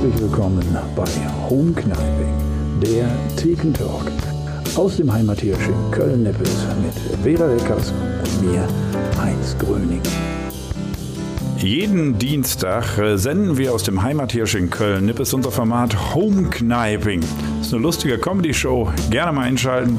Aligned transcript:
Herzlich 0.00 0.20
willkommen 0.20 0.78
bei 0.94 1.04
Home 1.50 1.72
Knifing, 1.72 2.32
der 2.80 3.08
Thekentalk 3.34 4.12
aus 4.76 4.96
dem 4.96 5.12
Heimathirsch 5.12 5.66
in 5.66 5.90
Köln-Nippes 5.90 6.66
mit 6.80 7.24
Vera 7.24 7.46
Reckers 7.46 7.92
und 8.22 8.42
mir, 8.48 8.68
Heinz 9.20 9.56
Gröning. 9.58 10.00
Jeden 11.56 12.16
Dienstag 12.16 12.96
äh, 12.96 13.16
senden 13.16 13.58
wir 13.58 13.74
aus 13.74 13.82
dem 13.82 14.00
Heimathirsch 14.00 14.54
in 14.54 14.70
Köln 14.70 15.06
Nippes 15.06 15.34
unser 15.34 15.50
Format 15.50 16.14
Home. 16.14 16.48
Das 16.48 17.66
ist 17.66 17.74
eine 17.74 17.82
lustige 17.82 18.18
Comedy-Show. 18.18 18.92
Gerne 19.10 19.32
mal 19.32 19.48
einschalten. 19.48 19.98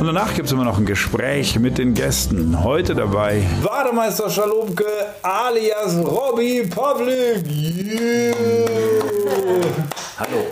Und 0.00 0.04
danach 0.04 0.34
gibt 0.34 0.46
es 0.48 0.52
immer 0.52 0.64
noch 0.64 0.78
ein 0.78 0.86
Gespräch 0.86 1.56
mit 1.60 1.78
den 1.78 1.94
Gästen. 1.94 2.64
Heute 2.64 2.96
dabei 2.96 3.44
Bademeister 3.62 4.28
Schalumke 4.30 4.84
alias 5.22 5.96
Robby 6.04 6.68
Pavlik. 6.68 7.46
Yeah. 7.46 8.67
Hallo. 10.18 10.46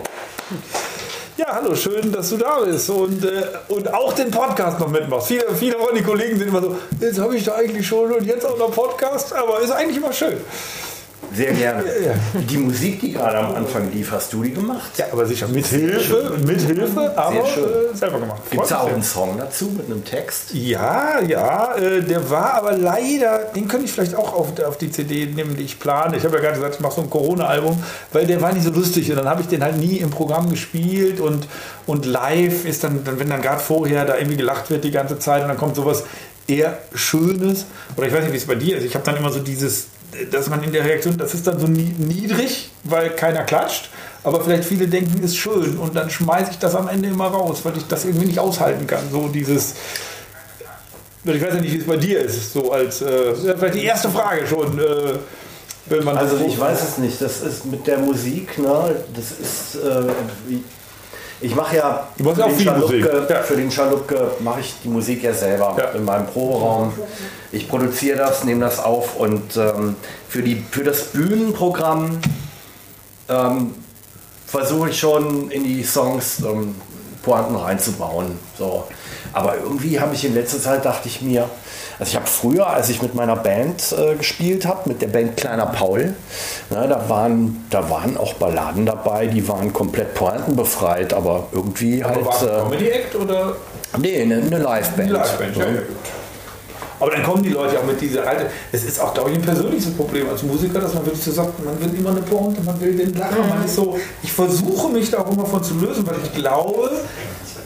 Ja, 1.37 1.47
hallo, 1.57 1.75
schön, 1.75 2.13
dass 2.13 2.31
du 2.31 2.37
da 2.37 2.61
bist 2.61 2.89
und, 2.89 3.25
äh, 3.25 3.43
und 3.67 3.93
auch 3.93 4.13
den 4.13 4.31
Podcast 4.31 4.79
noch 4.79 4.89
mitmachst. 4.89 5.27
Viele, 5.27 5.43
viele 5.57 5.77
von 5.77 5.93
den 5.93 6.05
Kollegen 6.05 6.39
sind 6.39 6.49
immer 6.49 6.63
so, 6.63 6.77
jetzt 7.01 7.19
habe 7.19 7.37
ich 7.37 7.43
da 7.43 7.57
eigentlich 7.57 7.85
schon 7.85 8.13
und 8.13 8.25
jetzt 8.25 8.47
auch 8.47 8.57
noch 8.57 8.71
Podcast, 8.71 9.33
aber 9.33 9.59
ist 9.59 9.73
eigentlich 9.73 9.97
immer 9.97 10.13
schön. 10.13 10.37
Sehr 11.37 11.53
gerne. 11.53 11.85
Ja. 11.85 12.41
Die 12.41 12.57
Musik, 12.57 13.01
die 13.01 13.13
gerade 13.13 13.39
am 13.39 13.55
Anfang 13.55 13.93
lief, 13.93 14.11
hast 14.11 14.33
du 14.33 14.43
die 14.43 14.53
gemacht? 14.53 14.91
Ja, 14.97 15.07
aber 15.13 15.27
sicher 15.27 15.47
mit 15.49 15.67
Hilfe, 15.67 16.39
mit 16.47 16.61
Hilfe, 16.63 17.13
aber 17.17 17.37
äh, 17.37 17.95
selber 17.95 18.21
gemacht. 18.21 18.41
Gibt 18.51 18.65
es 18.65 18.73
auch 18.73 18.91
einen 18.91 19.03
Song 19.03 19.37
dazu 19.37 19.67
mit 19.77 19.87
einem 19.87 20.03
Text? 20.03 20.55
Ja, 20.55 21.21
ja, 21.21 21.75
äh, 21.75 22.01
der 22.03 22.31
war 22.31 22.55
aber 22.55 22.73
leider, 22.73 23.41
den 23.55 23.69
könnte 23.69 23.85
ich 23.85 23.93
vielleicht 23.93 24.15
auch 24.15 24.33
auf, 24.33 24.59
auf 24.61 24.79
die 24.79 24.91
CD 24.91 25.27
nehmen, 25.27 25.57
die 25.57 25.65
ich 25.65 25.79
plane. 25.79 26.17
Ich 26.17 26.25
habe 26.25 26.37
ja 26.37 26.43
gerade 26.43 26.57
gesagt, 26.57 26.77
ich 26.77 26.81
mache 26.81 26.95
so 26.95 27.03
ein 27.03 27.11
Corona-Album, 27.11 27.83
weil 28.13 28.27
der 28.27 28.41
war 28.41 28.53
nicht 28.53 28.65
so 28.65 28.71
lustig 28.71 29.11
und 29.11 29.17
dann 29.17 29.29
habe 29.29 29.43
ich 29.43 29.49
den 29.49 29.63
halt 29.63 29.77
nie 29.77 29.99
im 29.99 30.11
Programm 30.11 30.49
gespielt 30.49 31.21
und, 31.21 31.47
und 31.87 32.07
live 32.07 32.65
ist 32.65 32.83
dann, 32.83 33.05
dann 33.05 33.19
wenn 33.19 33.29
dann 33.29 33.43
gerade 33.43 33.61
vorher 33.61 34.07
da 34.07 34.17
irgendwie 34.17 34.39
gelacht 34.39 34.71
wird 34.71 34.85
die 34.85 34.91
ganze 34.91 35.19
Zeit 35.19 35.43
und 35.43 35.49
dann 35.49 35.59
kommt 35.59 35.77
sowas 35.77 36.05
eher 36.49 36.79
Schönes 36.95 37.67
oder 37.97 38.07
ich 38.07 38.13
weiß 38.13 38.23
nicht, 38.25 38.33
wie 38.33 38.39
es 38.39 38.47
bei 38.47 38.55
dir 38.55 38.79
ist. 38.79 38.85
Ich 38.85 38.95
habe 38.95 39.05
dann 39.05 39.17
immer 39.17 39.33
so 39.33 39.41
dieses, 39.41 39.89
dass 40.31 40.49
man 40.49 40.63
in 40.63 40.73
der 40.73 40.85
Reaktion, 40.85 41.17
das 41.17 41.35
ist 41.35 41.47
dann 41.47 41.59
so 41.59 41.67
nie- 41.67 41.95
niedrig, 41.99 42.71
weil 42.85 43.11
keiner 43.11 43.43
klatscht. 43.45 43.91
Aber 44.25 44.43
vielleicht 44.43 44.65
viele 44.65 44.89
denken, 44.89 45.23
ist 45.23 45.37
schön 45.37 45.79
und 45.79 45.95
dann 45.95 46.11
schmeiße 46.11 46.51
ich 46.53 46.59
das 46.59 46.75
am 46.75 46.89
Ende 46.89 47.09
immer 47.09 47.27
raus, 47.29 47.61
weil 47.63 47.77
ich 47.77 47.87
das 47.87 48.05
irgendwie 48.05 48.27
nicht 48.27 48.39
aushalten 48.41 48.87
kann. 48.87 49.05
So 49.13 49.29
dieses, 49.29 49.75
ich 51.25 51.43
weiß 51.43 51.55
ja 51.55 51.61
nicht, 51.61 51.73
wie 51.75 51.79
es 51.79 51.87
bei 51.87 51.97
dir 51.97 52.21
ist, 52.21 52.53
so 52.53 52.73
als 52.73 53.03
äh, 53.03 53.35
vielleicht 53.57 53.75
die 53.75 53.85
erste 53.85 54.09
Frage 54.09 54.47
schon, 54.47 54.79
äh, 54.79 55.15
wenn 55.87 56.03
man 56.05 56.17
Also 56.17 56.39
ich 56.45 56.59
weiß 56.59 56.83
es 56.83 56.99
nicht. 56.99 57.21
Das 57.23 57.41
ist 57.43 57.67
mit 57.67 57.87
der 57.87 57.99
Musik, 57.99 58.59
ne? 58.59 58.97
Das 59.15 59.31
ist. 59.31 59.77
Äh, 59.77 60.13
ich 61.41 61.55
mache 61.55 61.77
ja 61.77 62.09
für 62.17 62.33
den 62.35 62.61
Schalupke, 62.61 63.27
ja. 63.29 63.43
für 63.43 63.57
den 63.57 63.71
Schalupke 63.71 64.31
mache 64.41 64.61
ich 64.61 64.75
die 64.83 64.89
Musik 64.89 65.23
ja 65.23 65.35
selber 65.35 65.75
Ja. 65.79 65.91
in 65.91 66.05
meinem 66.05 66.27
Proberaum. 66.27 66.93
Ich 67.53 67.69
produziere 67.69 68.19
das, 68.19 68.45
nehme 68.45 68.65
das 68.65 68.79
auf 68.83 69.17
und 69.17 69.57
ähm, 69.57 69.97
für, 70.29 70.43
die, 70.43 70.65
für 70.71 70.85
das 70.85 71.05
Bühnenprogramm 71.05 72.19
ähm, 73.29 73.75
versuche 74.47 74.91
ich 74.91 74.99
schon 74.99 75.51
in 75.51 75.65
die 75.65 75.83
Songs 75.83 76.41
ähm, 76.41 76.75
Pointen 77.23 77.57
reinzubauen. 77.57 78.39
So. 78.57 78.85
Aber 79.33 79.57
irgendwie 79.57 79.99
habe 80.01 80.15
ich 80.15 80.25
in 80.25 80.35
letzter 80.35 80.61
Zeit, 80.61 80.85
dachte 80.85 81.09
ich 81.09 81.21
mir, 81.23 81.49
also 81.99 82.11
ich 82.11 82.17
habe 82.17 82.27
früher, 82.27 82.67
als 82.67 82.89
ich 82.91 83.01
mit 83.03 83.15
meiner 83.15 83.37
Band 83.37 83.95
äh, 83.97 84.17
gespielt 84.17 84.67
habe, 84.67 84.89
mit 84.89 85.01
der 85.03 85.09
Band 85.09 85.37
Kleiner 85.37 85.67
Paul, 85.67 86.15
na, 86.71 86.87
da, 86.87 87.09
waren, 87.09 87.65
da 87.71 87.89
waren 87.91 88.17
auch 88.17 88.35
Balladen 88.35 88.85
dabei, 88.87 89.27
die 89.27 89.47
waren 89.49 89.73
komplett 89.73 90.15
pointenbefreit, 90.15 91.15
aber 91.15 91.47
irgendwie 91.53 92.05
halt... 92.05 92.25
war 92.25 92.43
Äh, 92.43 92.63
Comedy-Act 92.63 93.15
oder 93.17 93.57
nee, 93.99 94.23
eine, 94.23 94.37
eine 94.37 94.59
Liveband. 94.59 94.99
eine 95.01 95.13
Liveband? 95.13 95.57
Ja, 95.57 95.65
ja, 95.65 95.71
gut. 95.73 95.97
Aber 96.99 97.11
dann 97.11 97.23
kommen 97.25 97.43
die 97.43 97.51
Leute 97.51 97.79
auch 97.79 97.85
mit 97.85 98.01
dieser 98.01 98.27
alte. 98.27 98.47
Es 98.73 98.83
ist 98.85 98.99
auch, 99.01 99.13
glaube 99.13 99.31
ich, 99.31 99.37
ein 99.37 99.43
persönliches 99.43 99.93
Problem 99.93 100.31
als 100.31 100.43
Musiker, 100.43 100.81
dass 100.81 100.95
man 100.95 101.05
wirklich 101.05 101.23
so 101.25 101.31
sagt, 101.31 101.63
man 101.63 101.79
will 101.79 101.99
immer 101.99 102.09
eine 102.11 102.23
Pointe, 102.23 102.63
man 102.63 102.81
will 102.81 102.97
den 102.97 103.13
Lacher, 103.15 103.45
man 103.47 103.63
ist 103.67 103.75
so. 103.75 103.99
Ich 104.23 104.33
versuche 104.33 104.89
mich 104.89 105.11
da 105.11 105.19
auch 105.19 105.31
immer 105.31 105.45
von 105.45 105.63
zu 105.63 105.75
lösen, 105.75 106.07
weil 106.07 106.17
ich 106.25 106.33
glaube, 106.35 106.91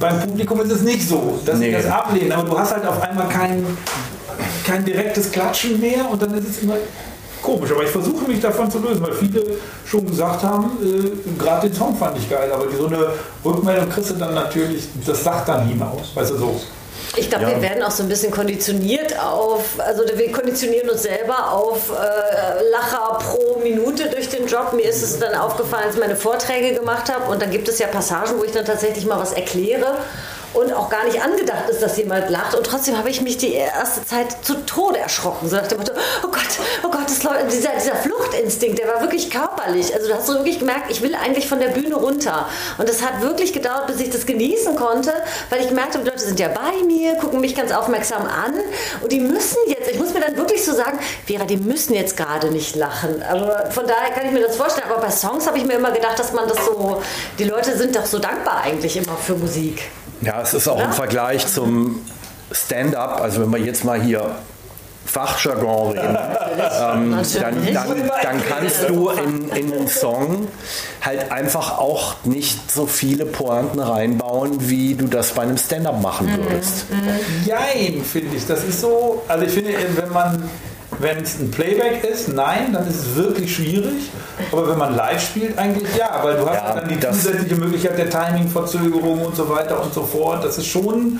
beim 0.00 0.19
Publikum 0.20 0.60
ist 0.62 0.72
es 0.72 0.82
nicht 0.82 1.06
so, 1.08 1.38
dass 1.46 1.58
sie 1.60 1.66
Nee. 1.66 1.72
das 1.72 1.86
ablehnen. 1.86 2.32
Aber 2.32 2.48
du 2.48 2.58
hast 2.58 2.72
halt 2.74 2.84
auf 2.84 3.00
einmal 3.02 3.28
kein, 3.28 3.64
kein 4.65 4.84
direktes 4.84 5.31
Klatschen 5.31 5.81
mehr 5.81 6.09
und 6.10 6.21
dann 6.22 6.34
ist 6.34 6.48
es 6.48 6.62
immer 6.62 6.76
komisch. 7.43 7.71
Aber 7.72 7.82
ich 7.82 7.91
versuche 7.91 8.25
mich 8.28 8.41
davon 8.41 8.71
zu 8.71 8.78
lösen, 8.78 9.03
weil 9.03 9.12
viele 9.12 9.43
schon 9.87 10.06
gesagt 10.06 10.43
haben, 10.43 10.76
äh, 10.82 11.41
gerade 11.43 11.69
den 11.69 11.76
Song 11.76 11.97
fand 11.97 12.19
ich 12.19 12.28
geil, 12.28 12.50
aber 12.53 12.65
so 12.76 12.87
eine 12.87 13.12
Rückmeldung 13.44 13.88
kriegst 13.88 14.10
du 14.10 14.15
dann 14.15 14.34
natürlich, 14.34 14.84
das 15.06 15.25
sagt 15.25 15.49
dann 15.49 15.66
hinaus, 15.66 16.15
weißt 16.15 16.32
du 16.32 16.37
so. 16.37 16.60
Ich 17.16 17.28
glaube, 17.28 17.44
Ja. 17.47 17.50
wir 17.56 17.62
werden 17.62 17.82
auch 17.82 17.91
so 17.91 18.04
ein 18.04 18.09
bisschen 18.09 18.31
konditioniert 18.31 19.19
auf, 19.19 19.65
also 19.78 20.03
wir 20.15 20.31
konditionieren 20.31 20.91
uns 20.91 21.03
selber 21.03 21.50
auf 21.50 21.91
äh, 21.91 22.70
Lacher 22.70 23.19
pro 23.19 23.59
Minute 23.60 24.09
durch 24.10 24.28
den 24.28 24.47
Job. 24.47 24.72
Mir 24.75 24.84
ist 24.88 25.03
es 25.03 25.19
dann 25.19 25.34
aufgefallen, 25.34 25.84
als 25.87 25.94
ich 25.94 26.00
meine 26.00 26.15
Vorträge 26.15 26.78
gemacht 26.78 27.12
habe 27.12 27.28
und 27.32 27.43
dann 27.43 27.50
gibt 27.50 27.69
es 27.69 27.78
ja 27.81 27.88
Passagen, 27.88 28.38
wo 28.38 28.44
ich 28.44 28.53
dann 28.53 28.65
tatsächlich 28.65 29.06
mal 29.06 29.19
was 29.19 29.32
erkläre 29.32 29.97
und 30.55 30.72
auch 30.72 30.88
gar 30.91 31.05
nicht 31.05 31.22
angedacht 31.22 31.69
ist, 31.69 31.81
dass 31.83 31.97
jemand 31.97 32.28
lacht. 32.31 32.55
Und 32.55 32.65
trotzdem 32.66 32.97
habe 32.99 33.09
ich 33.11 33.21
mich 33.22 33.38
die 33.38 33.55
erste 33.55 34.05
Zeit 34.05 34.37
zu 34.44 34.55
Tode 34.66 34.99
erschrocken. 34.99 35.49
So 35.49 35.56
nach 35.56 35.66
dem 35.69 35.78
Motto, 35.78 35.93
oh 36.25 36.28
Gott, 36.28 36.41
oh 36.83 36.91
Gott, 36.91 37.05
das, 37.06 37.22
läuft- 37.22 37.53
dieser, 37.53 37.71
dieser 37.81 37.94
Fluchtinstinkt, 37.97 38.78
der 38.78 38.88
war 38.88 39.00
wirklich 39.00 39.31
körperlich. 39.31 39.94
Also 39.94 40.09
du 40.09 40.15
hast 40.15 40.27
so 40.27 40.34
wirklich 40.34 40.59
gemerkt, 40.59 40.91
ich 40.91 41.03
will 41.03 41.15
eigentlich 41.15 41.49
von 41.49 41.61
der 41.61 41.69
Bühne 41.69 41.94
runter. 41.94 42.49
Und 42.78 42.88
es 42.88 43.03
hat 43.03 43.21
wirklich 43.22 43.53
gedauert, 43.53 43.87
bis 43.87 44.00
ich 44.00 44.11
das 44.11 44.27
genießen 44.27 44.75
konnte, 44.77 45.12
weil 45.50 45.61
ich 45.61 45.69
gemerkt 45.69 45.94
habe, 45.94 46.05
die 46.05 46.11
Leute 46.11 46.22
sind 46.25 46.41
ja 46.41 46.49
bei 46.49 46.82
mir, 46.84 47.15
gucken 47.17 47.41
mich 47.41 47.55
ganz 47.55 47.71
aufmerksam 47.72 48.22
an 48.22 48.55
und 49.03 49.12
die 49.12 49.21
müssen 49.21 49.59
jetzt, 49.67 49.88
ich 49.91 49.99
muss 49.99 50.12
mir 50.12 50.21
dann 50.21 50.37
wirklich 50.37 50.65
so 50.65 50.72
sagen, 50.72 50.99
Vera, 51.27 51.44
die 51.44 51.56
müssen 51.59 51.94
jetzt 51.94 52.17
gerade 52.17 52.49
nicht 52.50 52.75
lachen. 52.77 53.22
Aber 53.22 53.71
von 53.71 53.87
daher 53.87 54.11
kann 54.12 54.27
ich 54.27 54.32
mir 54.32 54.41
das 54.41 54.56
vorstellen. 54.56 54.88
Aber 54.91 55.00
bei 55.00 55.11
Songs 55.11 55.47
habe 55.47 55.59
ich 55.59 55.65
mir 55.65 55.75
immer 55.75 55.93
gedacht, 55.93 56.19
dass 56.19 56.32
man 56.32 56.49
das 56.49 56.59
so, 56.67 57.00
die 57.38 57.44
Leute 57.44 57.77
sind 57.77 57.94
doch 57.94 58.06
so 58.06 58.19
dankbar 58.19 58.62
eigentlich 58.65 58.97
immer 58.97 59.17
für 59.17 59.34
Musik. 59.34 59.82
Ja, 60.22 60.42
es 60.42 60.54
ist 60.54 60.69
auch 60.69 60.78
im 60.78 60.86
Oder? 60.86 60.92
Vergleich 60.92 61.47
zum 61.47 62.00
Stand-up, 62.53 63.20
also 63.20 63.41
wenn 63.42 63.50
wir 63.50 63.60
jetzt 63.60 63.84
mal 63.84 64.00
hier 64.00 64.34
Fachjargon 65.06 65.92
reden, 65.92 66.16
ähm, 66.16 67.16
dann, 67.41 67.75
dann, 67.75 68.10
dann 68.22 68.42
kannst 68.48 68.88
du 68.88 69.08
in, 69.10 69.48
in 69.48 69.72
einen 69.72 69.88
Song 69.88 70.47
halt 71.00 71.32
einfach 71.32 71.78
auch 71.78 72.14
nicht 72.25 72.70
so 72.70 72.86
viele 72.86 73.26
Pointen 73.26 73.81
reinbauen, 73.81 74.69
wie 74.69 74.94
du 74.94 75.06
das 75.06 75.32
bei 75.32 75.42
einem 75.42 75.56
Stand-up 75.56 76.00
machen 76.00 76.28
würdest. 76.37 76.87
Jein, 77.44 78.04
finde 78.04 78.37
ich. 78.37 78.47
Das 78.47 78.62
ist 78.62 78.81
so, 78.81 79.22
also 79.26 79.44
ich 79.44 79.52
finde, 79.52 79.72
wenn 79.97 80.12
man, 80.12 80.48
wenn 81.00 81.22
es 81.22 81.38
ein 81.38 81.50
Playback 81.50 82.05
ist, 82.05 82.28
nein, 82.28 82.72
dann 82.72 82.87
ist 82.87 82.97
es 82.97 83.16
wirklich 83.16 83.55
schwierig. 83.55 84.11
Aber 84.53 84.69
wenn 84.69 84.78
man 84.78 84.94
live 84.94 85.22
spielt, 85.22 85.59
eigentlich 85.59 85.97
ja, 85.97 86.21
weil 86.22 86.37
du 86.37 86.49
hast 86.49 86.56
Ja, 86.56 86.75
dann 86.75 86.88
die 86.88 87.00
zusätzliche 87.00 87.56
Möglichkeit 87.56 87.99
der 87.99 88.11
Timing-Verzögerung 88.11 89.25
und 89.25 89.37
so 89.37 89.49
weiter 89.49 89.83
und 89.83 89.93
so 89.94 90.03
fort. 90.03 90.44
Das 90.44 90.59
ist 90.59 90.66
schon, 90.66 91.19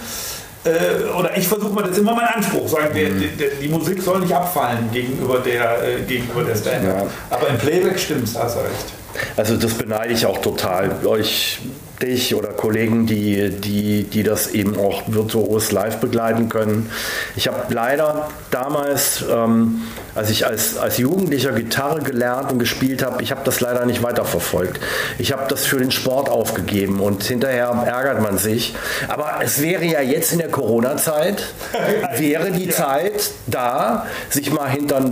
äh, 0.65 1.11
oder 1.19 1.37
ich 1.37 1.49
versuche 1.49 1.73
mal, 1.73 1.83
das 1.83 1.93
ist 1.93 1.99
immer 1.99 2.15
mein 2.15 2.27
Anspruch, 2.29 2.69
sagen 2.69 2.95
wir, 2.95 3.11
die, 3.11 3.29
die, 3.29 3.63
die 3.63 3.69
Musik 3.69 4.03
soll 4.03 4.21
nicht 4.21 4.35
abfallen 4.35 4.91
gegenüber 4.93 5.39
der, 5.39 5.83
äh, 5.83 6.03
gegenüber 6.03 6.45
der 6.45 6.57
Stand-up. 6.57 7.03
Ja. 7.03 7.07
Aber 7.31 7.49
im 7.49 7.59
Playback 7.59 7.99
stimmt's, 7.99 8.37
hast 8.39 8.57
du 8.57 8.61
recht. 8.61 9.00
Also 9.37 9.57
das 9.57 9.75
beneide 9.75 10.13
ich 10.13 10.27
auch 10.27 10.39
total. 10.39 11.05
Euch, 11.07 11.61
dich 12.03 12.35
oder 12.35 12.49
Kollegen, 12.49 13.07
die, 13.07 13.51
die, 13.51 14.05
die 14.05 14.23
das 14.23 14.49
eben 14.53 14.79
auch 14.79 15.03
virtuos 15.07 15.71
live 15.73 15.99
begleiten 15.99 16.49
können. 16.49 16.91
Ich 17.37 17.49
habe 17.49 17.73
leider 17.73 18.29
damals, 18.51 19.25
ähm, 19.31 19.83
als 20.15 20.31
ich 20.31 20.47
als, 20.47 20.79
als 20.79 20.99
Jugendlicher 20.99 21.53
Gitarre 21.53 22.01
gelernt 22.01 22.51
und 22.53 22.59
gespielt 22.59 23.05
habe, 23.05 23.23
ich 23.23 23.31
habe 23.31 23.43
das 23.45 23.61
leider 23.61 23.85
nicht 23.85 24.03
weiterverfolgt. 24.03 24.81
Ich 25.19 25.33
habe 25.33 25.45
das 25.49 25.67
für 25.67 25.79
den 25.79 25.91
Sport 25.91 26.29
aufgegeben 26.29 27.01
und 27.01 27.23
hinterher 27.23 27.69
ärgert 27.87 28.23
man 28.23 28.39
sich. 28.39 28.75
Aber 29.09 29.35
es 29.43 29.61
wäre 29.61 29.85
ja 29.85 30.01
jetzt 30.01 30.33
in 30.33 30.39
der 30.39 30.51
Corona-Zeit, 30.51 31.53
wäre 32.17 32.51
die 32.51 32.71
Zeit 32.71 33.31
da, 33.47 34.07
sich 34.31 34.51
mal 34.51 34.69
hinter 34.71 35.05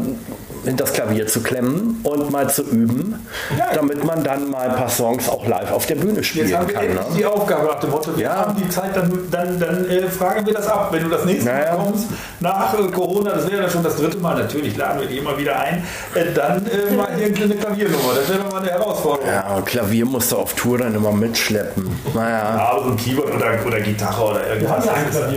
das 0.65 0.93
Klavier 0.93 1.27
zu 1.27 1.43
klemmen 1.43 2.01
und 2.03 2.31
mal 2.31 2.49
zu 2.51 2.63
üben, 2.63 3.27
Ja. 3.57 3.67
damit 3.75 4.05
man 4.05 4.23
dann 4.25 4.51
mal 4.51 4.69
ein 4.71 4.77
paar 4.77 4.89
Songs 4.89 5.29
auch 5.29 5.47
live 5.47 5.71
auf 5.73 5.87
der 5.87 5.95
Bühne 5.97 6.17
Jetzt 6.17 6.27
spielen 6.27 6.57
haben 6.57 6.69
wir 6.69 6.75
kann. 6.75 6.85
endlich 6.85 7.09
Ne? 7.11 7.17
die 7.19 7.25
Aufgabe 7.27 7.67
nach 7.67 7.81
dem 7.81 7.91
Motto, 7.91 8.17
wir 8.17 8.25
Ja. 8.25 8.37
haben 8.37 8.57
die 8.57 8.69
Zeit, 8.69 8.95
dann, 8.97 9.13
dann, 9.31 9.59
dann 9.61 9.89
äh, 9.89 10.09
fragen 10.09 10.45
wir 10.47 10.55
das 10.55 10.67
ab. 10.67 10.89
Wenn 10.93 11.05
du 11.05 11.09
das 11.11 11.25
nächste 11.25 11.51
Naja. 11.51 11.77
Mal 11.77 11.85
kommst, 11.85 12.07
nach 12.41 12.75
äh, 12.79 12.89
Corona, 12.91 13.31
das 13.33 13.51
wäre 13.51 13.63
dann 13.63 13.71
schon 13.71 13.83
das 13.83 13.97
dritte 13.97 14.19
Mal, 14.19 14.37
natürlich 14.37 14.77
laden 14.77 15.01
wir 15.01 15.09
die 15.09 15.19
immer 15.19 15.37
wieder 15.39 15.59
ein, 15.59 15.85
äh, 16.15 16.33
dann 16.35 16.67
äh, 16.67 16.95
mal 16.95 17.09
hier 17.17 17.27
eine 17.27 17.55
Klaviernummer. 17.57 18.15
Das 18.17 18.29
wäre 18.29 18.49
mal 18.51 18.61
eine 18.61 18.71
Herausforderung. 18.71 19.29
Ja, 19.31 19.61
Klavier 19.65 20.05
musst 20.07 20.33
du 20.33 20.37
auf 20.37 20.55
Tour 20.55 20.79
dann 20.79 20.95
immer 20.95 21.13
mitschleppen. 21.13 21.89
Naja. 22.15 22.29
Ja, 22.57 22.69
aber 22.73 22.85
so 22.85 22.91
ein 22.91 22.97
Keyboard 22.97 23.35
oder, 23.35 23.47
oder 23.67 23.81
Gitarre 23.81 24.23
oder 24.25 24.47
irgendwas. 24.49 24.85
Wir 24.85 24.93
haben 24.93 25.37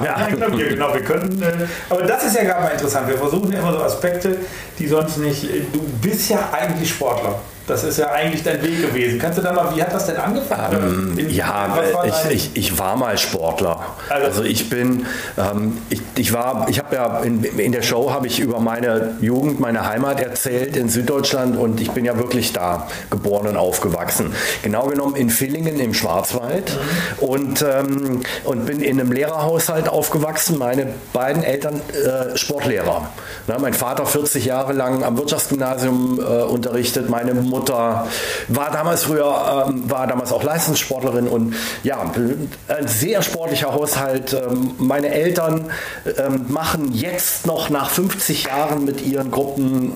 ja 0.00 0.14
ein 0.16 0.36
Klavier. 0.36 0.38
Wir 0.38 0.46
haben 0.48 0.58
ja 0.58 0.68
genau. 0.68 0.94
Wir 0.94 1.02
könnten, 1.02 1.42
äh, 1.42 1.52
aber 1.90 2.02
das 2.02 2.24
ist 2.24 2.36
ja 2.36 2.44
gerade 2.44 2.62
mal 2.62 2.68
interessant. 2.70 3.08
Wir 3.08 3.18
versuchen 3.18 3.52
ja 3.52 3.58
immer 3.60 3.72
so 3.72 3.82
Aspekte, 3.82 4.36
die 4.78 4.86
sonst 4.88 5.18
nicht. 5.18 5.44
äh, 5.44 5.62
Du 5.72 5.80
bist 6.00 6.30
ja 6.30 6.48
eigentlich 6.52 6.90
Sportler. 6.90 7.40
Das 7.66 7.84
ist 7.84 7.98
ja 7.98 8.10
eigentlich 8.10 8.42
dein 8.42 8.62
Weg 8.62 8.82
gewesen. 8.82 9.18
Kannst 9.18 9.38
du 9.38 9.42
da 9.42 9.52
mal, 9.52 9.74
wie 9.74 9.82
hat 9.82 9.92
das 9.92 10.06
denn 10.06 10.16
angefangen? 10.16 11.16
Ähm, 11.18 11.30
ja, 11.30 11.78
ich, 12.04 12.30
ich, 12.30 12.50
ich, 12.54 12.78
war 12.78 12.96
mal 12.96 13.16
Sportler. 13.16 13.80
Also, 14.08 14.26
also 14.26 14.42
ich 14.44 14.68
bin, 14.68 15.06
ähm, 15.38 15.78
ich, 15.88 16.00
ich 16.16 16.32
war, 16.32 16.66
ich 16.68 16.78
habe 16.78 16.96
ja 16.96 17.20
in, 17.20 17.44
in 17.44 17.72
der 17.72 17.82
Show 17.82 18.10
habe 18.10 18.26
ich 18.26 18.40
über 18.40 18.58
meine 18.58 19.16
Jugend, 19.20 19.60
meine 19.60 19.86
Heimat 19.86 20.20
erzählt 20.20 20.76
in 20.76 20.88
Süddeutschland 20.88 21.56
und 21.56 21.80
ich 21.80 21.90
bin 21.92 22.04
ja 22.04 22.18
wirklich 22.18 22.52
da 22.52 22.88
geboren 23.10 23.46
und 23.46 23.56
aufgewachsen. 23.56 24.34
Genau 24.62 24.86
genommen 24.86 25.16
in 25.16 25.30
Villingen 25.30 25.78
im 25.78 25.94
Schwarzwald 25.94 26.72
mhm. 26.72 27.28
und, 27.28 27.62
ähm, 27.62 28.20
und 28.44 28.66
bin 28.66 28.80
in 28.80 29.00
einem 29.00 29.12
Lehrerhaushalt 29.12 29.88
aufgewachsen. 29.88 30.58
Meine 30.58 30.88
beiden 31.12 31.42
Eltern 31.42 31.80
äh, 31.92 32.36
Sportlehrer. 32.36 33.08
Na, 33.46 33.58
mein 33.58 33.74
Vater 33.74 34.06
40 34.06 34.44
Jahre 34.44 34.72
lang 34.72 35.04
am 35.04 35.16
Wirtschaftsgymnasium 35.16 36.18
äh, 36.18 36.42
unterrichtet, 36.42 37.08
meine 37.08 37.34
Mutter 37.52 38.08
war 38.48 38.70
damals 38.72 39.04
früher, 39.04 39.66
ähm, 39.68 39.88
war 39.88 40.06
damals 40.06 40.32
auch 40.32 40.42
Leistungssportlerin 40.42 41.28
und 41.28 41.54
ja, 41.84 42.00
ein 42.00 42.88
sehr 42.88 43.22
sportlicher 43.22 43.72
Haushalt. 43.72 44.32
Ähm, 44.32 44.72
meine 44.78 45.08
Eltern 45.08 45.70
ähm, 46.18 46.46
machen 46.48 46.92
jetzt 46.92 47.46
noch 47.46 47.70
nach 47.70 47.90
50 47.90 48.46
Jahren 48.46 48.84
mit 48.84 49.06
ihren 49.06 49.30
Gruppen 49.30 49.92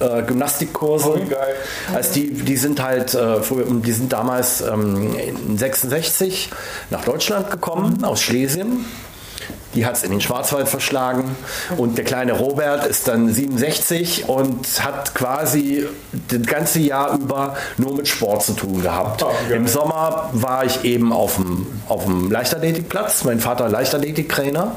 äh, 0.00 0.22
Gymnastikkurse. 0.22 1.14
Oh, 1.14 1.94
also 1.94 2.14
die, 2.14 2.32
die 2.32 2.56
sind 2.56 2.82
halt, 2.82 3.14
äh, 3.14 3.38
die 3.84 3.92
sind 3.92 4.12
damals 4.12 4.60
ähm, 4.60 5.14
in 5.14 5.58
66 5.58 6.50
nach 6.90 7.04
Deutschland 7.04 7.50
gekommen, 7.50 7.96
mhm. 7.98 8.04
aus 8.04 8.22
Schlesien 8.22 8.84
die 9.74 9.86
hat 9.86 9.96
es 9.96 10.02
in 10.02 10.10
den 10.10 10.20
Schwarzwald 10.20 10.68
verschlagen. 10.68 11.36
Und 11.76 11.96
der 11.96 12.04
kleine 12.04 12.32
Robert 12.32 12.86
ist 12.86 13.08
dann 13.08 13.32
67 13.32 14.28
und 14.28 14.84
hat 14.84 15.14
quasi 15.14 15.86
das 16.28 16.42
ganze 16.42 16.80
Jahr 16.80 17.14
über 17.14 17.56
nur 17.76 17.94
mit 17.94 18.08
Sport 18.08 18.42
zu 18.42 18.52
tun 18.52 18.82
gehabt. 18.82 19.22
Oh, 19.22 19.30
Im 19.52 19.68
Sommer 19.68 20.30
war 20.32 20.64
ich 20.64 20.84
eben 20.84 21.12
auf 21.12 21.36
dem, 21.36 21.66
auf 21.88 22.04
dem 22.04 22.30
Leichtathletikplatz, 22.30 23.24
mein 23.24 23.40
Vater 23.40 23.68
Leichtathletiktrainer. 23.68 24.72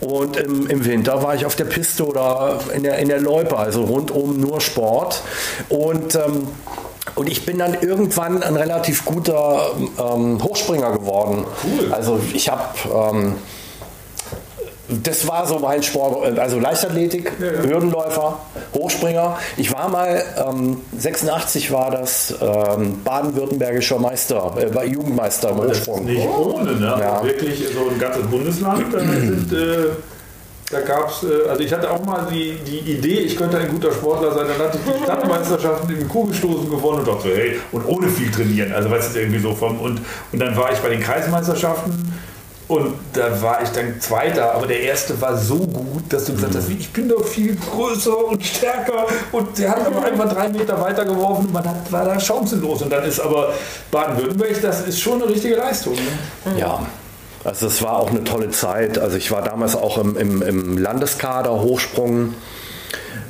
Und 0.00 0.36
im, 0.36 0.68
im, 0.68 0.84
Winter 0.84 1.22
war 1.22 1.34
ich 1.34 1.44
auf 1.44 1.56
der 1.56 1.64
Piste 1.64 2.06
oder 2.06 2.60
in 2.72 2.84
der, 2.84 2.98
in 2.98 3.08
der 3.08 3.20
Loipe, 3.20 3.56
also 3.56 3.82
rundum 3.82 4.38
nur 4.38 4.60
Sport. 4.60 5.22
Und 5.68 6.14
ähm, 6.14 6.48
und 7.14 7.28
ich 7.28 7.44
bin 7.44 7.58
dann 7.58 7.74
irgendwann 7.80 8.42
ein 8.42 8.54
relativ 8.54 9.04
guter 9.04 9.72
ähm, 9.98 10.42
Hochspringer 10.42 10.92
geworden. 10.92 11.46
Cool. 11.64 11.92
Also 11.92 12.20
ich 12.32 12.48
habe 12.48 12.62
ähm, 12.94 13.34
das 14.88 15.28
war 15.28 15.46
so 15.46 15.58
mein 15.58 15.82
Sport, 15.82 16.38
also 16.38 16.58
Leichtathletik, 16.58 17.32
ja, 17.38 17.46
ja. 17.46 17.62
Hürdenläufer, 17.62 18.38
Hochspringer. 18.74 19.36
Ich 19.56 19.72
war 19.72 19.88
mal, 19.88 20.22
ähm, 20.36 20.80
86 20.96 21.70
war 21.70 21.90
das 21.90 22.34
ähm, 22.40 23.02
baden-württembergischer 23.04 23.98
Meister, 23.98 24.54
äh, 24.58 24.74
war 24.74 24.84
Jugendmeister 24.84 25.50
im 25.50 25.58
Hochsprung. 25.58 26.04
nicht 26.04 26.26
ohne, 26.26 26.72
ne? 26.72 26.96
Ja. 27.00 27.22
Wirklich 27.22 27.66
so 27.68 27.90
ein 27.90 27.98
ganzes 27.98 28.26
Bundesland. 28.26 28.92
Da, 28.92 28.98
sind, 29.00 29.52
äh, 29.52 29.90
da 30.70 30.80
gab 30.80 31.10
es, 31.10 31.22
äh, 31.22 31.48
also 31.48 31.62
ich 31.62 31.72
hatte 31.72 31.90
auch 31.90 32.04
mal 32.04 32.26
die, 32.30 32.58
die 32.66 32.92
Idee, 32.92 33.20
ich 33.20 33.36
könnte 33.36 33.58
ein 33.58 33.68
guter 33.68 33.92
Sportler 33.92 34.32
sein. 34.32 34.46
Dann 34.48 34.66
hatte 34.68 34.78
ich 34.78 34.92
die 34.92 35.04
Stadtmeisterschaften 35.04 35.98
im 35.98 36.08
Kugelstoßen 36.08 36.70
gewonnen 36.70 37.00
und 37.00 37.08
dachte, 37.08 37.28
hey, 37.28 37.60
und 37.72 37.84
ohne 37.86 38.08
viel 38.08 38.30
trainieren. 38.30 38.72
Also 38.72 38.90
weißt 38.90 39.14
du, 39.14 39.20
irgendwie 39.20 39.40
so 39.40 39.54
vom, 39.54 39.78
und, 39.80 40.00
und 40.32 40.38
dann 40.38 40.56
war 40.56 40.72
ich 40.72 40.78
bei 40.78 40.88
den 40.88 41.00
Kreismeisterschaften 41.00 42.12
und 42.68 42.94
da 43.14 43.40
war 43.40 43.62
ich 43.62 43.70
dann 43.70 43.98
Zweiter, 43.98 44.54
aber 44.54 44.66
der 44.66 44.80
Erste 44.80 45.18
war 45.22 45.36
so 45.38 45.56
gut, 45.56 46.04
dass 46.10 46.26
du 46.26 46.34
gesagt 46.34 46.54
hast, 46.54 46.68
ich 46.68 46.92
bin 46.92 47.08
doch 47.08 47.24
viel 47.24 47.56
größer 47.56 48.26
und 48.26 48.44
stärker. 48.44 49.06
Und 49.32 49.58
der 49.58 49.70
hat 49.70 49.86
aber 49.86 50.04
einfach 50.04 50.30
drei 50.30 50.50
Meter 50.50 50.78
weiter 50.78 51.06
geworfen 51.06 51.46
und 51.46 51.54
man 51.54 51.66
hat, 51.66 51.90
war 51.90 52.04
da 52.04 52.20
chancenlos. 52.20 52.82
Und 52.82 52.90
dann 52.90 53.04
ist 53.04 53.20
aber 53.20 53.54
Baden-Württemberg, 53.90 54.60
das 54.60 54.86
ist 54.86 55.00
schon 55.00 55.22
eine 55.22 55.32
richtige 55.32 55.56
Leistung. 55.56 55.94
Ne? 55.94 56.60
Ja. 56.60 56.86
Also 57.42 57.68
es 57.68 57.80
war 57.80 57.96
auch 57.96 58.10
eine 58.10 58.22
tolle 58.24 58.50
Zeit. 58.50 58.98
Also 58.98 59.16
ich 59.16 59.30
war 59.30 59.40
damals 59.40 59.74
auch 59.74 59.96
im, 59.96 60.18
im, 60.18 60.42
im 60.42 60.76
Landeskader 60.76 61.62
Hochsprung 61.62 62.34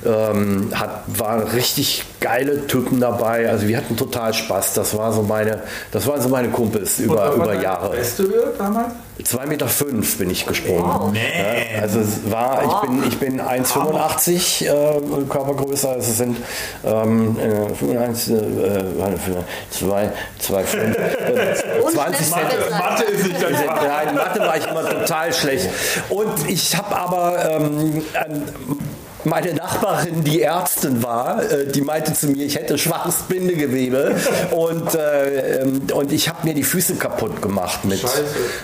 ähm, 0.08 0.70
hat, 0.74 1.02
waren 1.06 1.42
richtig 1.42 2.04
geile 2.20 2.66
Typen 2.66 3.00
dabei. 3.00 3.48
Also 3.48 3.68
wir 3.68 3.76
hatten 3.76 3.96
total 3.96 4.32
Spaß. 4.34 4.74
Das 4.74 4.96
war 4.96 5.12
so 5.12 5.22
meine, 5.22 5.62
das 5.92 6.06
waren 6.06 6.20
so 6.20 6.28
meine 6.28 6.48
Kumpels 6.48 6.98
über, 6.98 7.32
über 7.32 7.54
Jahre. 7.54 7.90
Beste 7.90 8.54
damals? 8.58 8.92
2,5 9.22 9.46
Meter 9.46 9.66
fünf 9.66 10.18
bin 10.18 10.30
ich 10.30 10.46
gesprungen. 10.46 10.84
Wow. 10.84 11.12
Ja, 11.12 11.80
also 11.82 11.98
es 11.98 12.30
war, 12.30 12.62
ich 12.64 12.88
bin, 12.88 13.08
ich 13.08 13.18
bin 13.18 13.40
1,85 13.40 14.64
äh, 14.64 15.24
Körpergröße, 15.28 15.88
also 15.88 16.10
es 16.10 16.18
sind 16.18 16.36
ähm, 16.84 17.36
1, 17.40 18.28
äh, 18.28 18.84
2, 19.70 20.12
2, 20.38 20.64
5, 20.64 20.96
äh, 20.96 21.54
20 21.92 22.30
Mathe, 22.30 22.56
Mathe 22.70 23.04
ist 23.04 23.24
nicht 23.24 23.40
ganz 23.40 23.58
Nein, 23.58 24.14
Mathe 24.14 24.40
war 24.40 24.56
ich 24.56 24.66
immer 24.68 24.88
total 24.88 25.32
schlecht. 25.32 25.68
Und 26.10 26.48
ich 26.48 26.76
habe 26.76 26.96
aber 26.96 27.50
ähm, 27.50 28.02
meine 29.24 29.54
Nachbarin, 29.54 30.24
die 30.24 30.42
Ärztin 30.42 31.02
war, 31.02 31.42
äh, 31.42 31.66
die 31.66 31.80
meinte 31.80 32.12
zu 32.12 32.28
mir, 32.28 32.44
ich 32.44 32.56
hätte 32.56 32.78
schwaches 32.78 33.16
Bindegewebe 33.28 34.16
und, 34.50 34.94
äh, 34.94 35.60
ähm, 35.60 35.82
und 35.92 36.12
ich 36.12 36.28
habe 36.28 36.46
mir 36.46 36.54
die 36.54 36.62
Füße 36.62 36.96
kaputt 36.96 37.42
gemacht 37.42 37.84
mit, 37.84 38.04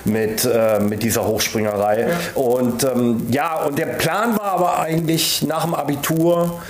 mit, 0.05 0.45
äh, 0.45 0.79
mit 0.81 1.03
dieser 1.03 1.27
Hochspringerei. 1.27 2.01
Ja. 2.01 2.09
Und 2.35 2.85
ähm, 2.85 3.27
ja, 3.31 3.65
und 3.65 3.79
der 3.79 3.87
Plan 3.87 4.37
war 4.37 4.53
aber 4.53 4.79
eigentlich 4.79 5.43
nach 5.43 5.65
dem 5.65 5.75
Abitur, 5.75 6.61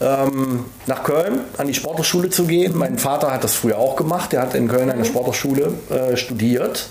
ähm, 0.00 0.66
nach 0.86 1.02
Köln 1.02 1.40
an 1.56 1.66
die 1.66 1.74
Sporthochschule 1.74 2.30
zu 2.30 2.44
gehen. 2.44 2.76
Mein 2.76 2.98
Vater 2.98 3.32
hat 3.32 3.44
das 3.44 3.54
früher 3.54 3.78
auch 3.78 3.96
gemacht. 3.96 4.32
Er 4.34 4.42
hat 4.42 4.54
in 4.54 4.68
Köln 4.68 4.90
an 4.90 4.98
der 4.98 5.04
Sporthochschule 5.04 5.72
äh, 5.90 6.16
studiert. 6.16 6.88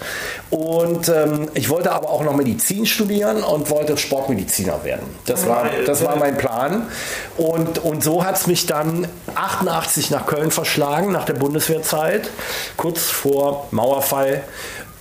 Und 0.49 1.09
ähm, 1.09 1.47
ich 1.53 1.69
wollte 1.69 1.91
aber 1.91 2.09
auch 2.09 2.23
noch 2.23 2.35
Medizin 2.35 2.85
studieren 2.85 3.43
und 3.43 3.69
wollte 3.69 3.97
Sportmediziner 3.97 4.83
werden. 4.83 5.05
Das 5.25 5.47
war, 5.47 5.65
das 5.85 6.03
war 6.03 6.15
mein 6.15 6.37
Plan. 6.37 6.87
Und, 7.37 7.79
und 7.79 8.03
so 8.03 8.23
hat 8.23 8.37
es 8.37 8.47
mich 8.47 8.65
dann 8.65 9.07
88 9.35 10.11
nach 10.11 10.25
Köln 10.25 10.51
verschlagen, 10.51 11.11
nach 11.11 11.25
der 11.25 11.33
Bundeswehrzeit, 11.33 12.29
kurz 12.77 13.03
vor 13.03 13.67
Mauerfall. 13.71 14.43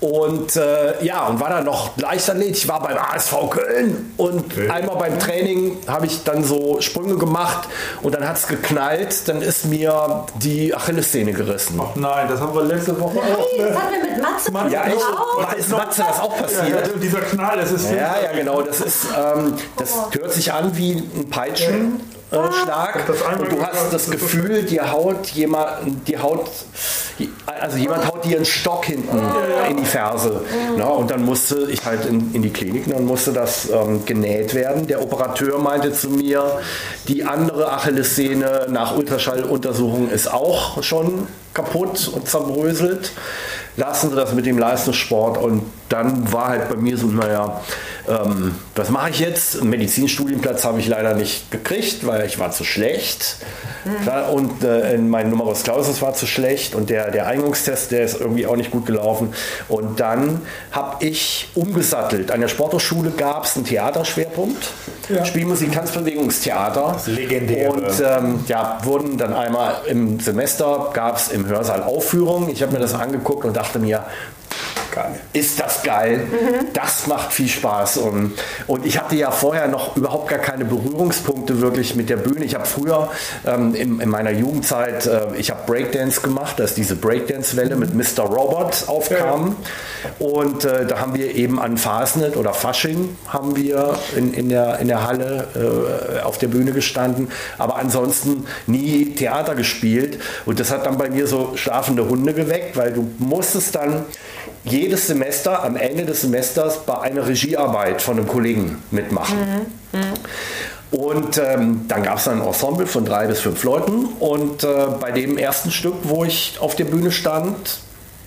Und 0.05 0.55
äh, 0.57 1.03
ja, 1.03 1.29
und 1.29 1.41
war 1.41 1.49
dann 1.49 1.65
noch 1.65 1.97
Leichtathlet. 1.97 2.51
Ich 2.51 2.69
war 2.69 2.83
beim 2.83 2.99
ASV 2.99 3.49
Köln 3.49 4.13
und 4.19 4.53
okay. 4.53 4.69
einmal 4.69 4.97
beim 4.97 5.19
Training 5.19 5.79
habe 5.87 6.05
ich 6.05 6.25
dann 6.25 6.45
so 6.45 6.79
Sprünge 6.83 7.17
gemacht 7.17 7.71
und 8.03 8.15
dann 8.15 8.29
hat 8.29 8.37
es 8.37 8.47
geknallt. 8.47 9.27
Dann 9.29 9.41
ist 9.41 9.65
mir 9.65 10.27
die 10.35 10.75
Achillessehne 10.75 11.33
gerissen. 11.33 11.81
Ach 11.83 11.97
nein, 11.97 12.29
das 12.29 12.39
haben 12.39 12.55
wir 12.55 12.65
letzte 12.65 13.01
Woche 13.01 13.17
nein, 13.17 13.35
auch. 13.35 13.49
Das 13.57 13.83
haben 13.83 13.93
wir 13.93 14.11
mit 14.11 14.23
Matze 14.23 14.53
Mann, 14.53 14.71
Ja, 14.71 14.85
echt? 14.85 15.59
Ist 15.59 15.71
Matze 15.71 16.05
das 16.07 16.21
auch 16.21 16.37
passiert? 16.37 16.87
Ja, 16.87 16.99
dieser 17.01 17.21
Knall, 17.23 17.57
das 17.57 17.73
ist. 17.73 17.91
Ja, 17.91 18.17
ja, 18.23 18.33
genau. 18.37 18.61
Das 18.61 18.81
ist, 18.81 19.07
ähm, 19.17 19.55
das 19.79 19.95
hört 20.11 20.33
sich 20.33 20.53
an 20.53 20.77
wie 20.77 20.93
ein 20.93 21.31
Peitschen. 21.31 22.03
Äh, 22.35 22.53
Schlag 22.53 23.09
und 23.39 23.53
du 23.53 23.63
hast 23.63 23.93
das 23.93 24.11
Gefühl, 24.11 24.63
dir 24.63 24.91
haut 24.91 25.27
jemand, 25.29 26.07
dir 26.09 26.23
haut, 26.23 26.51
also 27.61 27.77
jemand 27.77 28.07
haut 28.07 28.25
dir 28.25 28.37
einen 28.37 28.45
Stock 28.45 28.85
hinten 28.87 29.21
in 29.71 29.77
die 29.77 29.85
Ferse. 29.85 30.43
Na, 30.77 30.87
und 30.87 31.11
dann 31.11 31.25
musste 31.25 31.69
ich 31.71 31.85
halt 31.85 32.07
in, 32.07 32.35
in 32.35 32.43
die 32.43 32.51
Klinik, 32.51 32.89
dann 32.89 33.05
musste 33.05 33.33
das 33.33 33.71
ähm, 33.71 34.05
genäht 34.05 34.55
werden. 34.55 34.87
Der 34.87 35.03
Operateur 35.03 35.59
meinte 35.59 35.93
zu 35.93 36.11
mir, 36.11 36.59
die 37.09 37.25
andere 37.25 37.73
Achillessehne 37.73 38.67
nach 38.69 38.97
Ultraschalluntersuchung 38.97 40.11
ist 40.11 40.33
auch 40.33 40.83
schon 40.83 41.29
kaputt 41.55 42.11
und 42.13 42.29
zerbröselt. 42.29 43.13
Lassen 43.77 44.11
Sie 44.11 44.17
das 44.17 44.33
mit 44.33 44.47
dem 44.47 44.59
Leistungssport 44.59 45.37
und 45.39 45.63
dann 45.89 46.33
war 46.33 46.49
halt 46.49 46.69
bei 46.69 46.77
mir 46.77 46.97
so, 46.97 47.09
naja, 47.09 47.61
ähm, 48.09 48.55
was 48.75 48.91
mache 48.91 49.11
ich 49.11 49.21
jetzt? 49.21 49.61
Einen 49.61 49.71
Medizinstudienplatz 49.71 50.65
habe 50.65 50.79
ich 50.79 50.89
leider 50.89 51.15
nicht 51.15 51.51
gekriegt, 51.51 52.07
weil 52.07 52.25
ich 52.27 52.39
war 52.39 52.53
zu 52.53 52.65
schlecht. 52.65 53.37
Mhm. 53.85 54.35
Und 54.35 54.65
äh, 54.65 54.97
mein 54.99 55.31
Numerus 55.31 55.63
Clausus 55.63 56.03
war 56.03 56.15
zu 56.15 56.27
schlecht 56.27 56.75
und 56.75 56.89
der, 56.89 57.11
der 57.11 57.27
Eignungstest, 57.27 57.91
der 57.91 58.05
ist 58.05 58.21
irgendwie 58.21 58.47
auch 58.47 58.57
nicht 58.57 58.71
gut 58.71 58.87
gelaufen. 58.87 59.35
Und 59.69 60.01
dann 60.01 60.43
habe 60.73 61.05
ich 61.05 61.49
umgesattelt. 61.55 62.31
An 62.31 62.41
der 62.41 62.49
Sporthochschule 62.49 63.11
gab 63.11 63.45
es 63.45 63.57
einen 63.57 63.65
Theaterschwerpunkt. 63.65 64.71
Ja. 65.09 65.25
Spielmusik, 65.25 65.73
Tanzbewegungstheater. 65.73 66.93
Das 66.95 67.07
legendär. 67.07 67.71
Und 67.71 68.03
ähm, 68.05 68.45
ja, 68.49 68.79
wurden 68.83 69.17
dann 69.19 69.33
einmal 69.33 69.77
im 69.87 70.21
Semester, 70.21 70.91
gab 70.93 71.17
es 71.17 71.29
im 71.29 71.47
Hörsaal 71.47 71.83
Aufführungen. 71.83 72.49
Ich 72.49 72.63
habe 72.63 72.73
mir 72.73 72.79
das 72.79 72.95
angeguckt 72.95 73.45
und 73.45 73.57
dachte 73.57 73.79
mir, 73.79 74.05
geil. 74.95 75.21
ist 75.33 75.61
das 75.61 75.83
geil. 75.83 76.27
Das 76.73 77.07
macht 77.07 77.33
viel 77.33 77.49
Spaß. 77.49 77.99
Und, 77.99 78.33
und 78.67 78.87
ich 78.87 78.99
hatte 78.99 79.17
ja 79.17 79.31
vorher 79.31 79.69
noch 79.69 79.97
überhaupt 79.97 80.29
gar 80.29 80.39
keine 80.39 80.65
Berührungspunkte 80.65 81.61
wirklich 81.61 81.95
mit 81.95 82.11
der 82.11 82.17
Bühne. 82.17 82.45
Ich 82.45 82.55
habe 82.55 82.67
früher 82.67 83.11
ähm, 83.47 83.75
in, 83.75 84.01
in 84.01 84.09
meiner 84.09 84.31
Jugendzeit, 84.31 85.07
äh, 85.07 85.27
ich 85.37 85.51
habe 85.51 85.61
Breakdance 85.67 86.21
gemacht, 86.21 86.59
dass 86.59 86.75
diese 86.75 86.97
Breakdance-Welle 86.97 87.77
mit 87.77 87.95
Mr. 87.95 88.25
Robot 88.25 88.85
aufkam. 88.87 89.57
Und 90.19 90.65
äh, 90.65 90.87
da 90.87 91.01
haben 91.01 91.15
wir 91.15 91.35
eben 91.35 91.59
an 91.61 91.79
Fasnet 91.79 92.37
oder 92.37 92.53
Fasching 92.53 93.17
haben 93.29 93.57
wir 93.57 93.99
in, 94.17 94.33
in, 94.35 94.49
der, 94.49 94.79
in 94.79 94.89
der 94.89 95.07
Halle 95.07 95.49
äh, 95.55 96.21
auf 96.21 96.39
der 96.39 96.49
Bühne 96.49 96.73
gestanden. 96.73 97.31
Aber 97.59 97.77
ansonsten 97.77 98.47
nie 98.67 99.15
Theater 99.15 99.55
gespielt. 99.55 100.19
Und 100.47 100.61
das 100.61 100.71
hat 100.71 100.87
dann 100.87 100.99
bei 100.99 101.11
mir 101.11 101.27
so 101.27 101.53
schlafende 101.57 102.09
Hunde 102.09 102.35
geweckt, 102.35 102.77
weil 102.77 102.93
du 102.93 103.11
musstest 103.19 103.75
dann 103.75 104.05
jedes 104.65 105.07
Semester, 105.07 105.63
am 105.63 105.77
Ende 105.77 106.05
des 106.05 106.23
Semesters, 106.23 106.85
bei 106.87 106.99
einer 107.01 107.27
Regiearbeit 107.27 108.03
von 108.03 108.19
einem 108.19 108.29
Kollegen 108.29 108.83
mitmachen. 108.91 109.37
Und 110.91 111.39
ähm, 111.39 111.87
dann 111.89 112.03
gab 112.03 112.19
es 112.19 112.29
ein 112.29 112.41
Ensemble 112.41 112.87
von 112.87 113.05
drei 113.05 113.27
bis 113.27 113.41
fünf 113.41 113.63
Leuten. 113.65 114.07
Und 114.21 114.63
äh, 114.63 114.87
bei 115.01 115.11
dem 115.11 115.39
ersten 115.39 115.71
Stück, 115.71 115.95
wo 116.05 116.25
ich 116.25 116.59
auf 116.61 116.77
der 116.77 116.85
Bühne 116.85 117.11
stand, 117.11 117.81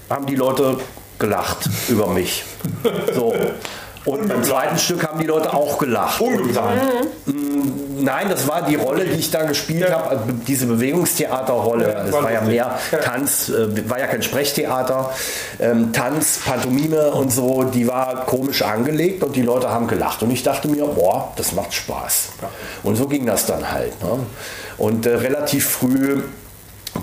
haben 0.10 0.25
die 0.25 0.36
Leute 0.36 0.77
gelacht 1.20 1.70
über 1.89 2.08
mich. 2.08 2.44
So. 3.13 3.34
Und 4.06 4.29
beim 4.29 4.41
zweiten 4.44 4.77
Stück 4.77 5.06
haben 5.06 5.20
die 5.20 5.25
Leute 5.25 5.53
auch 5.53 5.79
gelacht. 5.79 6.22
Ungeplant. 6.22 6.82
Nein, 8.00 8.30
das 8.30 8.48
war 8.48 8.63
die 8.63 8.75
Rolle, 8.75 9.06
die 9.06 9.20
ich 9.20 9.32
da 9.32 9.44
gespielt 9.44 9.92
habe, 9.92 10.10
also 10.10 10.24
diese 10.48 10.66
Bewegungstheaterrolle. 10.66 12.06
Es 12.08 12.13
war 12.13 12.24
war 12.24 12.32
ja 12.32 12.42
mehr 12.42 12.80
Ja. 12.92 12.98
Tanz, 13.00 13.50
äh, 13.50 13.89
war 13.89 14.00
ja 14.00 14.08
kein 14.08 14.22
Sprechtheater. 14.24 15.12
Ähm, 15.60 15.94
Tanz, 15.94 16.39
Pantomime 16.46 17.12
und 17.12 17.32
so, 17.32 17.63
die 17.63 17.88
war 17.88 18.25
komisch 18.25 18.62
angelegt 18.62 19.24
und 19.24 19.36
die 19.36 19.42
Leute 19.42 19.70
haben 19.70 19.88
gelacht. 19.88 20.22
Und 20.24 20.32
ich 20.32 20.44
dachte 20.44 20.68
mir, 20.68 20.86
boah, 20.86 21.34
das 21.36 21.54
macht 21.54 21.74
Spaß. 21.74 22.30
Und 22.84 22.96
so 22.96 23.08
ging 23.08 23.25
das 23.25 23.46
dann 23.46 23.72
halt. 23.72 24.01
Ne? 24.04 24.20
Und 24.77 25.06
äh, 25.06 25.16
relativ 25.16 25.68
früh 25.70 26.22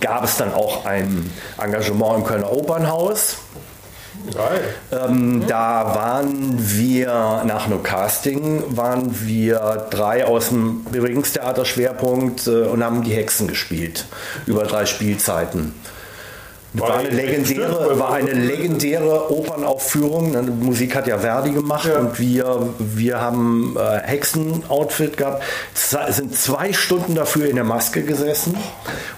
gab 0.01 0.25
es 0.25 0.37
dann 0.37 0.53
auch 0.53 0.85
ein 0.85 1.31
Engagement 1.61 2.19
im 2.19 2.25
Kölner 2.25 2.53
Opernhaus. 2.53 3.37
Ähm, 4.93 5.45
Da 5.47 5.95
waren 5.95 6.57
wir 6.59 7.43
nach 7.47 7.67
einem 7.67 7.83
Casting, 7.83 8.63
waren 8.77 9.27
wir 9.27 9.87
drei 9.91 10.27
aus 10.27 10.49
dem 10.49 10.85
Bewegungstheater-Schwerpunkt 10.85 12.47
äh, 12.47 12.63
und 12.63 12.83
haben 12.83 13.03
die 13.03 13.13
Hexen 13.13 13.49
gespielt 13.49 14.07
über 14.47 14.65
drei 14.65 14.87
Spielzeiten. 14.87 15.75
War 16.77 16.99
eine 16.99 17.09
legendäre, 17.09 17.99
war 18.01 18.15
eine 18.15 18.33
legendäre 18.33 19.33
Opernaufführung. 19.33 20.33
Ne, 20.33 20.43
Musik 20.43 20.97
hat 20.97 21.07
ja 21.07 21.19
Verdi 21.19 21.53
gemacht 21.53 21.89
Ja. 21.89 22.01
und 22.01 22.19
wir, 22.19 22.69
wir 22.79 23.21
haben 23.21 23.77
äh, 23.79 24.01
Hexen-Outfit 24.01 25.17
gehabt. 25.17 25.45
Es 25.73 25.91
sind 26.17 26.37
zwei 26.37 26.73
Stunden 26.73 27.15
dafür 27.15 27.47
in 27.49 27.55
der 27.55 27.65
Maske 27.65 28.03
gesessen. 28.03 28.57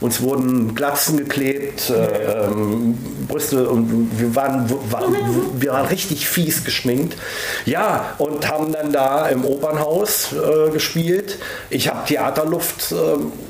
Uns 0.00 0.20
wurden 0.20 0.74
Glatzen 0.74 1.16
geklebt, 1.16 1.88
äh, 1.88 2.44
ähm, 2.44 2.98
Brüste 3.26 3.68
und 3.70 4.10
wir 4.20 4.36
waren, 4.36 4.70
waren, 4.90 5.16
wir 5.58 5.72
waren 5.72 5.86
richtig 5.86 6.28
fies 6.28 6.62
geschminkt. 6.62 7.16
Ja, 7.64 8.14
und 8.18 8.50
haben 8.50 8.72
dann 8.72 8.92
da 8.92 9.28
im 9.28 9.46
Opernhaus 9.46 10.28
äh, 10.34 10.70
gespielt. 10.70 11.38
Ich 11.70 11.88
habe 11.88 12.06
Theaterluft 12.06 12.92
äh, 12.92 12.96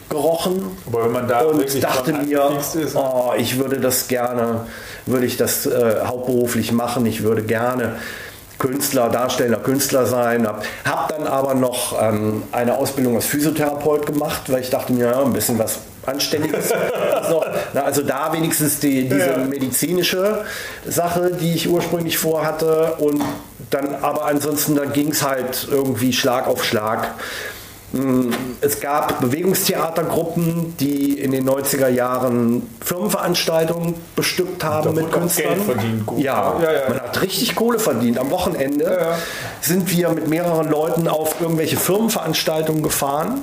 gerochen 0.08 0.76
Aber 0.86 1.04
wenn 1.04 1.12
man 1.12 1.26
da 1.26 1.40
und 1.40 1.82
dachte 1.82 2.12
mir, 2.12 2.50
ist, 2.56 2.94
oh, 2.94 3.32
ich 3.36 3.58
würde 3.58 3.80
das 3.80 3.95
gerne, 4.08 4.66
würde 5.06 5.26
ich 5.26 5.36
das 5.36 5.66
äh, 5.66 5.96
hauptberuflich 6.04 6.72
machen. 6.72 7.06
Ich 7.06 7.22
würde 7.22 7.42
gerne 7.42 7.96
Künstler, 8.58 9.08
darstellender 9.10 9.58
Künstler 9.58 10.06
sein. 10.06 10.46
Hab, 10.46 10.64
hab 10.84 11.08
dann 11.08 11.26
aber 11.26 11.54
noch 11.54 12.00
ähm, 12.00 12.42
eine 12.52 12.76
Ausbildung 12.76 13.16
als 13.16 13.26
Physiotherapeut 13.26 14.06
gemacht, 14.06 14.42
weil 14.48 14.60
ich 14.62 14.70
dachte 14.70 14.92
mir, 14.92 15.10
ja, 15.10 15.22
ein 15.22 15.32
bisschen 15.32 15.58
was 15.58 15.78
Anständiges. 16.06 16.70
noch, 17.30 17.44
na, 17.74 17.82
also 17.82 18.02
da 18.02 18.32
wenigstens 18.32 18.78
die, 18.78 19.08
diese 19.08 19.30
Ja. 19.32 19.38
medizinische 19.38 20.44
Sache, 20.86 21.32
die 21.38 21.54
ich 21.54 21.68
ursprünglich 21.68 22.16
vorhatte. 22.16 22.94
Und 22.98 23.22
dann, 23.70 23.96
aber 24.02 24.24
ansonsten, 24.26 24.74
dann 24.76 24.92
ging 24.92 25.10
es 25.10 25.22
halt 25.22 25.66
irgendwie 25.70 26.12
Schlag 26.12 26.46
auf 26.46 26.64
Schlag. 26.64 27.08
Es 28.60 28.80
gab 28.80 29.20
Bewegungstheatergruppen, 29.20 30.76
die 30.78 31.20
in 31.20 31.30
den 31.30 31.48
90er 31.48 31.88
Jahren 31.88 32.68
Firmenveranstaltungen 32.84 33.94
bestückt 34.14 34.64
haben 34.64 34.94
mit 34.94 35.10
Künstlern. 35.12 35.54
Geld 35.54 35.64
verdient, 35.64 36.06
gut. 36.06 36.18
Ja, 36.18 36.56
Ja, 36.60 36.72
ja. 36.72 36.88
man 36.88 37.00
hat 37.00 37.22
richtig 37.22 37.54
Kohle 37.54 37.78
verdient. 37.78 38.18
Am 38.18 38.30
Wochenende 38.30 38.84
ja. 38.84 39.18
sind 39.60 39.90
wir 39.90 40.10
mit 40.10 40.28
mehreren 40.28 40.68
Leuten 40.68 41.08
auf 41.08 41.40
irgendwelche 41.40 41.76
Firmenveranstaltungen 41.76 42.82
gefahren. 42.82 43.42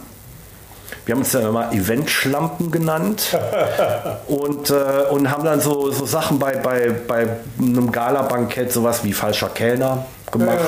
Wir 1.06 1.16
haben 1.16 1.22
uns 1.22 1.34
ja 1.34 1.42
immer 1.42 1.72
Eventschlampen 1.74 2.72
genannt 2.72 3.38
und, 4.28 4.70
äh, 4.70 5.10
und 5.10 5.30
haben 5.32 5.44
dann 5.44 5.60
so, 5.60 5.92
so 5.92 6.06
Sachen 6.06 6.40
bei, 6.40 6.56
bei, 6.56 6.92
bei 7.08 7.28
einem 7.60 7.92
Gala-Bankett, 7.92 8.72
sowas 8.72 9.04
wie 9.04 9.14
falscher 9.14 9.50
Kellner 9.50 10.06
gemacht. 10.32 10.60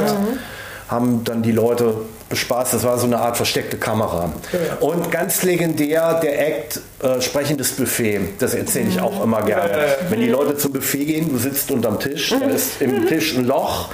Haben 0.90 1.24
dann 1.24 1.42
die 1.42 1.52
Leute 1.52 1.96
bespaßt. 2.30 2.74
Das 2.74 2.84
war 2.84 2.98
so 2.98 3.06
eine 3.06 3.20
Art 3.20 3.38
versteckte 3.38 3.78
Kamera. 3.78 4.32
Und 4.80 5.12
ganz 5.12 5.44
legendär 5.44 6.20
der 6.22 6.48
Act 6.48 6.80
äh, 7.02 7.22
sprechendes 7.22 7.72
Buffet. 7.72 8.20
Das 8.40 8.54
erzähle 8.54 8.90
ich 8.90 9.00
auch 9.00 9.24
immer 9.24 9.42
gerne. 9.44 9.72
Wenn 10.10 10.22
die 10.22 10.30
Leute 10.30 10.58
zum 10.58 10.74
Buffet 10.74 11.06
gehen, 11.06 11.30
du 11.30 11.38
sitzt 11.38 11.72
unterm 11.72 12.00
Tisch, 12.00 12.34
da 12.40 12.46
ist 12.48 12.82
im 12.82 13.08
Tisch 13.08 13.36
ein 13.38 13.46
Loch. 13.46 13.90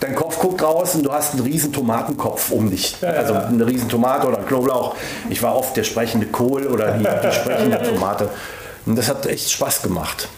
Dein 0.00 0.14
Kopf 0.14 0.38
guckt 0.38 0.62
raus 0.62 0.94
und 0.94 1.04
du 1.04 1.12
hast 1.12 1.32
einen 1.32 1.42
riesen 1.42 1.72
Tomatenkopf 1.72 2.50
um 2.50 2.70
dich. 2.70 2.96
Also 3.02 3.32
eine 3.34 3.66
riesen 3.66 3.88
Tomate 3.88 4.26
oder 4.26 4.38
Knoblauch. 4.38 4.94
Ich 5.30 5.42
war 5.42 5.56
oft 5.56 5.76
der 5.76 5.84
sprechende 5.84 6.26
Kohl 6.26 6.66
oder 6.66 6.92
die, 6.92 7.04
die 7.04 7.32
sprechende 7.32 7.82
Tomate. 7.94 8.28
Und 8.84 8.96
das 8.96 9.08
hat 9.08 9.26
echt 9.26 9.50
Spaß 9.50 9.82
gemacht. 9.82 10.28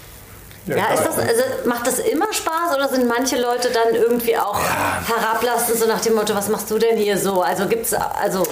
Ja, 0.76 0.92
ist 0.94 1.04
das, 1.04 1.18
also 1.18 1.42
macht 1.64 1.86
das 1.86 1.98
immer 1.98 2.32
Spaß 2.32 2.76
oder 2.76 2.88
sind 2.88 3.06
manche 3.08 3.40
Leute 3.40 3.70
dann 3.70 3.94
irgendwie 3.94 4.36
auch 4.36 4.60
herablassend, 5.06 5.78
so 5.78 5.86
nach 5.86 6.00
dem 6.00 6.14
Motto, 6.14 6.34
was 6.34 6.48
machst 6.48 6.70
du 6.70 6.78
denn 6.78 6.96
hier 6.96 7.16
so? 7.18 7.42
Also 7.42 7.66
gibt's, 7.66 7.94
also 7.94 8.42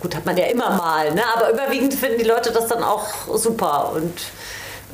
gut, 0.00 0.14
hat 0.14 0.26
man 0.26 0.36
ja 0.36 0.46
immer 0.46 0.70
mal, 0.70 1.12
ne? 1.14 1.22
aber 1.34 1.50
überwiegend 1.50 1.94
finden 1.94 2.18
die 2.18 2.24
Leute 2.24 2.52
das 2.52 2.66
dann 2.66 2.82
auch 2.82 3.06
super 3.34 3.92
und 3.94 4.20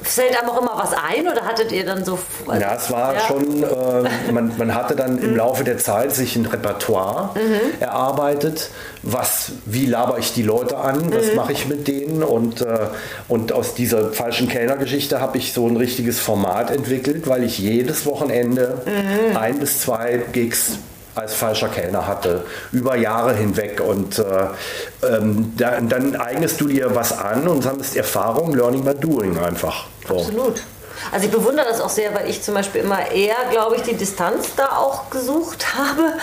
fällt 0.02 0.38
einem 0.40 0.48
auch 0.50 0.60
immer 0.60 0.72
was 0.76 0.92
ein 0.92 1.26
oder 1.28 1.42
hattet 1.44 1.72
ihr 1.72 1.84
dann 1.84 2.04
so... 2.04 2.18
also- 2.46 2.60
Ja, 2.60 2.74
es 2.76 2.90
war 2.90 3.14
Ja. 3.14 3.20
schon, 3.20 3.62
äh, 3.62 4.32
man, 4.32 4.52
man 4.56 4.74
hatte 4.74 4.94
dann 4.96 5.18
im 5.18 5.36
Laufe 5.36 5.64
der 5.64 5.78
Zeit 5.78 6.14
sich 6.14 6.36
ein 6.36 6.46
Repertoire 6.46 7.30
erarbeitet, 7.80 8.70
was, 9.02 9.52
wie 9.64 9.86
laber 9.86 10.18
ich 10.18 10.32
die 10.34 10.42
Leute 10.42 10.76
an, 10.78 11.12
was 11.12 11.34
mache 11.34 11.52
ich 11.52 11.66
mit 11.66 11.88
denen? 11.88 12.22
Und, 12.22 12.60
äh, 12.60 12.78
und 13.28 13.52
aus 13.52 13.74
dieser 13.74 14.12
falschen 14.12 14.48
Kellnergeschichte 14.48 15.20
habe 15.20 15.38
ich 15.38 15.52
so 15.52 15.66
ein 15.66 15.76
richtiges 15.76 16.18
Format 16.20 16.70
entwickelt, 16.70 17.26
weil 17.28 17.44
ich 17.44 17.58
jedes 17.58 18.06
Wochenende 18.06 18.82
ein 19.34 19.58
bis 19.58 19.80
zwei 19.80 20.20
Gigs 20.32 20.72
als 21.14 21.34
falscher 21.34 21.68
Kellner 21.68 22.06
hatte, 22.06 22.44
über 22.72 22.96
Jahre 22.96 23.34
hinweg. 23.34 23.80
Und 23.80 24.18
äh, 24.18 24.24
ähm, 25.06 25.52
dann, 25.56 25.88
dann 25.88 26.16
eignest 26.16 26.60
du 26.60 26.68
dir 26.68 26.94
was 26.94 27.16
an 27.16 27.46
und 27.48 27.62
sammelst 27.62 27.96
Erfahrung, 27.96 28.54
Learning 28.54 28.84
by 28.84 28.94
Doing 28.94 29.38
einfach. 29.38 29.86
So. 30.06 30.16
Absolut. 30.16 30.62
Also 31.12 31.26
ich 31.26 31.32
bewundere 31.32 31.66
das 31.66 31.80
auch 31.80 31.88
sehr, 31.88 32.14
weil 32.14 32.28
ich 32.28 32.42
zum 32.42 32.54
Beispiel 32.54 32.82
immer 32.82 33.10
eher, 33.10 33.36
glaube 33.50 33.76
ich, 33.76 33.82
die 33.82 33.94
Distanz 33.94 34.54
da 34.56 34.76
auch 34.76 35.10
gesucht 35.10 35.66
habe. 35.76 36.14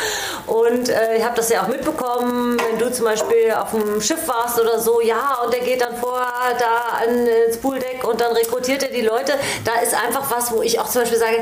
Und 0.48 0.90
äh, 0.90 1.18
ich 1.18 1.24
habe 1.24 1.36
das 1.36 1.50
ja 1.50 1.64
auch 1.64 1.68
mitbekommen, 1.68 2.58
wenn 2.60 2.80
du 2.80 2.92
zum 2.92 3.06
Beispiel 3.06 3.54
auf 3.58 3.72
dem 3.72 4.02
Schiff 4.02 4.28
warst 4.28 4.60
oder 4.60 4.80
so, 4.80 5.02
ja, 5.02 5.40
und 5.44 5.54
der 5.54 5.62
geht 5.62 5.82
dann 5.82 5.96
vorher 5.98 6.56
da 6.60 7.00
ans 7.00 7.58
Pooldeck 7.58 8.04
und 8.04 8.20
dann 8.22 8.34
rekrutiert 8.34 8.84
er 8.84 8.90
die 8.90 9.02
Leute. 9.02 9.34
Da 9.64 9.82
ist 9.82 9.94
einfach 9.94 10.30
was, 10.30 10.52
wo 10.52 10.62
ich 10.62 10.80
auch 10.80 10.90
zum 10.90 11.02
Beispiel 11.02 11.20
sage, 11.20 11.38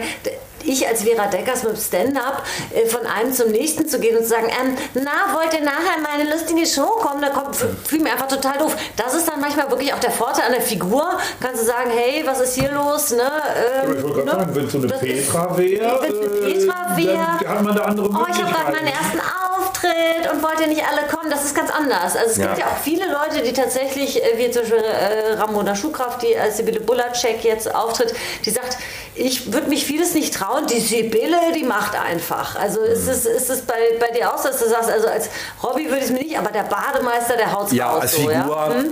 ich 0.66 0.88
als 0.88 1.04
Vera 1.04 1.28
Deckers 1.28 1.64
mit 1.64 1.74
dem 1.74 1.80
Stand-up 1.82 2.44
äh, 2.74 2.86
von 2.88 3.06
einem 3.06 3.34
zum 3.34 3.52
nächsten 3.52 3.88
zu 3.88 4.00
gehen 4.00 4.18
und 4.18 4.24
zu 4.24 4.30
sagen, 4.30 4.48
ähm, 4.50 4.78
na, 4.94 5.34
wollt 5.34 5.54
ihr 5.54 5.62
nachher 5.62 5.98
in 5.98 6.04
meine 6.04 6.30
lustige 6.34 6.66
Show 6.66 6.88
kommen? 7.02 7.22
Da 7.22 7.30
kommt, 7.30 7.56
fühlt 7.56 8.04
mir 8.04 8.12
einfach 8.12 8.28
total 8.28 8.58
doof. 8.58 8.76
Das 8.96 9.14
ist 9.14 9.28
dann 9.30 9.40
manchmal 9.42 9.70
wirklich 9.70 9.94
auch 9.94 10.00
der 10.00 10.12
Vorteil 10.12 10.46
an 10.46 10.54
der 10.54 10.62
Figur. 10.62 11.18
Kannst 11.42 11.62
du 11.62 11.66
sagen, 11.66 11.90
hey, 11.96 12.24
was 12.26 12.40
ist 12.40 12.56
hier 12.56 12.72
los? 12.72 13.12
Ne? 13.12 13.24
Ähm, 13.84 13.98
Ich 13.98 14.04
wollte 14.04 14.24
gerade 14.24 14.26
ne? 14.26 14.32
sagen, 14.32 14.56
wenn 14.56 14.66
es 14.66 14.72
so 14.72 14.78
eine 14.78 14.88
Petra 14.88 15.58
wäre, 15.58 16.08
äh, 16.08 16.68
dann 16.68 17.50
hat 17.58 17.64
man 17.64 17.76
da 17.76 17.84
andere 17.84 18.08
oh, 18.10 18.26
ich 18.30 18.42
habe 18.42 18.52
gerade 18.54 18.72
meinen 18.72 18.88
ersten 18.88 19.20
Auftritt 19.20 20.32
und 20.32 20.42
wollt 20.44 20.60
ihr 20.62 20.68
nicht 20.68 20.84
alle 20.86 21.08
kommen? 21.08 21.30
Das 21.30 21.44
ist 21.44 21.56
ganz 21.56 21.72
anders. 21.72 22.16
Also 22.16 22.32
es 22.32 22.38
Ja. 22.38 22.48
gibt 22.48 22.60
ja 22.60 22.66
auch 22.68 22.78
viele 22.84 23.06
Leute, 23.12 23.42
die 23.44 23.54
tatsächlich, 23.54 24.24
äh, 24.24 24.38
wie 24.38 24.52
zum 24.52 24.62
Beispiel 24.64 24.80
äh, 24.84 25.34
Ramona 25.34 25.76
Schuhkraft, 25.76 26.22
die 26.22 26.38
als 26.38 26.58
Sibylle 26.58 26.80
Bulacek 26.82 27.44
jetzt 27.44 27.74
auftritt, 27.74 28.14
die 28.46 28.50
sagt, 28.52 28.78
ich 29.16 29.52
würde 29.52 29.68
mich 29.70 29.86
vieles 29.86 30.14
nicht 30.14 30.34
trauen, 30.34 30.53
die 30.62 30.80
Sibylle, 30.80 31.38
die 31.56 31.64
macht 31.64 31.96
einfach. 32.00 32.56
Also 32.60 32.82
ist 32.82 33.08
es, 33.08 33.26
ist 33.26 33.50
es 33.50 33.62
bei, 33.62 33.74
bei 34.00 34.08
dir 34.18 34.34
auch 34.34 34.38
so, 34.38 34.50
dass 34.50 34.60
du 34.60 34.70
sagst, 34.70 34.90
also 34.90 35.08
als 35.08 35.30
Hobby 35.62 35.86
würde 35.86 35.98
ich 36.00 36.06
es 36.06 36.12
mir 36.12 36.20
nicht, 36.20 36.38
aber 36.38 36.50
der 36.52 36.64
Bademeister, 36.64 37.36
der 37.38 37.52
haut 37.52 37.72
Ja, 37.72 37.92
raus. 37.92 38.02
als 38.02 38.12
so, 38.14 38.18
Figur 38.20 38.32
ja? 38.34 38.68
Hm? 38.74 38.86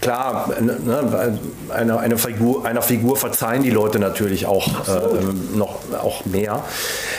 klar, 0.00 0.50
ne, 0.60 1.38
einer, 1.70 1.98
eine 1.98 2.18
Figur, 2.18 2.66
einer 2.66 2.82
Figur 2.82 3.16
verzeihen 3.16 3.62
die 3.62 3.70
Leute 3.70 3.98
natürlich 3.98 4.44
auch 4.44 4.66
äh, 4.86 5.56
noch 5.56 5.76
auch 5.98 6.26
mehr. 6.26 6.62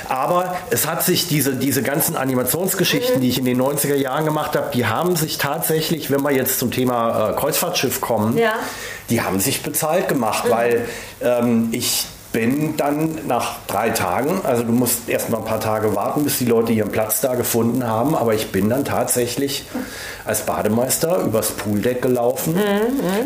Aber 0.08 0.56
es 0.70 0.86
hat 0.86 1.04
sich 1.04 1.28
diese, 1.28 1.54
diese 1.56 1.82
ganzen 1.82 2.16
Animationsgeschichten, 2.16 3.22
die 3.22 3.30
ich 3.30 3.40
in 3.40 3.46
den 3.46 3.60
90er 3.60 3.96
Jahren 3.96 4.24
gemacht 4.26 4.56
habe, 4.56 4.68
die 4.72 4.86
haben 4.86 5.16
sich 5.16 5.40
tatsächlich, 5.40 6.12
wenn 6.12 6.22
wir 6.22 6.32
jetzt 6.32 6.60
zum 6.60 6.70
Thema 6.70 7.32
äh, 7.32 7.34
Kreuzfahrtschiff 7.34 8.02
kommen, 8.02 8.38
Ja. 8.38 8.54
die 9.10 9.20
haben 9.22 9.40
sich 9.40 9.64
bezahlt 9.64 10.08
gemacht, 10.08 10.44
weil 10.50 10.88
ähm, 11.22 11.70
ich 11.72 12.06
bin 12.36 12.76
dann 12.76 13.18
nach 13.28 13.60
drei 13.66 13.92
Tagen, 13.92 14.42
also 14.44 14.64
du 14.64 14.74
musst 14.74 15.08
erst 15.08 15.30
mal 15.30 15.38
ein 15.38 15.46
paar 15.46 15.62
Tage 15.62 15.96
warten, 15.96 16.26
bis 16.26 16.38
die 16.38 16.46
Leute 16.46 16.74
ihren 16.74 16.92
Platz 16.92 17.22
da 17.22 17.36
gefunden 17.36 17.88
haben, 17.88 18.14
aber 18.14 18.34
ich 18.34 18.52
bin 18.52 18.70
dann 18.70 18.84
tatsächlich 18.84 19.64
als 20.26 20.42
Bademeister 20.42 21.20
übers 21.20 21.52
Pooldeck 21.52 22.02
gelaufen. 22.02 22.60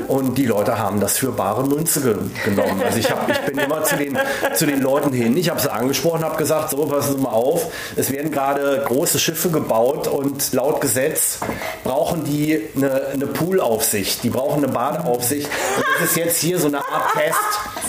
Und 0.07 0.37
die 0.37 0.45
Leute 0.45 0.77
haben 0.77 0.99
das 0.99 1.17
für 1.17 1.31
bare 1.31 1.63
Münze 1.63 2.01
ge 2.01 2.15
genommen. 2.45 2.83
Also 2.85 2.99
ich, 2.99 3.09
hab, 3.09 3.27
ich 3.27 3.39
bin 3.39 3.57
immer 3.57 3.83
zu 3.83 3.97
den, 3.97 4.15
zu 4.53 4.67
den 4.67 4.79
Leuten 4.79 5.11
hin, 5.11 5.35
ich 5.37 5.49
habe 5.49 5.59
sie 5.59 5.71
angesprochen, 5.71 6.23
habe 6.23 6.37
gesagt, 6.37 6.69
so 6.69 6.85
passen 6.85 7.15
Sie 7.15 7.21
mal 7.23 7.29
auf, 7.29 7.65
es 7.95 8.11
werden 8.11 8.31
gerade 8.31 8.83
große 8.85 9.17
Schiffe 9.17 9.49
gebaut 9.49 10.07
und 10.07 10.53
laut 10.53 10.81
Gesetz 10.81 11.39
brauchen 11.83 12.25
die 12.25 12.61
eine, 12.75 13.07
eine 13.13 13.25
Poolaufsicht, 13.25 14.23
die 14.23 14.29
brauchen 14.29 14.63
eine 14.63 14.71
Badeaufsicht. 14.71 15.47
Und 15.47 15.85
das 15.95 16.11
ist 16.11 16.17
jetzt 16.17 16.37
hier 16.37 16.59
so 16.59 16.67
eine 16.67 16.77
Art 16.77 17.13
Test. 17.13 17.39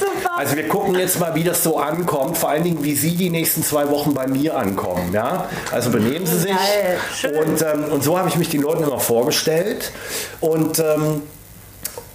Also 0.37 0.57
wir 0.57 0.69
gucken 0.69 0.95
jetzt 0.95 1.10
mal, 1.19 1.35
wie 1.35 1.45
das 1.45 1.63
so 1.63 1.79
ankommt, 1.79 2.39
vor 2.39 2.51
allen 2.51 2.65
Dingen, 2.65 2.83
wie 2.85 2.95
Sie 2.95 3.17
die 3.17 3.31
nächsten 3.31 3.63
zwei 3.63 3.89
Wochen 3.91 4.15
bei 4.15 4.27
mir 4.27 4.57
ankommen. 4.57 5.13
Ja? 5.13 5.49
Also 5.71 5.91
benehmen 5.91 6.27
Sie 6.27 6.39
sich. 6.39 6.51
Geil. 6.51 6.99
Und, 7.45 7.63
ähm, 7.63 7.85
und 7.93 8.05
so 8.05 8.19
habe 8.19 8.29
ich 8.29 8.37
mich 8.37 8.49
den 8.49 8.63
Leuten 8.63 8.83
immer 8.85 9.01
vorgestellt. 9.01 9.93
Und, 10.41 10.79
ähm, 10.79 11.23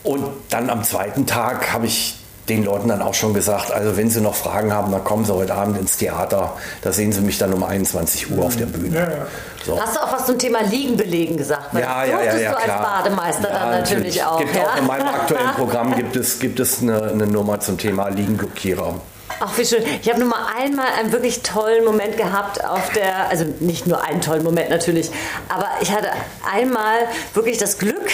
und 0.03 0.25
dann 0.49 0.69
am 0.69 0.83
zweiten 0.83 1.25
Tag 1.25 1.73
habe 1.73 1.87
ich 1.87 2.15
den 2.49 2.63
Leuten 2.63 2.87
dann 2.89 3.01
auch 3.01 3.13
schon 3.13 3.33
gesagt, 3.33 3.71
also 3.71 3.97
wenn 3.97 4.09
Sie 4.09 4.21
noch 4.21 4.35
Fragen 4.35 4.71
haben, 4.71 4.91
dann 4.91 5.03
kommen 5.03 5.25
Sie 5.25 5.33
heute 5.33 5.55
Abend 5.55 5.77
ins 5.77 5.97
Theater. 5.97 6.53
Da 6.81 6.91
sehen 6.91 7.11
Sie 7.11 7.21
mich 7.21 7.37
dann 7.37 7.53
um 7.53 7.63
21 7.63 8.31
Uhr 8.31 8.45
auf 8.45 8.55
der 8.55 8.67
Bühne. 8.67 8.97
Ja, 8.97 9.09
ja. 9.09 9.27
So. 9.65 9.81
Hast 9.81 9.95
du 9.95 9.99
auch 9.99 10.13
was 10.13 10.25
zum 10.27 10.37
Thema 10.37 10.61
Liegen 10.61 10.95
belegen 10.95 11.37
gesagt? 11.37 11.73
Weil 11.73 11.81
Ja, 11.81 12.05
ja, 12.05 12.21
ja, 12.21 12.37
ja, 12.37 12.51
du 12.51 12.55
als 12.57 12.65
klar. 12.65 13.01
Bademeister 13.03 13.49
ja, 13.49 13.59
dann 13.59 13.69
natürlich 13.71 14.23
auch. 14.23 14.37
Gibt 14.37 14.55
ja? 14.55 14.61
auch 14.63 14.77
in 14.77 14.85
meinem 14.85 15.07
aktuellen 15.07 15.51
Programm 15.55 15.95
gibt 15.95 16.15
es, 16.15 16.39
gibt 16.39 16.59
es 16.59 16.81
eine, 16.81 17.01
eine 17.03 17.25
Nummer 17.25 17.59
zum 17.59 17.77
Thema 17.79 18.09
Liegenblockierer. 18.09 18.95
Ach, 19.39 19.57
wie 19.57 19.65
schön. 19.65 19.83
Ich 20.01 20.07
habe 20.07 20.19
nur 20.19 20.29
mal 20.29 20.45
einmal 20.57 20.87
einen 20.97 21.11
wirklich 21.11 21.41
tollen 21.41 21.83
Moment 21.83 22.15
gehabt 22.15 22.63
auf 22.63 22.91
der, 22.93 23.29
also 23.29 23.43
nicht 23.59 23.85
nur 23.85 24.01
einen 24.01 24.21
tollen 24.21 24.43
Moment 24.43 24.69
natürlich, 24.69 25.09
aber 25.49 25.67
ich 25.81 25.91
hatte 25.91 26.09
einmal 26.49 26.99
wirklich 27.33 27.57
das 27.57 27.77
Glück, 27.77 28.11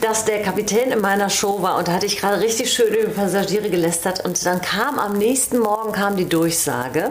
dass 0.00 0.24
der 0.24 0.42
Kapitän 0.42 0.92
in 0.92 1.00
meiner 1.00 1.30
Show 1.30 1.62
war 1.62 1.76
und 1.78 1.88
da 1.88 1.92
hatte 1.92 2.06
ich 2.06 2.18
gerade 2.18 2.40
richtig 2.40 2.72
schön 2.72 2.92
über 2.94 3.10
Passagiere 3.10 3.70
gelästert 3.70 4.24
und 4.24 4.44
dann 4.46 4.60
kam 4.60 4.98
am 4.98 5.18
nächsten 5.18 5.58
Morgen 5.58 5.92
kam 5.92 6.16
die 6.16 6.28
Durchsage, 6.28 7.10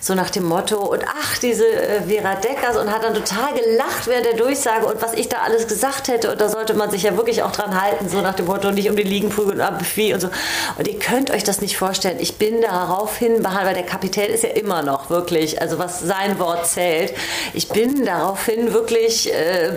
so 0.00 0.14
nach 0.14 0.30
dem 0.30 0.44
Motto 0.44 0.78
und 0.78 1.04
ach, 1.06 1.38
diese 1.38 1.66
äh, 1.66 2.02
Vera 2.02 2.36
Deckers 2.36 2.76
und 2.76 2.90
hat 2.90 3.04
dann 3.04 3.14
total 3.14 3.54
gelacht 3.54 4.06
während 4.06 4.26
der 4.26 4.34
Durchsage 4.34 4.86
und 4.86 5.02
was 5.02 5.14
ich 5.14 5.28
da 5.28 5.38
alles 5.38 5.68
gesagt 5.68 6.08
hätte 6.08 6.32
und 6.32 6.40
da 6.40 6.48
sollte 6.48 6.74
man 6.74 6.90
sich 6.90 7.02
ja 7.02 7.16
wirklich 7.16 7.42
auch 7.42 7.52
dran 7.52 7.80
halten, 7.80 8.08
so 8.08 8.20
nach 8.20 8.34
dem 8.34 8.46
Motto, 8.46 8.70
nicht 8.70 8.88
um 8.88 8.96
die 8.96 9.02
Liegen 9.02 9.28
prügeln 9.28 9.58
und 9.58 9.66
am 9.66 9.78
Buffet 9.78 10.14
und 10.14 10.20
so. 10.20 10.28
Und 10.78 10.88
ihr 10.88 10.98
könnt 10.98 11.30
euch 11.30 11.44
das 11.44 11.60
nicht 11.60 11.76
vorstellen. 11.76 12.16
Ich 12.20 12.36
bin 12.36 12.62
daraufhin 12.62 13.42
behandelt, 13.42 13.66
weil 13.66 13.74
der 13.74 13.84
Kapitän 13.84 14.30
ist 14.30 14.42
ja 14.42 14.50
immer 14.50 14.82
noch 14.82 15.10
wirklich, 15.10 15.60
also 15.60 15.78
was 15.78 16.00
sein 16.00 16.38
Wort 16.38 16.66
zählt. 16.66 17.12
Ich 17.52 17.68
bin 17.68 18.04
daraufhin 18.04 18.72
wirklich 18.72 19.32
äh, 19.32 19.72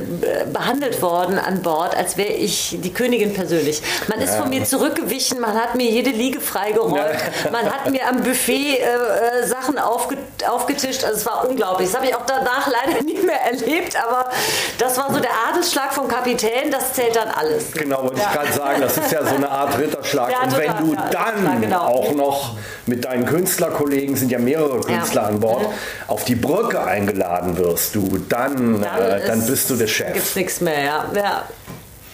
behandelt 0.51 1.01
worden 1.01 1.37
an 1.37 1.61
Bord, 1.61 1.95
als 1.95 2.17
wäre 2.17 2.33
ich 2.33 2.52
die 2.81 2.93
Königin 2.93 3.33
persönlich. 3.33 3.81
Man 4.07 4.19
ist 4.21 4.35
von 4.35 4.49
mir 4.49 4.63
zurückgewichen, 4.63 5.39
man 5.39 5.53
hat 5.55 5.75
mir 5.75 5.89
jede 5.89 6.09
Liege 6.11 6.39
freigeräumt, 6.41 6.97
man 7.51 7.65
hat 7.71 7.89
mir 7.89 8.07
am 8.07 8.21
Buffet 8.23 8.77
äh, 8.79 8.83
äh, 8.83 9.47
Sachen 9.47 9.77
aufge 9.79 10.17
aufgetischt. 10.47 11.03
Also 11.03 11.17
es 11.17 11.25
war 11.25 11.47
unglaublich. 11.47 11.89
Das 11.89 11.97
habe 11.97 12.07
ich 12.09 12.15
auch 12.15 12.25
danach 12.25 12.67
leider 12.69 13.01
nie 13.05 13.17
mehr 13.21 13.41
erlebt, 13.41 13.95
aber 14.03 14.29
das 14.77 14.97
war 14.97 15.11
so 15.13 15.19
der 15.19 15.31
Adelsschlag 15.49 15.93
vom 15.93 16.07
Kapitän, 16.07 16.69
das 16.71 16.93
zählt 16.93 17.15
dann 17.15 17.29
alles. 17.29 17.71
Genau, 17.71 18.03
wollte 18.03 18.19
Ja. 18.19 18.27
ich 18.27 18.33
gerade 18.39 18.53
sagen, 18.53 18.81
das 18.81 18.97
ist 18.97 19.11
ja 19.11 19.25
so 19.25 19.35
eine 19.35 19.49
Art 19.49 19.77
Ritterschlag. 19.77 20.31
Ja, 20.31 20.43
und 20.43 20.57
wenn 20.57 20.77
du 20.87 20.93
ja, 20.93 21.09
dann 21.11 21.61
genau. 21.61 21.81
auch 21.87 22.11
noch 22.13 22.55
mit 22.85 23.05
deinen 23.05 23.25
Künstlerkollegen, 23.25 24.15
sind 24.15 24.31
ja 24.31 24.39
mehrere 24.39 24.81
Künstler 24.81 25.21
Ja. 25.23 25.27
an 25.29 25.39
Bord, 25.39 25.61
Mhm. 25.63 25.67
auf 26.07 26.25
die 26.25 26.35
Brücke 26.35 26.81
eingeladen 26.83 27.57
wirst, 27.57 27.95
du, 27.95 28.17
dann, 28.29 28.83
äh, 28.83 29.25
dann 29.25 29.39
ist- 29.39 29.47
bist 29.47 29.69
du 29.69 29.75
der 29.75 29.87
Chef. 29.87 30.13
Gibt's 30.13 30.35
nichts 30.35 30.59
mehr, 30.61 30.83
ja. 30.83 31.05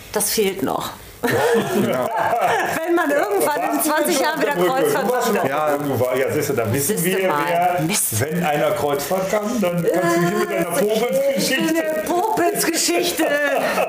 Ja. 0.09 0.13
Das 0.13 0.31
fehlt 0.31 0.63
noch. 0.63 0.91
Wenn 1.21 2.95
man 2.95 3.11
irgendwann 3.11 3.75
in 3.75 3.83
20 3.83 4.19
Jahren 4.21 4.41
wieder 4.41 4.53
Kreuzfahrt 4.53 5.25
kann. 5.25 5.35
Ja. 5.35 5.45
Ja, 5.45 6.15
ja 6.15 6.31
siehst 6.31 6.49
du, 6.49 6.53
da 6.53 6.71
wissen 6.71 7.03
wir, 7.03 7.17
wer, 7.17 7.81
Mist. 7.81 8.21
wenn 8.21 8.41
einer 8.41 8.71
Kreuzfahrt 8.71 9.29
kann, 9.29 9.59
dann 9.59 9.83
kannst 9.83 10.15
du 10.15 10.21
hier 10.21 10.37
mit 10.37 10.49
deiner 10.49 10.71
Popelsgeschichte. 10.71 11.67
Eine 11.67 12.03
Popels-Geschichte. 12.07 13.25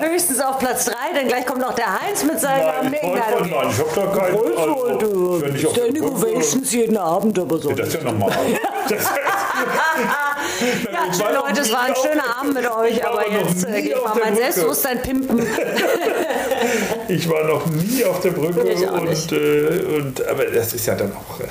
Höchstens 0.00 0.40
auf 0.40 0.58
Platz 0.58 0.86
3, 0.86 0.94
denn 1.14 1.28
gleich 1.28 1.46
kommt 1.46 1.60
noch 1.60 1.74
der 1.74 2.00
Heinz 2.00 2.24
mit 2.24 2.40
seiner 2.40 2.82
mega. 2.82 3.20
Kreuzfahrt, 3.20 3.50
nein, 3.50 3.70
ich 3.70 3.78
hab 3.78 3.94
da 3.94 4.06
keinen. 4.18 4.36
Also, 4.36 5.40
wenn 5.40 5.54
ich 5.54 5.66
auf 5.66 5.72
Standing 5.72 6.02
Ovations 6.02 6.72
jeden 6.72 6.96
Abend, 6.96 7.38
aber 7.38 7.58
so. 7.58 7.70
Das 7.70 7.86
ist 7.88 7.94
ja 7.94 8.02
normal. 8.02 8.32
Das 8.88 9.04
Ja, 11.18 11.30
Leute, 11.30 11.60
es 11.62 11.72
war 11.72 11.82
ein 11.84 11.94
schöner 11.94 12.38
Abend 12.38 12.54
mit 12.54 12.70
euch, 12.70 13.04
aber 13.04 13.20
aber 13.20 13.30
jetzt 13.30 13.66
äh, 13.68 13.82
geht 13.82 14.02
mal 14.02 14.14
mein. 14.22 14.36
Selbstbewusstsein 14.36 15.02
pimpen. 15.02 15.46
Ich 17.08 17.28
war 17.28 17.42
noch 17.44 17.66
nie 17.66 18.04
auf 18.04 18.20
der 18.20 18.30
Brücke 18.30 18.60
und, 18.60 19.32
äh, 19.32 19.96
und 19.96 20.26
aber 20.28 20.44
das 20.44 20.72
ist 20.74 20.86
ja 20.86 20.94
dann 20.94 21.12
auch. 21.12 21.40
Äh, 21.40 21.44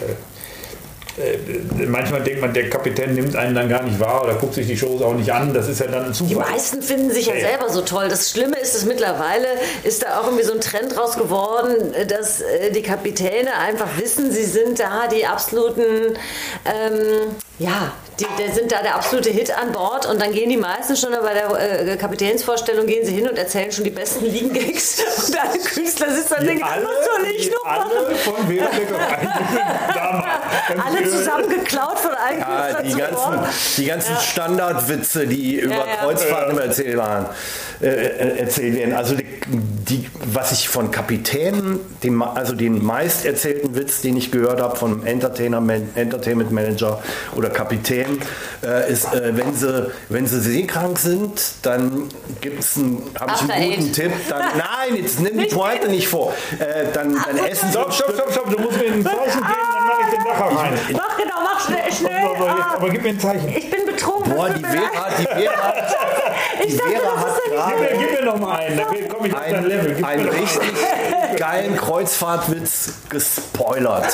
äh, 1.20 1.86
manchmal 1.88 2.22
denkt 2.22 2.42
man, 2.42 2.54
der 2.54 2.70
Kapitän 2.70 3.14
nimmt 3.16 3.36
einen 3.36 3.56
dann 3.56 3.68
gar 3.68 3.84
nicht 3.84 4.00
wahr 4.00 4.24
oder 4.24 4.36
guckt 4.36 4.54
sich 4.54 4.68
die 4.68 4.78
Shows 4.78 5.02
auch 5.02 5.14
nicht 5.16 5.34
an. 5.34 5.54
Das 5.54 5.68
ist 5.68 5.80
ja 5.80 5.88
dann 5.88 6.06
ein 6.06 6.14
Die 6.14 6.18
Zufall. 6.18 6.52
meisten 6.52 6.82
finden 6.82 7.12
sich 7.12 7.26
ja 7.26 7.34
Ey. 7.34 7.42
selber 7.42 7.70
so 7.70 7.82
toll. 7.82 8.08
Das 8.08 8.30
Schlimme 8.30 8.58
ist, 8.60 8.76
dass 8.76 8.86
mittlerweile 8.86 9.48
ist 9.84 10.04
da 10.04 10.20
auch 10.20 10.26
irgendwie 10.26 10.46
so 10.46 10.54
ein 10.54 10.62
Trend 10.62 10.98
raus 10.98 11.18
geworden, 11.18 11.94
dass 12.08 12.42
äh, 12.42 12.72
die 12.72 12.84
Kapitäne 12.84 13.54
einfach 13.58 13.90
wissen, 13.98 14.32
sie 14.32 14.46
sind 14.46 14.80
da 14.80 15.08
die 15.08 15.26
absoluten, 15.26 16.18
ähm, 16.66 17.36
ja, 17.60 17.92
die, 18.20 18.26
die 18.38 18.52
sind 18.54 18.72
da 18.72 18.82
der 18.82 18.96
absolute 18.96 19.30
Hit 19.30 19.52
an 19.58 19.72
Bord 19.72 20.06
und 20.06 20.22
dann 20.22 20.34
gehen 20.34 20.50
die 20.50 20.58
meisten 20.58 20.96
schon 20.96 21.12
bei 21.12 21.34
der 21.34 21.88
äh, 21.94 21.96
Kapitänsvorstellung 21.98 22.86
gehen 22.86 23.06
sie 23.06 23.14
hin 23.14 23.30
und 23.30 23.38
erzählen 23.38 23.72
schon 23.72 23.84
die 23.86 23.90
besten 23.92 24.26
Liegengags 24.26 24.98
und 25.28 25.40
alle 25.40 25.60
Künstler 25.60 26.12
sitzen 26.14 26.34
dann 26.38 26.46
denken, 26.46 26.64
alle, 26.64 26.84
was 26.86 27.06
soll 27.06 27.26
ich 27.38 27.52
noch 27.52 27.64
machen? 27.66 27.92
alle 27.98 28.16
von 28.16 28.48
damals. 29.94 30.86
Alle 30.86 31.10
zusammen 31.10 31.50
geklaut 31.50 32.00
von 32.00 32.12
allen 32.12 32.40
Ja, 32.40 32.74
Künstlern 32.76 32.84
die 32.86 32.92
zuvor. 33.16 33.32
ganzen, 33.32 33.52
die 33.78 33.86
ganzen 33.86 34.16
Standardwitze, 34.18 35.28
die 35.28 35.56
über 35.60 35.76
ja. 35.76 35.86
Kreuzfahrten 36.02 36.52
immer 36.52 36.64
erzählt, 36.64 36.98
waren, 36.98 37.26
äh, 37.82 37.88
äh, 37.88 38.38
erzählt 38.40 38.76
werden. 38.76 38.94
Also 38.94 39.16
die, 39.16 39.26
die, 39.48 40.10
was 40.26 40.52
ich 40.52 40.70
von 40.70 40.92
Kapitänen, 40.92 41.80
den, 42.04 42.22
also 42.22 42.54
den 42.54 42.84
meist 42.84 43.26
erzählten 43.26 43.76
Witz, 43.76 44.02
den 44.02 44.18
ich 44.18 44.32
gehört 44.32 44.62
habe 44.62 44.76
vom 44.76 45.06
Entertainer, 45.06 45.62
Man- 45.62 45.90
Entertainment 45.96 46.52
Manager 46.52 47.02
oder 47.36 47.49
Kapitän, 47.50 48.20
äh, 48.64 48.92
ist, 48.92 49.14
äh, 49.14 49.36
wenn, 49.36 49.54
sie, 49.54 49.92
wenn 50.10 50.26
sie 50.28 50.40
seekrank 50.40 50.98
sind, 51.00 51.42
dann 51.64 52.10
gibt 52.42 52.60
es 52.62 52.78
einen, 52.78 53.04
habe 53.20 53.32
ich 53.36 53.42
After 53.42 53.54
einen 53.54 53.70
guten 53.72 53.84
Eight. 53.88 53.94
Tipp. 53.96 54.12
Dann, 54.30 54.40
nein, 54.58 54.96
jetzt 54.96 55.20
nimm 55.20 55.38
die 55.38 55.46
Pointe 55.46 55.88
nicht 55.90 56.08
vor. 56.08 56.34
Äh, 56.60 56.86
dann, 56.94 57.14
dann 57.14 57.38
essen 57.46 57.68
sie 57.68 57.74
Stopp, 57.74 57.94
stopp, 57.94 58.14
stopp, 58.14 58.32
stopp. 58.32 58.50
Du 58.50 58.60
musst 58.62 58.78
mir 58.78 58.86
ein 58.94 59.04
Zeichen 59.04 59.42
geben, 59.42 59.70
dann 59.74 59.88
mache 59.88 60.02
ich 60.04 60.10
den 60.18 60.24
Lacher 60.26 60.60
rein. 60.62 60.74
Mach 60.94 61.18
genau, 61.18 61.36
mach 61.44 61.66
schnell, 61.68 61.92
schnell. 61.94 62.26
Aber, 62.26 62.46
jetzt, 62.46 62.60
Ah, 62.60 62.74
aber 62.76 62.90
gib 62.90 63.04
mir 63.04 63.10
ein 63.10 63.20
Zeichen. 63.20 63.48
ich 63.50 63.70
bin 63.70 63.86
betrunken. 63.86 64.34
Boah, 64.34 64.50
die. 64.50 64.62
Vera, 64.62 65.10
die 65.18 65.24
Vera, 65.24 65.74
die 66.64 66.68
Ich 66.68 66.78
dachte, 66.78 66.92
Vera 66.92 67.02
das 67.16 67.26
hat 67.26 67.38
ist 67.38 67.52
ja 67.52 67.56
gerade 67.56 67.76
Gib 67.80 68.00
mir, 68.00 68.06
gib 68.08 68.20
mir 68.20 68.26
noch 68.26 68.40
mal 68.40 68.56
einen, 68.60 68.78
dann 68.78 69.08
komme 69.10 69.28
ich 69.28 69.34
auf 69.34 69.42
dein 69.50 69.66
Level. 69.66 69.94
Gib 69.96 70.02
noch 70.26 70.34
richtig 70.34 70.62
geilen 71.38 71.78
Kreuzfahrtwitz 71.78 72.94
gespoilert. 73.10 74.06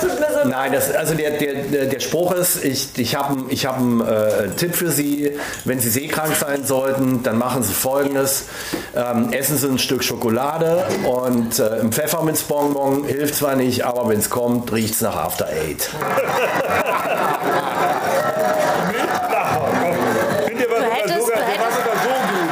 Tut 0.00 0.18
mir 0.20 0.26
so 0.42 0.48
Nein, 0.48 0.72
das, 0.72 0.94
also 0.94 1.14
der, 1.14 1.32
der, 1.32 1.54
der 1.64 1.86
der 1.86 2.00
Spruch 2.00 2.32
ist, 2.32 2.64
ich, 2.64 2.90
ich 2.96 3.16
habe 3.16 3.44
ich 3.48 3.66
hab 3.66 3.76
einen 3.78 4.00
äh, 4.00 4.48
Tipp 4.56 4.74
für 4.74 4.90
Sie. 4.90 5.32
Wenn 5.64 5.80
Sie 5.80 5.90
seekrank 5.90 6.34
sein 6.36 6.64
sollten, 6.64 7.22
dann 7.22 7.38
machen 7.38 7.62
Sie 7.62 7.72
folgendes. 7.72 8.44
Ähm, 8.94 9.32
essen 9.32 9.56
Sie 9.58 9.66
ein 9.68 9.78
Stück 9.78 10.02
Schokolade 10.04 10.84
und 11.04 11.58
äh, 11.58 11.80
ein 11.80 11.92
Pfefferminzbonbon 11.92 13.04
hilft 13.04 13.34
zwar 13.36 13.56
nicht, 13.56 13.84
aber 13.84 14.08
wenn 14.08 14.18
es 14.20 14.30
kommt, 14.30 14.72
riecht 14.72 14.94
es 14.94 15.00
nach 15.00 15.16
After 15.16 15.46
Eight. 15.48 15.88
Lacher. 19.30 19.68
Komm. 19.80 19.94
Find 20.46 20.60
ihr 20.60 20.68
was 20.70 20.78
Du 20.78 20.84
sogar 20.84 20.94
hättest- 20.94 21.26
sogar, 21.26 21.40
du 21.40 21.46
der 21.46 21.58
war 21.60 21.66
hättest- 21.66 21.78
sogar 21.78 21.96
so 22.02 22.08
gut. 22.08 22.48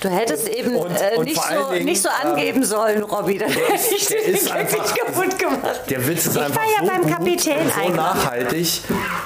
Du 0.00 0.08
hättest 0.08 0.48
eben 0.48 0.76
Und- 0.76 0.90
äh, 0.96 1.16
und 1.16 1.24
nicht, 1.24 1.36
so, 1.42 1.70
Dingen, 1.72 1.84
nicht 1.84 2.02
so 2.02 2.08
angeben 2.08 2.64
sollen, 2.64 3.02
Robby. 3.02 3.36
Dann 3.38 3.50
hätte 3.50 3.94
ich 3.94 4.06
der 4.06 4.20
den 4.22 4.34
ist 4.34 4.50
einfach- 4.50 4.94
kaputt 4.96 5.38
gemacht. 5.38 5.80
Der 5.90 6.06
Witz 6.08 6.26
ist 6.26 6.36
Ich 6.36 6.42
einfach 6.42 6.56
war 6.56 6.64
ja 6.64 6.80
so 6.80 6.86
beim 6.86 7.02
gut 7.02 7.10
Kapitän 7.12 7.58
und 7.58 7.72
so 7.88 7.94
nachhaltig, 7.94 8.80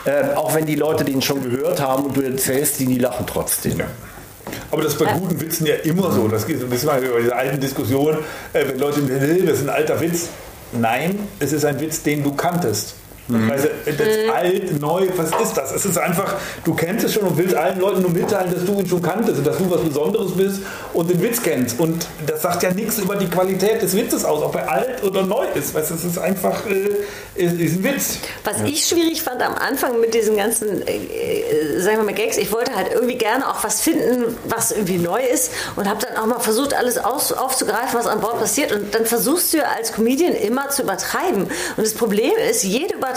äh, 0.04 0.34
auch 0.34 0.52
wenn 0.54 0.66
die 0.66 0.74
Leute 0.74 1.04
den 1.04 1.22
schon 1.22 1.48
gehört 1.48 1.80
haben 1.80 2.04
und 2.04 2.16
du 2.16 2.22
erzählst, 2.22 2.80
die, 2.80 2.86
die 2.86 2.98
lachen 2.98 3.24
trotzdem. 3.26 3.78
Ja. 3.78 3.86
Aber 4.70 4.82
das 4.82 4.94
ist 4.94 4.98
bei 4.98 5.12
guten 5.12 5.40
Witzen 5.40 5.66
ja 5.66 5.76
immer 5.76 6.10
so. 6.10 6.26
Das 6.28 6.46
geht 6.46 6.58
so 6.58 6.66
ein 6.66 6.70
bisschen 6.70 6.88
mal 6.88 7.02
über 7.02 7.20
diese 7.20 7.34
alten 7.36 7.60
Diskussionen, 7.60 8.18
äh, 8.52 8.66
wenn 8.66 8.78
Leute 8.78 9.00
das 9.02 9.58
ist 9.58 9.62
ein 9.62 9.70
alter 9.70 10.00
Witz. 10.00 10.28
Nein, 10.72 11.28
es 11.38 11.52
ist 11.52 11.64
ein 11.64 11.78
Witz, 11.80 12.02
den 12.02 12.24
du 12.24 12.34
kanntest. 12.34 12.94
Also, 13.50 13.68
das 13.86 14.34
alt, 14.34 14.80
neu, 14.80 15.08
was 15.16 15.30
ist 15.40 15.54
das? 15.54 15.72
Es 15.72 15.86
ist 15.86 15.96
einfach, 15.96 16.34
du 16.62 16.74
kennst 16.74 17.06
es 17.06 17.14
schon 17.14 17.22
und 17.22 17.38
willst 17.38 17.54
allen 17.54 17.80
Leuten 17.80 18.02
nur 18.02 18.10
mitteilen, 18.10 18.52
dass 18.52 18.66
du 18.66 18.78
ihn 18.78 18.86
schon 18.86 19.00
kanntest 19.00 19.38
und 19.38 19.46
dass 19.46 19.56
du 19.56 19.70
was 19.70 19.80
Besonderes 19.80 20.32
bist 20.32 20.60
und 20.92 21.08
den 21.08 21.22
Witz 21.22 21.42
kennst. 21.42 21.80
Und 21.80 22.06
das 22.26 22.42
sagt 22.42 22.62
ja 22.62 22.70
nichts 22.72 22.98
über 22.98 23.16
die 23.16 23.26
Qualität 23.26 23.80
des 23.80 23.96
Witzes 23.96 24.26
aus, 24.26 24.42
ob 24.42 24.54
er 24.56 24.70
alt 24.70 25.02
oder 25.02 25.22
neu 25.22 25.46
ist. 25.54 25.74
Weißt, 25.74 25.90
du, 25.90 25.94
es 25.94 26.04
ist 26.04 26.18
einfach 26.18 26.66
äh, 26.66 26.90
ist, 27.34 27.58
ist 27.58 27.76
ein 27.76 27.84
Witz. 27.84 28.18
Was 28.44 28.60
ich 28.62 28.84
schwierig 28.84 29.22
fand 29.22 29.42
am 29.42 29.54
Anfang 29.54 30.00
mit 30.00 30.12
diesen 30.12 30.36
ganzen, 30.36 30.86
äh, 30.86 30.96
äh, 30.96 31.80
sagen 31.80 31.96
wir 31.96 32.04
mal, 32.04 32.14
Gags, 32.14 32.36
ich 32.36 32.52
wollte 32.52 32.74
halt 32.76 32.92
irgendwie 32.92 33.16
gerne 33.16 33.48
auch 33.48 33.64
was 33.64 33.80
finden, 33.80 34.36
was 34.48 34.70
irgendwie 34.70 34.98
neu 34.98 35.20
ist 35.22 35.50
und 35.76 35.88
habe 35.88 36.04
dann 36.06 36.16
auch 36.16 36.26
mal 36.26 36.40
versucht, 36.40 36.74
alles 36.74 36.98
aus, 36.98 37.32
aufzugreifen, 37.32 37.98
was 37.98 38.06
an 38.06 38.20
Bord 38.20 38.38
passiert. 38.38 38.70
Und 38.70 38.94
dann 38.94 39.06
versuchst 39.06 39.52
du 39.54 39.58
ja 39.58 39.64
als 39.76 39.92
Comedian 39.92 40.34
immer 40.34 40.68
zu 40.68 40.82
übertreiben. 40.82 41.44
Und 41.44 41.78
das 41.78 41.94
Problem 41.94 42.32
ist, 42.50 42.62
jede 42.62 42.94
Übertreibung, 42.94 43.13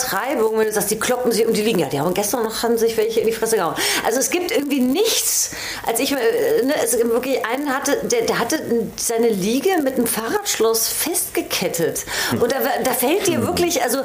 wenn 0.57 0.65
du 0.67 0.71
sagst, 0.71 0.91
die 0.91 0.99
kloppen 0.99 1.31
sich 1.31 1.45
um 1.45 1.53
die 1.53 1.61
liegen, 1.61 1.79
ja, 1.79 1.87
die 1.87 1.99
haben 1.99 2.13
gestern 2.13 2.43
noch 2.43 2.63
haben 2.63 2.77
sich 2.77 2.97
welche 2.97 3.19
in 3.21 3.27
die 3.27 3.33
Fresse 3.33 3.55
gehauen. 3.55 3.75
Also 4.05 4.19
es 4.19 4.29
gibt 4.29 4.51
irgendwie 4.51 4.79
nichts, 4.79 5.51
als 5.85 5.99
ich 5.99 6.11
äh, 6.11 6.15
ne, 6.63 6.73
es 6.83 6.97
wirklich 6.97 7.45
einen 7.45 7.73
hatte, 7.73 7.97
der, 8.03 8.21
der 8.21 8.39
hatte 8.39 8.59
seine 8.97 9.29
Liege 9.29 9.69
mit 9.83 9.95
einem 9.95 10.07
Fahrradschloss 10.07 10.87
festgekettet. 10.87 12.05
Und 12.39 12.51
da, 12.51 12.57
da 12.83 12.91
fällt 12.91 13.27
dir 13.27 13.45
wirklich, 13.45 13.81
also 13.81 13.99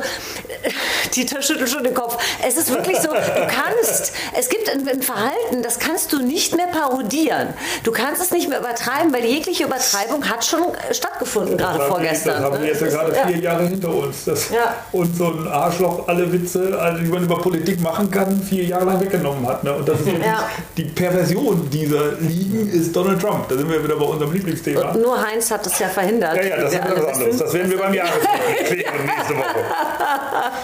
Dieter 1.14 1.42
schüttelt 1.42 1.70
schon 1.70 1.84
den 1.84 1.94
Kopf. 1.94 2.16
Es 2.46 2.56
ist 2.56 2.70
wirklich 2.70 2.98
so, 2.98 3.08
du 3.08 3.46
kannst, 3.48 4.12
es 4.36 4.48
gibt 4.48 4.68
ein, 4.68 4.86
ein 4.88 5.02
Verhalten, 5.02 5.62
das 5.62 5.78
kannst 5.78 6.12
du 6.12 6.22
nicht 6.22 6.56
mehr 6.56 6.68
parodieren. 6.68 7.54
Du 7.84 7.92
kannst 7.92 8.22
es 8.22 8.30
nicht 8.30 8.48
mehr 8.48 8.60
übertreiben, 8.60 9.12
weil 9.12 9.24
jegliche 9.24 9.64
Übertreibung 9.64 10.28
hat 10.28 10.44
schon 10.44 10.62
äh, 10.74 10.94
stattgefunden, 10.94 11.56
gerade 11.56 11.78
wir- 11.80 11.86
vorgestern. 11.86 12.34
Das 12.34 12.44
haben 12.44 12.52
wir 12.54 12.60
ne? 12.60 12.68
jetzt 12.68 12.82
ja 12.82 12.88
gerade 12.88 13.14
vier 13.28 13.38
Jahre 13.38 13.66
hinter 13.66 13.88
uns. 13.88 14.24
Das. 14.24 14.50
Und 14.92 15.16
so 15.16 15.26
ein 15.26 15.48
Arschloch 15.82 16.08
alle 16.08 16.32
Witze, 16.32 16.78
also, 16.78 17.02
die 17.02 17.08
man 17.08 17.24
über 17.24 17.38
Politik 17.40 17.80
machen 17.80 18.10
kann, 18.10 18.40
vier 18.42 18.64
Jahre 18.64 18.84
lang 18.84 19.00
weggenommen 19.00 19.46
hat. 19.46 19.64
Ne? 19.64 19.74
Und 19.74 19.88
das 19.88 20.00
ist 20.00 20.06
Ja. 20.24 20.48
die 20.76 20.84
Perversion 20.84 21.68
dieser 21.70 22.12
Ligen 22.20 22.68
ist 22.70 22.94
Donald 22.94 23.20
Trump. 23.20 23.48
Da 23.48 23.56
sind 23.56 23.68
wir 23.70 23.82
wieder 23.82 23.96
bei 23.96 24.04
unserem 24.04 24.32
Lieblingsthema. 24.32 24.92
Und 24.92 25.02
nur 25.02 25.20
Heinz 25.20 25.50
hat 25.50 25.64
das 25.66 25.78
ja 25.78 25.88
verhindert. 25.88 26.36
Ja, 26.36 26.42
ja, 26.42 26.56
das 26.60 26.72
ist 26.72 26.80
was 26.80 26.88
anderes. 26.90 27.18
wissen. 27.20 27.38
Das 27.40 27.52
werden 27.52 27.70
wir 27.70 27.78
beim 27.78 27.92
klären 28.64 29.06
nächste 29.06 29.36
Woche. 29.36 29.64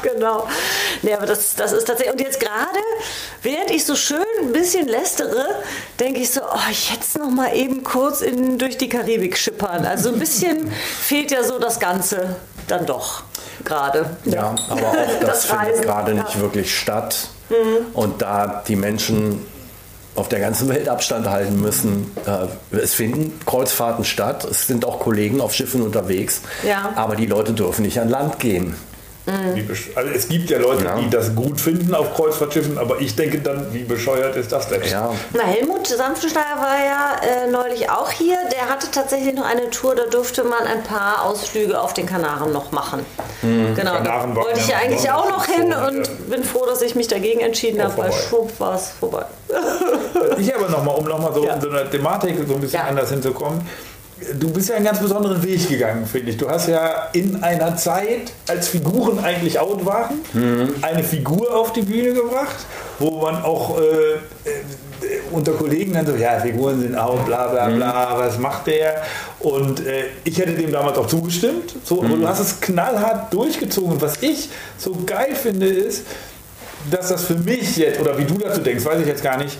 genau. 0.14 0.46
Nee, 1.02 1.14
aber 1.14 1.26
das, 1.26 1.54
das 1.56 1.72
ist 1.72 1.84
tatsächlich. 1.86 2.14
Und 2.14 2.20
jetzt 2.20 2.40
gerade, 2.40 2.78
während 3.42 3.70
ich 3.70 3.84
so 3.84 3.94
schön 3.96 4.18
ein 4.42 4.52
bisschen 4.52 4.86
lästere, 4.86 5.46
denke 5.98 6.20
ich 6.20 6.30
so, 6.30 6.40
oh, 6.42 6.58
es 6.70 7.14
noch 7.18 7.30
mal 7.30 7.54
eben 7.54 7.82
kurz 7.82 8.20
in, 8.20 8.58
durch 8.58 8.78
die 8.78 8.88
Karibik 8.88 9.36
schippern. 9.36 9.84
Also 9.84 10.10
ein 10.10 10.18
bisschen 10.18 10.70
fehlt 11.00 11.30
ja 11.30 11.42
so 11.42 11.58
das 11.58 11.80
Ganze 11.80 12.36
dann 12.68 12.86
doch 12.86 13.22
gerade. 13.64 14.10
Ja, 14.24 14.54
aber 14.68 14.80
auch 14.88 14.94
das, 15.20 15.42
Das 15.42 15.44
findet 15.46 15.82
gerade 15.82 16.12
ja. 16.14 16.22
nicht 16.22 16.40
wirklich 16.40 16.76
statt. 16.78 17.28
Und 17.94 18.20
da 18.20 18.62
die 18.68 18.76
Menschen 18.76 19.44
auf 20.14 20.28
der 20.28 20.40
ganzen 20.40 20.68
Welt 20.68 20.88
Abstand 20.88 21.28
halten 21.30 21.60
müssen. 21.60 22.10
Äh, 22.26 22.76
es 22.76 22.92
finden 22.94 23.38
Kreuzfahrten 23.46 24.04
statt, 24.04 24.44
es 24.44 24.66
sind 24.66 24.84
auch 24.84 24.98
Kollegen 24.98 25.40
auf 25.40 25.54
Schiffen 25.54 25.80
unterwegs, 25.80 26.42
Ja. 26.66 26.90
aber 26.96 27.14
die 27.16 27.26
Leute 27.26 27.52
dürfen 27.52 27.82
nicht 27.82 28.00
an 28.00 28.08
Land 28.08 28.38
gehen. 28.40 28.74
Wie 29.54 29.60
besch- 29.60 29.94
Also 29.94 30.10
es 30.10 30.28
gibt 30.28 30.48
ja 30.50 30.58
Leute, 30.58 30.84
Ja. 30.84 30.96
die 30.96 31.10
das 31.10 31.34
gut 31.34 31.60
finden 31.60 31.94
auf 31.94 32.14
Kreuzfahrtschiffen, 32.14 32.78
aber 32.78 32.98
ich 33.00 33.14
denke 33.14 33.38
dann, 33.40 33.66
wie 33.74 33.84
bescheuert 33.84 34.36
ist 34.36 34.50
das 34.52 34.68
denn? 34.68 34.82
Ja, 34.84 35.10
Na, 35.34 35.42
Helmut 35.42 35.86
Sanftensteiner 35.86 36.56
war 36.58 36.78
ja 36.78 37.44
äh, 37.44 37.50
neulich 37.50 37.90
auch 37.90 38.10
hier. 38.10 38.38
Der 38.52 38.68
hatte 38.70 38.90
tatsächlich 38.90 39.34
noch 39.34 39.44
eine 39.44 39.68
Tour, 39.70 39.94
da 39.94 40.04
durfte 40.06 40.44
man 40.44 40.62
ein 40.66 40.82
paar 40.82 41.24
Ausflüge 41.24 41.78
auf 41.80 41.92
den 41.94 42.06
Kanaren 42.06 42.52
noch 42.52 42.72
machen. 42.72 43.04
Genau, 43.42 43.74
da 43.74 43.98
Kanaren 43.98 44.34
waren 44.34 44.36
wollte 44.36 44.60
ich 44.60 44.68
ja 44.68 44.76
eigentlich 44.78 45.10
auch 45.10 45.28
noch 45.28 45.44
hin 45.46 45.72
so, 45.76 45.86
und 45.86 46.06
ja. 46.06 46.12
bin 46.30 46.42
froh, 46.44 46.64
dass 46.66 46.80
ich 46.82 46.94
mich 46.94 47.08
dagegen 47.08 47.40
entschieden 47.40 47.82
habe, 47.82 47.96
weil 47.98 48.10
vorbei. 48.12 48.26
schwupp 48.28 48.60
war 48.60 48.74
es 48.76 48.88
vorbei. 48.98 49.24
Ich 50.38 50.54
aber 50.54 50.68
nochmal, 50.68 50.94
um 50.96 51.04
nochmal 51.04 51.32
so 51.34 51.44
Ja. 51.44 51.54
in 51.54 51.60
so 51.60 51.68
einer 51.70 51.88
Thematik 51.90 52.36
so 52.46 52.54
ein 52.54 52.60
bisschen 52.60 52.80
Ja. 52.80 52.86
anders 52.86 53.10
hinzukommen. 53.10 53.60
Du 54.40 54.50
bist 54.50 54.68
ja 54.68 54.74
einen 54.74 54.84
ganz 54.84 54.98
besonderen 54.98 55.42
Weg 55.42 55.68
gegangen, 55.68 56.04
finde 56.04 56.30
ich. 56.30 56.36
Du 56.36 56.50
hast 56.50 56.68
ja 56.68 57.08
in 57.12 57.42
einer 57.42 57.76
Zeit, 57.76 58.32
als 58.48 58.68
Figuren 58.68 59.20
eigentlich 59.20 59.58
out 59.60 59.84
waren, 59.86 60.20
eine 60.82 61.04
Figur 61.04 61.54
auf 61.54 61.72
die 61.72 61.82
Bühne 61.82 62.12
gebracht, 62.14 62.56
wo 62.98 63.20
man 63.20 63.42
auch 63.42 63.78
äh, 63.78 63.82
äh, 63.84 64.18
unter 65.30 65.52
Kollegen 65.52 65.92
dann 65.92 66.06
so, 66.06 66.16
ja, 66.16 66.40
Figuren 66.40 66.80
sind 66.80 66.96
out, 66.96 67.26
bla 67.26 67.46
bla 67.48 67.68
bla, 67.68 68.18
was 68.18 68.38
macht 68.38 68.66
der? 68.66 69.02
Und 69.38 69.86
äh, 69.86 70.06
ich 70.24 70.38
hätte 70.38 70.52
dem 70.52 70.72
damals 70.72 70.98
auch 70.98 71.06
zugestimmt. 71.06 71.76
So, 71.84 72.02
aber 72.02 72.16
du 72.16 72.26
hast 72.26 72.40
es 72.40 72.60
knallhart 72.60 73.32
durchgezogen. 73.32 73.92
Und 73.92 74.02
was 74.02 74.20
ich 74.22 74.48
so 74.78 74.96
geil 75.06 75.34
finde, 75.34 75.68
ist, 75.68 76.04
dass 76.90 77.08
das 77.08 77.24
für 77.24 77.36
mich 77.36 77.76
jetzt, 77.76 78.00
oder 78.00 78.18
wie 78.18 78.24
du 78.24 78.38
dazu 78.38 78.60
denkst, 78.60 78.84
weiß 78.84 79.00
ich 79.00 79.06
jetzt 79.06 79.22
gar 79.22 79.36
nicht, 79.36 79.56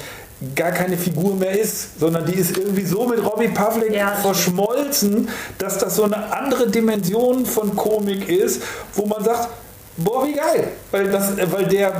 gar 0.54 0.70
keine 0.70 0.96
Figur 0.96 1.34
mehr 1.34 1.58
ist, 1.58 1.98
sondern 1.98 2.24
die 2.26 2.34
ist 2.34 2.56
irgendwie 2.56 2.84
so 2.84 3.06
mit 3.06 3.24
Robbie 3.24 3.48
Pavlik 3.48 3.92
Ja. 3.92 4.12
verschmolzen, 4.22 5.28
dass 5.58 5.78
das 5.78 5.96
so 5.96 6.04
eine 6.04 6.32
andere 6.32 6.68
Dimension 6.70 7.44
von 7.44 7.74
Komik 7.74 8.28
ist, 8.28 8.62
wo 8.94 9.06
man 9.06 9.24
sagt, 9.24 9.48
boah, 9.96 10.24
wie 10.26 10.34
geil, 10.34 10.68
weil, 10.92 11.08
das, 11.10 11.32
weil 11.50 11.64
der, 11.66 11.92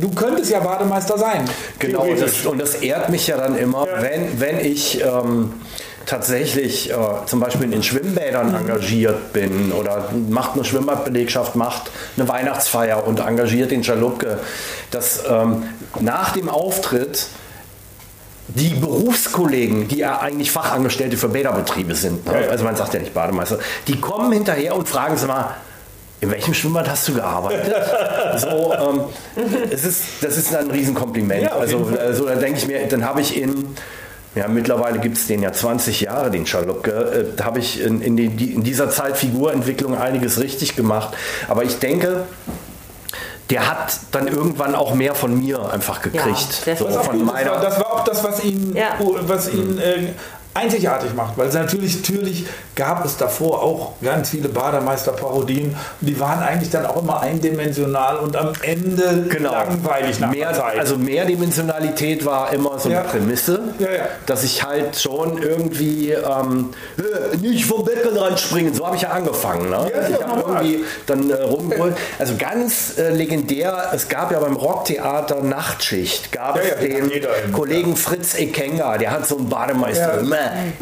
du 0.00 0.10
könntest 0.10 0.50
ja 0.52 0.60
Bademeister 0.60 1.18
sein. 1.18 1.44
Genau, 1.80 2.02
und 2.02 2.20
das, 2.20 2.46
und 2.46 2.60
das 2.60 2.76
ehrt 2.76 3.08
mich 3.08 3.26
ja 3.26 3.36
dann 3.36 3.58
immer, 3.58 3.84
Ja. 3.88 4.00
wenn, 4.00 4.38
wenn 4.40 4.60
ich 4.60 5.02
ähm, 5.02 5.52
tatsächlich 6.06 6.90
äh, 6.90 6.94
zum 7.26 7.40
Beispiel 7.40 7.64
in 7.64 7.72
den 7.72 7.82
Schwimmbädern 7.82 8.50
Mhm. 8.50 8.54
engagiert 8.54 9.32
bin 9.32 9.72
oder 9.72 10.08
macht 10.28 10.52
eine 10.54 10.64
Schwimmbadbelegschaft, 10.64 11.56
macht 11.56 11.90
eine 12.16 12.28
Weihnachtsfeier 12.28 13.04
und 13.06 13.18
engagiert 13.18 13.72
den 13.72 13.82
Schalupke, 13.82 14.38
dass 14.92 15.22
ähm, 15.28 15.64
nach 16.00 16.32
dem 16.34 16.48
Auftritt 16.48 17.26
die 18.54 18.70
Berufskollegen, 18.70 19.88
die 19.88 19.98
ja 19.98 20.20
eigentlich 20.20 20.50
Fachangestellte 20.50 21.16
für 21.16 21.28
Bäderbetriebe 21.28 21.94
sind, 21.94 22.26
ne? 22.26 22.48
Also 22.50 22.64
man 22.64 22.76
sagt 22.76 22.94
ja 22.94 23.00
nicht 23.00 23.14
Bademeister, 23.14 23.58
die 23.88 24.00
kommen 24.00 24.32
hinterher 24.32 24.76
und 24.76 24.88
fragen 24.88 25.16
sie 25.16 25.26
mal, 25.26 25.54
in 26.20 26.30
welchem 26.30 26.54
Schwimmbad 26.54 26.88
hast 26.88 27.08
du 27.08 27.14
gearbeitet? 27.14 27.74
so, 28.38 28.72
ähm, 28.74 29.00
es 29.70 29.84
ist, 29.84 30.02
das 30.20 30.36
ist 30.36 30.54
ein 30.54 30.70
Riesenkompliment. 30.70 31.42
Ja, 31.42 31.52
also, 31.56 31.88
also 31.98 32.26
da 32.26 32.36
denke 32.36 32.58
ich 32.58 32.66
mir, 32.68 32.86
dann 32.88 33.04
habe 33.04 33.20
ich 33.20 33.36
in, 33.36 33.74
ja 34.36 34.46
mittlerweile 34.48 35.00
gibt 35.00 35.16
es 35.18 35.26
den 35.26 35.42
ja 35.42 35.52
20 35.52 36.02
Jahre, 36.02 36.30
den 36.30 36.46
Schalupke, 36.46 36.90
äh, 36.92 37.24
da 37.36 37.44
habe 37.46 37.58
ich 37.58 37.82
in, 37.82 38.00
in, 38.02 38.16
die- 38.16 38.52
in 38.54 38.62
dieser 38.62 38.88
Zeit 38.90 39.16
Figurentwicklung 39.16 39.96
einiges 39.98 40.40
richtig 40.40 40.76
gemacht. 40.76 41.14
Aber 41.48 41.64
ich 41.64 41.78
denke, 41.80 42.24
der 43.52 43.68
hat 43.70 44.00
dann 44.10 44.28
irgendwann 44.28 44.74
auch 44.74 44.94
mehr 44.94 45.14
von 45.14 45.38
mir 45.38 45.70
einfach 45.72 46.00
gekriegt. 46.02 46.52
sehr 46.52 46.76
so. 46.76 46.84
Das, 46.86 46.94
ist 46.94 47.00
auch 47.00 47.04
von 47.04 47.18
gut. 47.18 47.28
das, 47.28 47.34
war, 47.34 47.44
meiner, 47.44 47.60
das 47.60 47.78
war 47.78 47.92
auch 47.92 48.04
das, 48.04 48.24
was 48.24 48.44
ihn, 48.44 48.74
Ja. 48.74 48.96
was 48.98 49.48
ihn 49.48 49.78
äh, 49.78 50.08
einzigartig 50.54 51.14
macht, 51.14 51.36
weil 51.38 51.48
es 51.48 51.54
natürlich, 51.54 51.96
natürlich 51.96 52.46
gab 52.74 53.04
es 53.04 53.16
davor 53.16 53.62
auch 53.62 53.92
ganz 54.02 54.30
viele 54.30 54.48
Bademeister-Parodien 54.48 55.74
die 56.00 56.18
waren 56.20 56.40
eigentlich 56.42 56.70
dann 56.70 56.84
auch 56.86 57.02
immer 57.02 57.20
eindimensional 57.20 58.16
und 58.18 58.36
am 58.36 58.52
Ende 58.62 59.26
Genau. 59.28 59.50
langweilig 59.52 60.20
nach 60.20 60.30
mehr, 60.30 60.52
Zeit. 60.52 60.78
also 60.78 60.96
Mehrdimensionalität 60.98 62.24
war 62.24 62.52
immer 62.52 62.78
so 62.78 62.88
Ja. 62.90 63.00
eine 63.00 63.08
Prämisse, 63.08 63.60
Ja, 63.78 63.86
ja. 63.92 64.04
dass 64.26 64.42
ich 64.44 64.62
halt 64.62 64.96
schon 64.98 65.40
irgendwie 65.42 66.10
ähm, 66.12 66.70
äh, 66.98 67.36
nicht 67.38 67.64
vom 67.66 67.84
Beckenrand 67.84 68.38
springen, 68.38 68.74
so 68.74 68.86
habe 68.86 68.96
ich 68.96 69.02
ja 69.02 69.10
angefangen. 69.10 69.70
Ne? 69.70 69.90
Ja, 69.92 69.98
ist 70.00 70.10
ich 70.10 70.18
ja 70.20 70.26
habe 70.28 70.40
irgendwie 70.46 70.84
dann 71.06 71.30
äh, 71.30 71.34
rumgeholt. 71.42 71.94
Also 72.18 72.34
ganz 72.38 72.98
äh, 72.98 73.10
legendär, 73.10 73.90
es 73.94 74.08
gab 74.08 74.32
ja 74.32 74.38
beim 74.40 74.56
Rocktheater 74.56 75.42
Nachtschicht, 75.42 76.32
gab 76.32 76.56
Ja, 76.56 76.62
es 76.62 76.68
ja, 76.70 76.76
den 77.00 77.52
Kollegen 77.52 77.96
Fritz 77.96 78.34
Ekenga, 78.38 78.98
der 78.98 79.10
hat 79.12 79.26
so 79.26 79.36
einen 79.38 79.48
Bademeister, 79.48 80.16
Ja. 80.16 80.22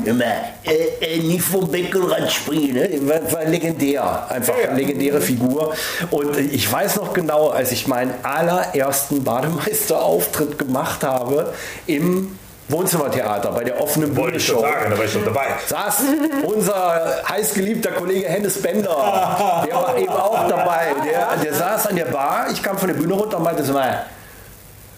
Immer, 0.04 0.24
äh, 0.64 1.16
äh, 1.16 1.18
nicht 1.18 1.42
vom 1.42 1.70
Beckenrand 1.70 2.30
springen, 2.30 2.74
ne? 2.74 2.88
war, 3.02 3.32
war 3.32 3.44
legendär, 3.44 4.26
einfach 4.28 4.54
eine 4.68 4.76
legendäre 4.76 5.20
Figur. 5.20 5.74
Und 6.10 6.36
äh, 6.36 6.40
ich 6.40 6.70
weiß 6.70 6.96
noch 6.96 7.12
genau, 7.12 7.48
als 7.48 7.72
ich 7.72 7.86
meinen 7.86 8.12
allerersten 8.22 9.22
Bademeisterauftritt 9.24 10.58
gemacht 10.58 11.02
habe 11.02 11.52
im 11.86 12.38
Wohnzimmertheater 12.70 13.50
bei 13.50 13.64
der 13.64 13.80
offenen 13.80 14.14
schon 14.14 14.24
Bühnenshow. 14.24 14.60
sagen, 14.60 14.90
da 14.90 14.98
war 14.98 15.04
ich 15.04 15.12
schon 15.12 15.24
dabei. 15.24 15.46
Saß 15.66 16.02
unser 16.44 17.22
heißgeliebter 17.28 17.92
Kollege 17.92 18.28
Hennes 18.28 18.60
Bender, 18.62 19.64
der 19.66 19.74
war 19.74 19.96
eben 19.98 20.12
auch 20.12 20.48
dabei. 20.48 20.94
Der, 21.04 21.36
der 21.42 21.54
saß 21.54 21.88
an 21.88 21.96
der 21.96 22.06
Bar, 22.06 22.46
ich 22.52 22.62
kam 22.62 22.78
von 22.78 22.88
der 22.88 22.94
Bühne 22.94 23.14
runter 23.14 23.38
und 23.38 23.44
meinte 23.44 23.64
so 23.64 23.72
mal, 23.72 24.06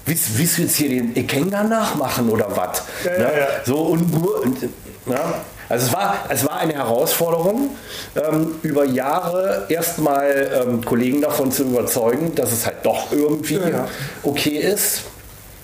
willst, 0.07 0.39
willst 0.39 0.59
du 0.59 0.63
jetzt 0.63 0.77
hier 0.77 0.89
den 0.89 1.17
Ekenga 1.17 1.63
nachmachen 1.65 2.29
oder 2.29 2.49
was? 2.57 2.83
Ja, 3.05 3.11
Ne? 3.13 3.19
ja, 3.25 3.39
ja. 3.39 3.47
So 3.65 3.77
und 3.79 4.13
nur, 4.13 4.43
und, 4.43 4.59
ja. 5.07 5.35
Also 5.69 5.87
es 5.87 5.93
war, 5.93 6.17
es 6.29 6.45
war 6.45 6.59
eine 6.59 6.75
Herausforderung, 6.75 7.71
ähm, 8.15 8.57
über 8.63 8.85
Jahre 8.85 9.65
erstmal 9.71 10.51
ähm, 10.67 10.85
Kollegen 10.85 11.23
davon 11.23 11.51
zu 11.51 11.63
überzeugen, 11.63 12.35
dass 12.35 12.53
es 12.53 12.67
halt 12.67 12.77
doch 12.85 13.11
irgendwie 13.11 13.55
Ja. 13.57 13.89
okay 14.23 14.59
ist. 14.59 15.03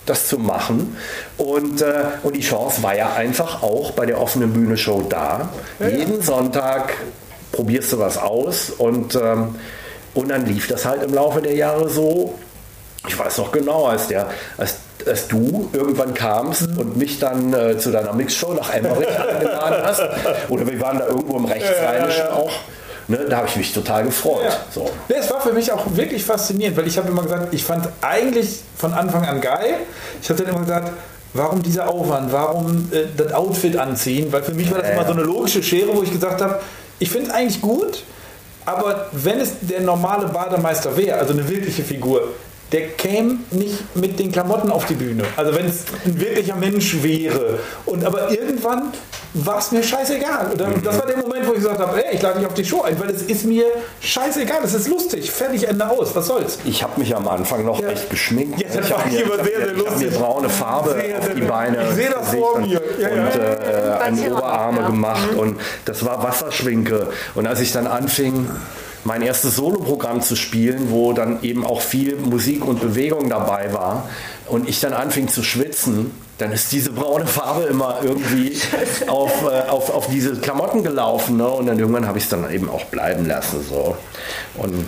das 0.07 0.27
zu 0.27 0.39
machen. 0.39 0.97
Und, 1.37 1.83
äh, 1.83 1.93
und 2.23 2.35
die 2.35 2.41
Chance 2.41 2.83
war 2.83 2.97
ja 2.97 3.13
einfach 3.13 3.63
auch 3.63 3.91
bei 3.91 4.07
der 4.07 4.19
offenen 4.19 4.55
Bühne-Show 4.55 5.03
da. 5.11 5.51
Ja, 5.79 5.89
Jeden 5.89 6.17
ja. 6.21 6.23
Sonntag 6.23 6.95
probierst 7.53 7.93
du 7.93 7.99
was 7.99 8.17
aus 8.17 8.71
und, 8.71 9.15
ähm, 9.17 9.57
und 10.15 10.31
dann 10.31 10.47
lief 10.47 10.67
das 10.69 10.87
halt 10.87 11.03
im 11.03 11.13
Laufe 11.13 11.43
der 11.43 11.55
Jahre 11.55 11.91
so. 11.91 12.39
Ich 13.07 13.19
weiß 13.19 13.39
noch 13.39 13.53
genau, 13.53 13.87
als, 13.87 14.09
der, 14.09 14.27
als, 14.57 14.77
als 15.07 15.29
du 15.29 15.71
irgendwann 15.73 16.15
kamst 16.15 16.69
mhm. 16.69 16.79
und 16.79 16.97
mich 16.97 17.19
dann 17.19 17.53
äh, 17.55 17.79
zu 17.79 17.91
deiner 17.91 18.13
Mixshow 18.13 18.55
nach 18.55 18.75
Emmerich 18.75 19.09
eingeladen 19.19 19.85
hast, 19.85 20.03
oder 20.49 20.67
wir 20.67 20.81
waren 20.81 20.99
da 20.99 21.07
irgendwo 21.07 21.37
im 21.37 21.45
Rechtsrheinischen 21.45 22.25
ja, 22.25 22.33
auch, 22.33 22.51
Ne, 23.11 23.25
da 23.27 23.39
habe 23.39 23.49
ich 23.49 23.57
mich 23.57 23.73
total 23.73 24.05
gefreut. 24.05 24.45
Ja. 24.45 24.57
So. 24.71 24.91
Ja, 25.09 25.17
es 25.17 25.31
war 25.31 25.41
für 25.41 25.55
mich 25.55 25.73
auch 25.73 25.83
wirklich 25.97 26.23
faszinierend, 26.23 26.77
weil 26.77 26.87
ich 26.87 26.99
habe 26.99 27.09
immer 27.09 27.23
gesagt, 27.23 27.55
ich 27.55 27.65
fand 27.65 27.89
eigentlich 28.03 28.61
von 28.77 28.93
Anfang 28.93 29.25
an 29.25 29.41
geil. 29.41 29.77
Ich 30.21 30.29
habe 30.29 30.43
dann 30.43 30.53
immer 30.53 30.61
gesagt, 30.61 30.93
warum 31.33 31.63
dieser 31.63 31.89
Aufwand, 31.89 32.31
warum 32.33 32.91
äh, 32.93 33.05
das 33.17 33.33
Outfit 33.33 33.79
anziehen, 33.79 34.31
weil 34.31 34.43
für 34.43 34.53
mich 34.53 34.71
war 34.71 34.81
das 34.81 34.89
ja, 34.89 34.95
immer 34.95 35.07
so 35.07 35.13
eine 35.13 35.23
logische 35.23 35.63
Schere, 35.63 35.97
wo 35.97 36.03
ich 36.03 36.13
gesagt 36.13 36.43
habe, 36.43 36.61
ich 36.99 37.11
finde 37.11 37.29
es 37.29 37.35
eigentlich 37.35 37.63
gut, 37.63 38.05
aber 38.67 39.07
wenn 39.13 39.41
es 39.41 39.53
der 39.63 39.81
normale 39.81 40.27
Bademeister 40.27 40.95
wäre, 40.95 41.19
also 41.19 41.33
eine 41.33 41.49
wirkliche 41.49 41.85
Figur, 41.85 42.29
der 42.73 42.89
käme 42.89 43.39
nicht 43.51 43.97
mit 43.97 44.19
den 44.19 44.31
Klamotten 44.31 44.71
auf 44.71 44.87
die 44.87 44.95
Bühne. 44.95 45.25
Also 45.37 45.55
wenn 45.55 45.67
es 45.67 45.85
ein 46.05 46.21
wirklicher 46.21 46.55
Mensch 46.55 47.03
wäre. 47.03 47.59
Und 47.87 48.05
aber 48.05 48.31
irgendwann 48.31 48.93
war 49.35 49.59
es 49.59 49.73
mir 49.73 49.83
scheißegal. 49.83 50.51
Und 50.53 50.61
dann, 50.61 50.83
das 50.83 50.99
war 50.99 51.07
der 51.07 51.17
Moment, 51.19 51.47
wo 51.47 51.53
ich 51.53 51.59
gesagt 51.59 51.79
habe, 51.79 52.05
ey, 52.05 52.17
ich 52.17 52.23
lade 52.23 52.39
dich 52.39 52.47
auf 52.47 52.55
die 52.55 52.65
Show 52.65 52.83
ein, 52.83 52.99
weil 53.01 53.11
es 53.11 53.23
ist 53.23 53.45
mir 53.45 53.65
scheißegal, 54.01 54.61
es 54.65 54.75
ist 54.75 54.89
lustig, 54.89 55.31
fertig, 55.31 55.67
Ende 55.67 55.89
aus, 55.89 56.15
was 56.15 56.27
soll's. 56.27 56.59
Ich 56.65 56.83
habe 56.83 56.99
mich 57.01 57.15
am 57.15 57.27
Anfang 57.29 57.65
noch 57.65 57.81
ja. 57.81 57.89
echt 57.89 58.11
geschminkt. 58.11 58.61
Ja, 58.61 58.69
das 58.75 58.91
war 58.91 59.07
mir, 59.07 59.13
sehr, 59.13 59.27
sehr 59.45 59.73
lustig. 59.73 60.09
Ich 60.09 60.13
mir 60.13 60.19
braune 60.19 60.49
Farbe 60.49 60.93
sehr, 60.93 61.19
auf 61.19 61.35
die 61.35 61.41
Beine 61.43 61.89
ich 61.89 61.95
sehe 61.95 62.11
das 62.11 62.35
vor 62.35 62.59
mir. 62.61 62.81
Ja, 62.99 63.09
und 63.11 63.41
äh, 63.41 64.05
an 64.05 64.33
Oberarme 64.33 64.85
gemacht 64.85 65.33
mhm. 65.33 65.39
und 65.39 65.61
das 65.85 66.05
war 66.05 66.23
Wasserschwinke. 66.23 67.09
Und 67.35 67.47
als 67.47 67.61
ich 67.61 67.73
dann 67.73 67.87
anfing, 67.87 68.49
mein 69.09 69.23
erstes 69.23 69.57
Soloprogramm 69.57 70.21
zu 70.21 70.37
spielen, 70.37 70.91
wo 70.91 71.15
dann 71.15 71.43
eben 71.43 71.65
auch 71.65 71.81
viel 71.81 72.17
Musik 72.17 72.65
und 72.65 72.81
Bewegung 72.81 73.31
dabei 73.31 73.73
war 73.73 74.09
und 74.47 74.69
ich 74.69 74.81
dann 74.81 74.93
anfing 74.93 75.29
zu 75.29 75.43
schwitzen, 75.43 76.11
dann 76.37 76.53
ist 76.53 76.71
diese 76.73 76.93
braune 76.93 77.27
Farbe 77.27 77.65
immer 77.65 78.01
irgendwie 78.03 78.61
auf, 79.09 79.33
äh, 79.45 79.69
auf, 79.71 79.91
auf 79.91 80.09
diese 80.09 80.37
Klamotten 80.37 80.85
gelaufen. 80.85 81.39
Ne? 81.39 81.49
Und 81.49 81.67
dann 81.67 81.79
irgendwann 81.79 82.07
habe 82.07 82.19
ich 82.19 82.25
es 82.25 82.31
dann 82.31 82.49
eben 82.53 82.69
auch 82.69 82.85
bleiben 82.85 83.27
lassen. 83.27 83.65
So. 83.67 83.97
Und 84.59 84.87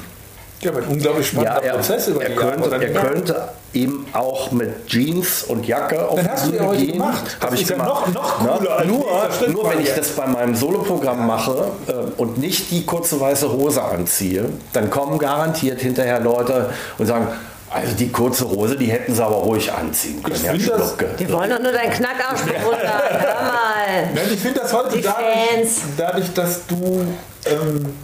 ja, 0.61 0.73
ein 0.73 0.85
unglaublich 0.85 1.27
spannender 1.29 1.65
ja, 1.65 1.73
er, 1.73 1.75
Prozess 1.75 2.09
über 2.09 2.23
er 2.23 2.35
könnte, 2.35 2.71
er 2.71 2.93
könnte 2.93 3.49
eben 3.73 4.07
auch 4.13 4.51
mit 4.51 4.87
Jeans 4.87 5.45
und 5.45 5.67
Jacke 5.67 6.09
auf 6.09 6.17
Dann 6.17 6.31
hast 6.31 6.49
du 6.49 6.57
ja 6.57 6.67
heute 6.67 6.85
gehen. 6.85 6.93
gemacht. 6.93 7.37
Habe 7.41 7.55
ich 7.55 7.67
gemacht. 7.67 7.89
Ja 8.07 8.13
noch, 8.13 8.43
noch 8.43 8.59
cooler. 8.59 8.85
Nur, 8.85 9.07
nur 9.49 9.71
wenn 9.71 9.81
ich 9.81 9.95
das 9.95 10.11
bei 10.11 10.27
meinem 10.27 10.55
Soloprogramm 10.55 11.27
mache 11.27 11.71
äh, 11.87 11.93
und 12.17 12.39
nicht 12.39 12.71
die 12.71 12.85
kurze 12.85 13.21
weiße 13.21 13.51
Hose 13.53 13.83
anziehe, 13.83 14.47
dann 14.73 14.91
kommen 14.91 15.19
garantiert 15.19 15.81
hinterher 15.81 16.21
Leute 16.21 16.71
und 16.99 17.07
sagen, 17.07 17.29
also 17.73 17.95
die 17.95 18.11
kurze 18.11 18.51
Hose, 18.51 18.77
die 18.77 18.87
hätten 18.87 19.15
sie 19.15 19.25
aber 19.25 19.37
ruhig 19.37 19.73
anziehen 19.73 20.21
können. 20.23 20.35
Ich 20.35 20.67
ja, 20.67 20.77
das, 20.77 20.97
die 21.19 21.33
wollen 21.33 21.51
doch 21.51 21.61
nur 21.61 21.71
deinen 21.71 21.93
Knackarsch 21.93 22.43
bewundern. 22.43 22.83
Hör 23.11 23.43
mal. 23.43 24.11
Nein, 24.13 24.25
ich 24.33 24.41
finde 24.41 24.61
das 24.61 24.73
heute 24.73 25.01
dadurch, 25.01 25.69
dadurch, 25.97 26.35
dass 26.35 26.67
du 26.67 27.07
ähm, 27.47 27.95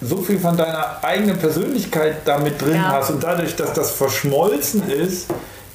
so 0.00 0.18
viel 0.18 0.38
von 0.38 0.56
deiner 0.56 1.02
eigenen 1.02 1.36
Persönlichkeit 1.38 2.18
damit 2.24 2.60
drin 2.60 2.76
ja. 2.76 2.92
hast 2.92 3.10
und 3.10 3.22
dadurch, 3.22 3.54
dass 3.56 3.72
das 3.72 3.90
verschmolzen 3.90 4.88
ist, 4.88 5.26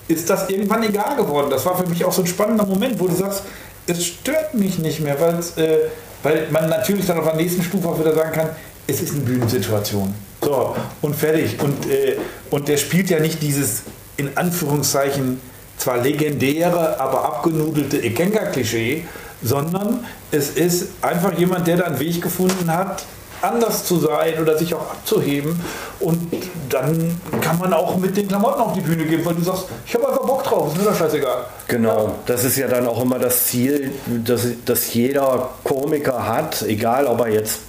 ist 0.07 0.29
das 0.29 0.49
irgendwann 0.49 0.83
egal 0.83 1.15
geworden. 1.15 1.49
Das 1.49 1.65
war 1.65 1.77
für 1.77 1.87
mich 1.87 2.03
auch 2.05 2.11
so 2.11 2.21
ein 2.21 2.27
spannender 2.27 2.65
Moment, 2.65 2.99
wo 2.99 3.07
du 3.07 3.15
sagst, 3.15 3.43
es 3.87 4.03
stört 4.05 4.53
mich 4.53 4.79
nicht 4.79 4.99
mehr, 4.99 5.15
äh, 5.19 5.77
weil 6.23 6.47
man 6.51 6.69
natürlich 6.69 7.05
dann 7.05 7.19
auf 7.19 7.25
der 7.25 7.35
nächsten 7.35 7.61
Stufe 7.61 7.87
auch 7.87 7.99
wieder 7.99 8.13
sagen 8.13 8.31
kann, 8.31 8.49
es 8.87 9.01
ist 9.01 9.13
eine 9.13 9.21
Bühnensituation. 9.21 10.13
So, 10.41 10.75
und 11.01 11.15
fertig. 11.15 11.59
Und, 11.61 11.89
äh, 11.89 12.17
und 12.51 12.67
der 12.67 12.77
spielt 12.77 13.09
ja 13.09 13.19
nicht 13.19 13.41
dieses, 13.41 13.83
in 14.17 14.35
Anführungszeichen, 14.37 15.39
zwar 15.77 15.97
legendäre, 15.97 16.99
aber 16.99 17.25
abgenudelte 17.25 17.97
Ikenga-Klischee, 17.97 19.05
sondern 19.43 20.05
es 20.31 20.51
ist 20.51 20.87
einfach 21.01 21.37
jemand, 21.37 21.67
der 21.67 21.77
da 21.77 21.83
einen 21.85 21.99
Weg 21.99 22.21
gefunden 22.21 22.71
hat, 22.71 23.03
anders 23.45 23.85
zu 23.85 23.99
sein 23.99 24.41
oder 24.41 24.57
sich 24.57 24.73
auch 24.73 24.91
abzuheben. 24.91 25.59
Und 25.99 26.33
dann 26.69 27.19
kann 27.41 27.57
man 27.57 27.73
auch 27.73 27.97
mit 27.97 28.17
den 28.17 28.27
Klamotten 28.27 28.61
auf 28.61 28.73
die 28.73 28.81
Bühne 28.81 29.05
gehen, 29.05 29.25
weil 29.25 29.35
du 29.35 29.43
sagst, 29.43 29.65
ich 29.85 29.93
habe 29.95 30.07
einfach 30.07 30.25
Bock 30.25 30.43
drauf, 30.43 30.73
ist 30.73 30.77
mir 30.77 30.89
doch 30.89 30.97
scheißegal. 30.97 31.45
Genau, 31.67 32.15
das 32.25 32.43
ist 32.43 32.57
ja 32.57 32.67
dann 32.67 32.87
auch 32.87 33.01
immer 33.01 33.19
das 33.19 33.45
Ziel, 33.45 33.93
dass, 34.05 34.47
dass 34.65 34.93
jeder 34.93 35.49
Komiker 35.63 36.27
hat, 36.27 36.61
egal 36.63 37.05
ob 37.07 37.21
er 37.21 37.29
jetzt 37.29 37.59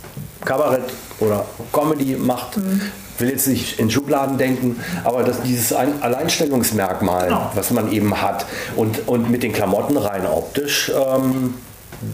Kabarett 0.45 0.85
oder 1.21 1.45
Comedy 1.73 2.17
macht. 2.17 2.57
Mhm 2.57 2.81
will 3.19 3.31
jetzt 3.31 3.47
nicht 3.47 3.79
in 3.79 3.91
Schubladen 3.91 4.39
denken, 4.39 4.79
aber 5.05 5.23
dass 5.23 5.43
dieses 5.43 5.73
Alleinstellungsmerkmal, 5.73 7.29
genau. 7.29 7.51
was 7.55 7.71
man 7.71 7.91
eben 7.93 8.21
hat 8.21 8.47
und, 8.77 9.09
und 9.09 9.31
mit 9.31 9.43
den 9.43 9.53
Klamotten 9.53 9.97
rein 9.97 10.27
optisch, 10.27 10.93
ähm, 10.95 11.55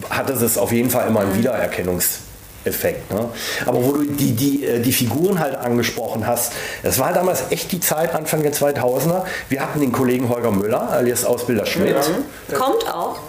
hat 0.09 0.29
es 0.29 0.57
auf 0.57 0.71
jeden 0.71 0.89
Fall 0.89 1.07
immer 1.07 1.21
ein 1.21 1.29
mhm. 1.29 1.37
Effekt. 2.65 3.11
Ne? 3.11 3.29
Aber 3.65 3.83
wo 3.83 3.91
du 3.93 4.03
die, 4.03 4.31
die, 4.31 4.65
äh, 4.65 4.79
die 4.79 4.93
Figuren 4.93 5.39
halt 5.39 5.55
angesprochen 5.55 6.25
hast, 6.25 6.53
das 6.81 6.99
war 6.99 7.13
damals 7.13 7.51
echt 7.51 7.71
die 7.71 7.79
Zeit, 7.79 8.13
Anfang 8.15 8.43
der 8.43 8.53
2000er. 8.53 9.23
Wir 9.49 9.61
hatten 9.61 9.79
den 9.79 9.91
Kollegen 9.91 10.29
Holger 10.29 10.51
Müller, 10.51 10.89
alias 10.89 11.25
Ausbilder 11.25 11.65
Schmidt. 11.65 11.95
Ja. 12.49 12.57
Kommt 12.57 12.93
auch. 12.93 13.19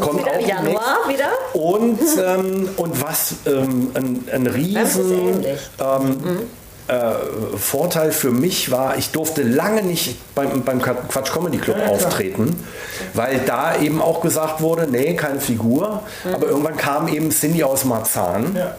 Kommt 0.00 0.20
wieder 0.20 0.32
auch 0.32 0.40
im 0.40 0.46
Januar 0.46 0.96
wieder. 1.08 1.30
Und, 1.54 2.00
ähm, 2.22 2.68
und 2.76 3.02
was 3.02 3.34
ähm, 3.46 3.90
ein, 3.94 4.28
ein 4.30 4.46
riesen 4.46 5.44
ähm, 5.44 6.06
mhm. 6.06 6.42
Äh, 6.90 7.56
Vorteil 7.56 8.10
für 8.10 8.32
mich 8.32 8.72
war, 8.72 8.96
ich 8.98 9.12
durfte 9.12 9.42
lange 9.42 9.84
nicht 9.84 10.34
beim, 10.34 10.62
beim 10.62 10.82
Quatsch 10.82 11.32
Comedy 11.32 11.58
Club 11.58 11.76
ja, 11.78 11.86
auftreten, 11.86 12.56
weil 13.14 13.38
da 13.46 13.76
eben 13.76 14.02
auch 14.02 14.20
gesagt 14.20 14.60
wurde, 14.60 14.88
nee, 14.90 15.14
keine 15.14 15.38
Figur. 15.38 16.02
Mhm. 16.24 16.34
Aber 16.34 16.48
irgendwann 16.48 16.76
kam 16.76 17.06
eben 17.06 17.30
Cindy 17.30 17.62
aus 17.62 17.84
Marzahn, 17.84 18.56
ja, 18.56 18.74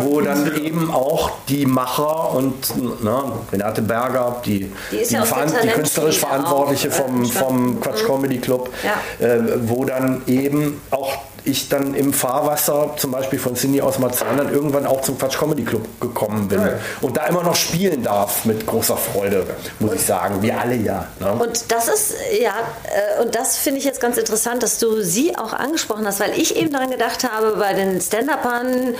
wo 0.00 0.20
dann 0.20 0.54
eben 0.62 0.90
auch 0.90 1.30
die 1.48 1.64
Macher 1.64 2.34
und 2.34 2.76
ne, 3.02 3.22
Renate 3.50 3.80
Berger, 3.80 4.42
die, 4.44 4.70
die, 4.90 4.98
die, 4.98 5.16
die 5.62 5.68
künstlerisch 5.68 6.18
Verantwortliche 6.18 6.90
vom, 6.90 7.24
vom 7.24 7.80
Quatsch 7.80 8.02
mhm. 8.02 8.06
Comedy 8.06 8.38
Club, 8.38 8.68
ja. 8.84 9.26
äh, 9.26 9.40
wo 9.62 9.86
dann 9.86 10.20
eben 10.26 10.82
auch 10.90 11.25
ich 11.46 11.68
dann 11.68 11.94
im 11.94 12.12
Fahrwasser 12.12 12.94
zum 12.96 13.12
Beispiel 13.12 13.38
von 13.38 13.54
Cindy 13.54 13.80
aus 13.80 13.98
Marzahn 13.98 14.36
dann 14.36 14.52
irgendwann 14.52 14.86
auch 14.86 15.00
zum 15.00 15.18
Quatsch 15.18 15.38
Comedy 15.38 15.64
Club 15.64 15.86
gekommen 16.00 16.48
bin 16.48 16.60
ja. 16.60 16.78
und 17.00 17.16
da 17.16 17.26
immer 17.26 17.42
noch 17.42 17.54
spielen 17.54 18.02
darf 18.02 18.44
mit 18.44 18.66
großer 18.66 18.96
Freude, 18.96 19.46
muss 19.78 19.90
und, 19.90 19.96
ich 19.96 20.04
sagen. 20.04 20.42
Wir 20.42 20.60
alle 20.60 20.74
ja. 20.74 21.08
Ne? 21.20 21.32
Und 21.32 21.70
das 21.70 21.88
ist, 21.88 22.14
ja, 22.40 22.54
äh, 22.84 23.22
und 23.22 23.34
das 23.34 23.56
finde 23.58 23.78
ich 23.78 23.84
jetzt 23.84 24.00
ganz 24.00 24.18
interessant, 24.18 24.62
dass 24.62 24.78
du 24.78 25.02
sie 25.02 25.36
auch 25.36 25.52
angesprochen 25.52 26.06
hast, 26.06 26.20
weil 26.20 26.38
ich 26.38 26.56
eben 26.56 26.72
daran 26.72 26.90
gedacht 26.90 27.24
habe, 27.24 27.56
bei 27.56 27.72
den 27.74 28.00
Stand-Upern 28.00 28.94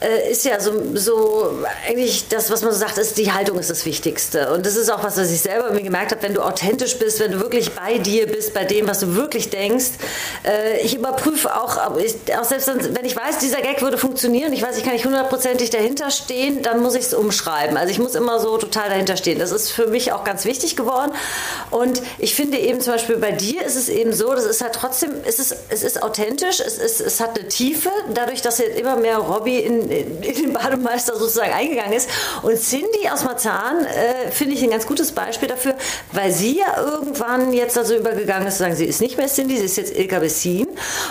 äh, 0.00 0.30
ist 0.30 0.44
ja 0.44 0.60
so, 0.60 0.72
so 0.94 1.50
eigentlich 1.88 2.28
das, 2.28 2.50
was 2.50 2.62
man 2.62 2.72
so 2.72 2.78
sagt, 2.78 2.98
ist 2.98 3.16
die 3.16 3.32
Haltung 3.32 3.58
ist 3.58 3.70
das 3.70 3.86
Wichtigste. 3.86 4.52
Und 4.52 4.66
das 4.66 4.76
ist 4.76 4.90
auch 4.90 5.02
was, 5.02 5.16
was 5.16 5.30
ich 5.30 5.40
selber 5.40 5.70
mir 5.72 5.82
gemerkt 5.82 6.10
habe, 6.12 6.22
wenn 6.22 6.34
du 6.34 6.42
authentisch 6.42 6.98
bist, 6.98 7.20
wenn 7.20 7.32
du 7.32 7.40
wirklich 7.40 7.74
bei 7.74 7.98
dir 7.98 8.26
bist, 8.26 8.52
bei 8.52 8.64
dem, 8.64 8.86
was 8.86 9.00
du 9.00 9.14
wirklich 9.14 9.50
denkst. 9.50 9.92
Äh, 10.44 10.80
ich 10.82 10.94
überprüfe 10.94 11.56
auch 11.56 11.85
aber 11.86 12.00
ich, 12.00 12.14
auch 12.36 12.44
selbst 12.44 12.68
wenn 12.68 13.04
ich 13.04 13.16
weiß, 13.16 13.38
dieser 13.38 13.60
Gag 13.60 13.80
würde 13.80 13.98
funktionieren, 13.98 14.52
ich 14.52 14.62
weiß, 14.62 14.76
ich 14.76 14.84
kann 14.84 14.92
nicht 14.92 15.04
hundertprozentig 15.04 15.70
dahinter 15.70 16.10
stehen, 16.10 16.62
dann 16.62 16.80
muss 16.80 16.94
ich 16.94 17.04
es 17.04 17.14
umschreiben. 17.14 17.76
Also 17.76 17.90
ich 17.90 17.98
muss 17.98 18.14
immer 18.14 18.40
so 18.40 18.58
total 18.58 18.88
dahinter 18.88 19.16
stehen. 19.16 19.38
Das 19.38 19.52
ist 19.52 19.70
für 19.70 19.86
mich 19.86 20.12
auch 20.12 20.24
ganz 20.24 20.44
wichtig 20.44 20.76
geworden. 20.76 21.12
Und 21.70 22.02
ich 22.18 22.34
finde 22.34 22.58
eben 22.58 22.80
zum 22.80 22.94
Beispiel 22.94 23.16
bei 23.16 23.32
dir 23.32 23.64
ist 23.64 23.76
es 23.76 23.88
eben 23.88 24.12
so, 24.12 24.34
das 24.34 24.44
ist 24.44 24.62
halt 24.62 24.74
trotzdem, 24.74 25.10
es 25.24 25.38
ist, 25.38 25.56
es 25.68 25.82
ist 25.82 26.02
authentisch, 26.02 26.60
es, 26.60 26.78
ist, 26.78 27.00
es 27.00 27.20
hat 27.20 27.38
eine 27.38 27.48
Tiefe, 27.48 27.90
dadurch, 28.14 28.42
dass 28.42 28.58
jetzt 28.58 28.78
immer 28.78 28.96
mehr 28.96 29.18
Robbie 29.18 29.58
in, 29.60 29.90
in, 29.90 30.22
in 30.22 30.34
den 30.34 30.52
Bademeister 30.52 31.16
sozusagen 31.16 31.52
eingegangen 31.52 31.92
ist. 31.92 32.08
Und 32.42 32.58
Cindy 32.58 33.08
aus 33.12 33.24
Marzahn 33.24 33.84
äh, 33.86 34.30
finde 34.30 34.54
ich 34.54 34.62
ein 34.62 34.70
ganz 34.70 34.86
gutes 34.86 35.12
Beispiel 35.12 35.48
dafür, 35.48 35.74
weil 36.12 36.32
sie 36.32 36.58
ja 36.58 36.82
irgendwann 36.82 37.52
jetzt 37.52 37.78
also 37.78 37.94
übergegangen 37.94 38.48
ist, 38.48 38.58
sagen 38.58 38.74
sie 38.74 38.86
ist 38.86 39.00
nicht 39.00 39.16
mehr 39.16 39.28
Cindy, 39.28 39.56
sie 39.56 39.64
ist 39.64 39.76
jetzt 39.76 39.96
Ilka 39.96 40.18
Bessin. 40.18 40.66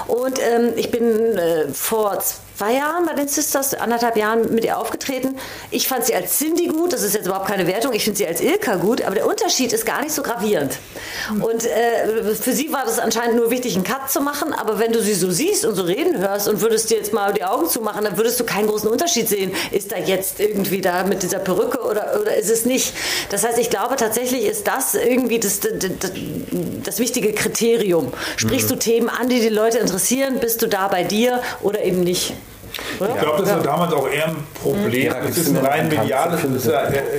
Und 0.08 0.40
ähm, 0.40 0.65
ähm, 0.68 0.74
ich 0.76 0.92
bin 0.92 1.38
äh, 1.38 1.68
vor 1.70 2.20
zwei 2.58 2.74
Jahren 2.74 3.06
bei 3.06 3.14
den 3.14 3.28
Sisters, 3.28 3.74
anderthalb 3.74 4.16
Jahren 4.16 4.54
mit 4.54 4.64
ihr 4.64 4.78
aufgetreten. 4.78 5.38
Ich 5.72 5.88
fand 5.88 6.06
sie 6.06 6.16
als 6.16 6.38
Cindy 6.38 6.68
gut, 6.68 6.94
das 6.94 7.04
ist 7.04 7.14
jetzt 7.14 7.26
überhaupt 7.26 7.48
keine 7.48 7.68
Wertung, 7.68 7.94
ich 7.94 8.04
finde 8.04 8.18
sie 8.18 8.28
als 8.28 8.42
Ilka 8.42 8.76
gut, 8.78 9.02
aber 9.02 9.16
der 9.16 9.28
Unterschied 9.28 9.74
ist 9.74 9.86
gar 9.86 10.02
nicht 10.02 10.14
so 10.14 10.24
gravierend. 10.24 10.78
Und 11.42 11.66
äh, 11.66 12.36
für 12.36 12.54
sie 12.54 12.72
war 12.72 12.86
das 12.86 13.00
anscheinend 13.00 13.36
nur 13.38 13.52
wichtig, 13.52 13.76
einen 13.76 13.84
Cut 13.84 14.10
zu 14.10 14.22
machen, 14.22 14.54
aber 14.54 14.80
wenn 14.80 14.94
du 14.94 15.02
sie 15.02 15.14
so 15.14 15.32
siehst 15.32 15.66
und 15.66 15.76
so 15.76 15.84
reden 15.84 16.18
hörst 16.18 16.48
und 16.48 16.62
würdest 16.62 16.90
dir 16.90 16.98
jetzt 16.98 17.14
mal 17.14 17.34
die 17.34 17.44
Augen 17.44 17.68
zumachen, 17.68 18.06
dann 18.06 18.18
würdest 18.18 18.40
du 18.40 18.46
keinen 18.46 18.68
großen 18.68 18.90
Unterschied 18.90 19.28
sehen. 19.28 19.52
Ist 19.72 19.92
da 19.92 19.98
jetzt 19.98 20.40
irgendwie 20.40 20.82
da 20.82 21.04
mit 21.04 21.24
dieser 21.24 21.40
Perücke 21.40 21.82
oder, 21.82 22.20
oder 22.22 22.36
ist 22.36 22.50
es 22.50 22.66
nicht? 22.66 22.94
Das 23.32 23.46
heißt, 23.46 23.58
ich 23.58 23.70
glaube 23.70 23.96
tatsächlich 23.98 24.46
ist 24.46 24.68
das 24.68 24.96
irgendwie 24.96 25.40
das, 25.40 25.60
das, 25.60 25.72
das, 26.00 26.12
das 26.84 27.00
wichtige 27.00 27.34
Kriterium. 27.34 28.14
Sprichst 28.38 28.70
mhm. 28.70 28.74
du 28.74 28.80
Themen 28.80 29.10
an, 29.10 29.28
die 29.28 29.42
die 29.42 29.50
Leute 29.50 29.80
interessieren, 29.80 30.40
bist 30.40 30.55
du 30.62 30.68
da 30.68 30.88
bei 30.88 31.04
dir 31.04 31.42
oder 31.62 31.84
eben 31.84 32.02
nicht? 32.02 32.34
Ich 33.00 33.22
glaube, 33.22 33.42
das 33.42 33.52
war 33.52 33.64
damals 33.64 33.94
auch 33.94 34.10
eher 34.10 34.28
ein 34.28 34.36
Problem. 34.62 35.06
Ja, 35.06 35.22
das 35.22 35.38
ist 35.38 35.50
ein 35.50 35.66
rein 35.66 35.88
mediales, 35.88 36.44
ist 36.44 36.70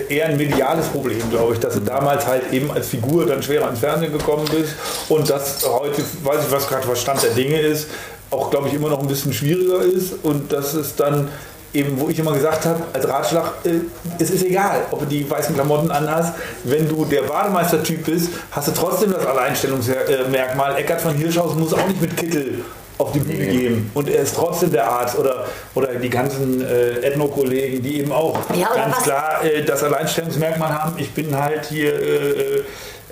eher 0.08 0.26
ein 0.26 0.36
mediales 0.36 0.86
Problem, 0.88 1.18
glaube 1.30 1.54
ich, 1.54 1.60
dass 1.60 1.74
du 1.74 1.80
damals 1.80 2.26
halt 2.26 2.52
eben 2.52 2.70
als 2.70 2.88
Figur 2.88 3.26
dann 3.26 3.42
schwerer 3.42 3.70
ins 3.70 3.80
Fernsehen 3.80 4.12
gekommen 4.12 4.44
bist 4.50 4.74
und 5.08 5.28
das 5.30 5.66
heute, 5.66 6.02
weiß 6.22 6.46
ich, 6.46 6.52
was 6.52 6.68
gerade 6.68 6.96
Stand 6.96 7.22
der 7.22 7.30
Dinge 7.30 7.58
ist, 7.60 7.88
auch, 8.30 8.50
glaube 8.50 8.68
ich, 8.68 8.74
immer 8.74 8.90
noch 8.90 9.00
ein 9.00 9.08
bisschen 9.08 9.32
schwieriger 9.32 9.80
ist 9.80 10.14
und 10.22 10.52
dass 10.52 10.74
es 10.74 10.94
dann 10.94 11.30
eben, 11.72 12.00
wo 12.00 12.08
ich 12.08 12.18
immer 12.18 12.32
gesagt 12.32 12.64
habe, 12.64 12.82
als 12.92 13.08
Ratschlag, 13.08 13.52
äh, 13.64 13.80
es 14.18 14.30
ist 14.30 14.44
egal, 14.44 14.82
ob 14.90 15.00
du 15.00 15.06
die 15.06 15.28
weißen 15.28 15.54
Klamotten 15.54 15.90
anhast, 15.90 16.34
wenn 16.64 16.88
du 16.88 17.04
der 17.04 17.22
Bademeister-Typ 17.22 18.06
bist, 18.06 18.30
hast 18.50 18.68
du 18.68 18.72
trotzdem 18.72 19.12
das 19.12 19.26
Alleinstellungsmerkmal. 19.26 20.76
Eckart 20.76 21.00
von 21.00 21.14
Hirschhaus 21.14 21.54
muss 21.54 21.74
auch 21.74 21.86
nicht 21.86 22.00
mit 22.00 22.16
Kittel 22.16 22.64
auf 22.98 23.12
die 23.12 23.20
Bühne 23.20 23.44
nee. 23.44 23.58
geben 23.58 23.90
und 23.94 24.08
er 24.08 24.22
ist 24.22 24.34
trotzdem 24.34 24.72
der 24.72 24.90
Arzt 24.90 25.18
oder, 25.18 25.46
oder 25.74 25.94
die 25.94 26.10
ganzen 26.10 26.62
äh, 26.62 27.00
Ethno-Kollegen, 27.00 27.82
die 27.82 28.00
eben 28.00 28.12
auch 28.12 28.38
ja, 28.54 28.74
ganz 28.74 29.02
klar 29.02 29.44
äh, 29.44 29.62
das 29.62 29.82
Alleinstellungsmerkmal 29.82 30.72
haben. 30.72 30.94
Ich 30.98 31.12
bin 31.12 31.36
halt 31.36 31.66
hier 31.66 31.94
äh, 31.94 32.64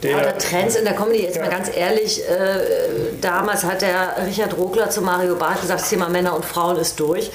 der, 0.05 0.19
oder 0.19 0.39
Trends 0.39 0.77
in 0.77 0.85
der 0.85 0.95
Comedy, 0.95 1.23
jetzt 1.23 1.37
ja. 1.37 1.43
mal 1.43 1.51
ganz 1.51 1.75
ehrlich, 1.75 2.23
äh, 2.29 3.15
damals 3.21 3.65
hat 3.65 3.81
der 3.81 4.17
Richard 4.27 4.57
Rogler 4.57 4.91
zu 4.91 5.01
Mario 5.01 5.35
Barth 5.35 5.63
gesagt, 5.63 5.81
das 5.81 5.89
Thema 5.89 6.09
Männer 6.11 6.37
und 6.37 6.45
Frauen 6.45 6.77
ist 6.77 7.01
durch. 7.01 7.31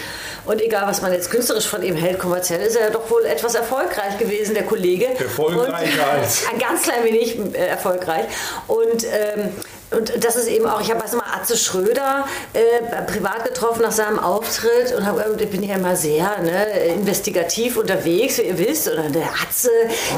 Und 0.45 0.61
egal, 0.61 0.87
was 0.87 1.01
man 1.01 1.11
jetzt 1.11 1.31
künstlerisch 1.31 1.67
von 1.67 1.81
ihm 1.81 1.95
hält, 1.95 2.19
kommerziell 2.19 2.61
ist 2.61 2.75
er 2.75 2.91
doch 2.91 3.09
wohl 3.09 3.25
etwas 3.25 3.55
erfolgreich 3.55 4.17
gewesen, 4.19 4.53
der 4.53 4.63
Kollege. 4.63 5.07
Erfolgreich 5.17 5.89
als. 5.99 6.43
Ein 6.51 6.59
ganz 6.59 6.83
klein 6.83 7.03
wenig 7.03 7.39
äh, 7.53 7.67
erfolgreich. 7.67 8.25
Und 8.67 9.03
ähm, 9.03 9.49
und 9.91 10.23
das 10.23 10.35
ist 10.35 10.47
eben 10.47 10.67
auch, 10.67 10.81
ich 10.81 10.91
habe 10.91 11.03
weiß 11.03 11.13
mal 11.13 11.25
Atze 11.33 11.57
Schröder 11.57 12.25
äh, 12.53 13.01
privat 13.11 13.43
getroffen 13.45 13.81
nach 13.81 13.91
seinem 13.91 14.19
Auftritt 14.19 14.93
und 14.95 15.05
hab, 15.05 15.19
ich 15.39 15.49
bin 15.49 15.63
ja 15.63 15.75
immer 15.75 15.95
sehr 15.95 16.39
ne, 16.41 16.65
investigativ 16.93 17.75
unterwegs, 17.75 18.37
wie 18.37 18.43
ihr 18.43 18.59
wisst. 18.59 18.87
Oder 18.87 19.09
der 19.09 19.29
Atze, 19.41 19.71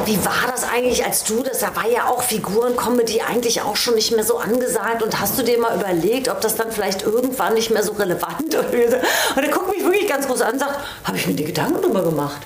wie 0.06 0.18
war 0.26 0.52
das 0.52 0.66
eigentlich 0.66 1.06
als 1.06 1.24
du? 1.24 1.42
Das 1.42 1.60
da 1.60 1.74
war 1.76 1.88
ja 1.90 2.08
auch 2.10 2.22
Figuren-Comedy 2.22 3.22
eigentlich 3.22 3.62
auch 3.62 3.78
schon 3.78 3.96
nicht 3.96 4.12
mehr 4.12 4.26
so 4.26 4.38
angesagt. 4.40 5.04
Und 5.04 5.22
hast 5.22 5.40
du 5.40 5.44
dir 5.44 5.58
mal 5.58 5.76
überlegt, 5.76 6.28
ob 6.28 6.42
das 6.42 6.56
dann 6.58 6.72
vielleicht 6.72 7.04
irgendwann 7.04 7.54
nicht 7.54 7.72
mehr 7.72 7.84
so 7.84 7.94
relevant 7.94 8.54
ist? 8.54 8.96
Und 9.36 9.44
er 9.44 9.50
guckt 9.50 9.70
mich 9.70 9.86
wirklich 9.86 10.08
ganz 10.10 10.28
groß 10.28 10.42
an 10.42 10.54
und 10.54 10.60
sagt, 10.60 10.80
habe 11.06 11.18
ich 11.18 11.28
mir 11.28 11.34
die 11.34 11.46
Gedanken 11.46 11.82
drüber 11.82 12.04
gemacht. 12.04 12.42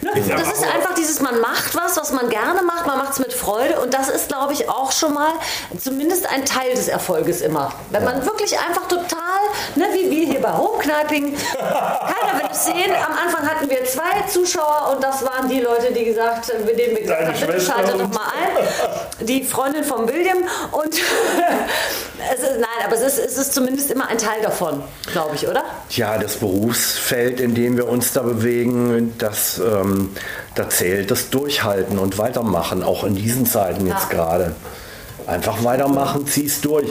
Das 0.00 0.52
ist 0.52 0.64
einfach 0.64 0.94
dieses, 0.94 1.20
man 1.20 1.40
macht 1.40 1.74
was, 1.74 1.96
was 1.96 2.12
man 2.12 2.28
gerne 2.28 2.62
macht, 2.62 2.86
man 2.86 2.98
macht 2.98 3.12
es 3.12 3.18
mit 3.18 3.32
Freude 3.32 3.80
und 3.80 3.92
das 3.92 4.08
ist, 4.08 4.28
glaube 4.28 4.52
ich, 4.52 4.68
auch 4.68 4.92
schon 4.92 5.14
mal 5.14 5.32
zumindest 5.78 6.28
ein 6.30 6.44
Teil 6.44 6.70
des 6.70 6.88
Erfolges 6.88 7.40
immer. 7.40 7.72
Wenn 7.90 8.04
man 8.04 8.24
wirklich 8.24 8.56
einfach 8.58 8.86
total, 8.86 9.40
ne, 9.74 9.86
wie 9.92 10.10
wir 10.10 10.26
hier 10.26 10.40
bei 10.40 10.52
Homekniping, 10.52 11.36
keiner 11.58 12.38
will 12.38 12.48
es 12.50 12.64
sehen. 12.64 12.92
Am 12.94 13.12
Anfang 13.18 13.48
hatten 13.48 13.68
wir 13.68 13.84
zwei 13.84 14.22
Zuschauer 14.28 14.92
und 14.94 15.02
das 15.02 15.24
waren 15.24 15.48
die 15.48 15.60
Leute, 15.60 15.92
die 15.92 16.04
gesagt, 16.04 16.52
mit 16.64 16.78
denen 16.78 16.96
wir 16.96 17.02
gesagt 17.02 17.22
haben, 17.22 17.46
bitte 17.46 17.60
schalte 17.60 17.98
doch 17.98 18.08
mal 18.08 18.30
ein. 18.38 19.26
Die 19.26 19.42
Freundin 19.42 19.84
von 19.84 20.08
William 20.08 20.38
und 20.72 20.94
es 22.32 22.40
ist, 22.40 22.58
nein, 22.58 22.67
aber 22.84 22.94
es 22.94 23.02
ist, 23.02 23.18
es 23.18 23.38
ist 23.38 23.54
zumindest 23.54 23.90
immer 23.90 24.08
ein 24.08 24.18
Teil 24.18 24.42
davon, 24.42 24.82
glaube 25.12 25.34
ich, 25.34 25.46
oder? 25.48 25.64
Ja, 25.90 26.18
das 26.18 26.36
Berufsfeld, 26.36 27.40
in 27.40 27.54
dem 27.54 27.76
wir 27.76 27.88
uns 27.88 28.12
da 28.12 28.22
bewegen, 28.22 29.14
das 29.18 29.58
ähm, 29.58 30.10
da 30.54 30.68
zählt 30.68 31.10
das 31.10 31.30
Durchhalten 31.30 31.98
und 31.98 32.18
Weitermachen, 32.18 32.82
auch 32.82 33.04
in 33.04 33.14
diesen 33.14 33.46
Zeiten 33.46 33.86
jetzt 33.86 34.10
ja. 34.10 34.16
gerade. 34.16 34.54
Einfach 35.28 35.62
weitermachen, 35.62 36.26
zieh's 36.26 36.62
durch. 36.62 36.88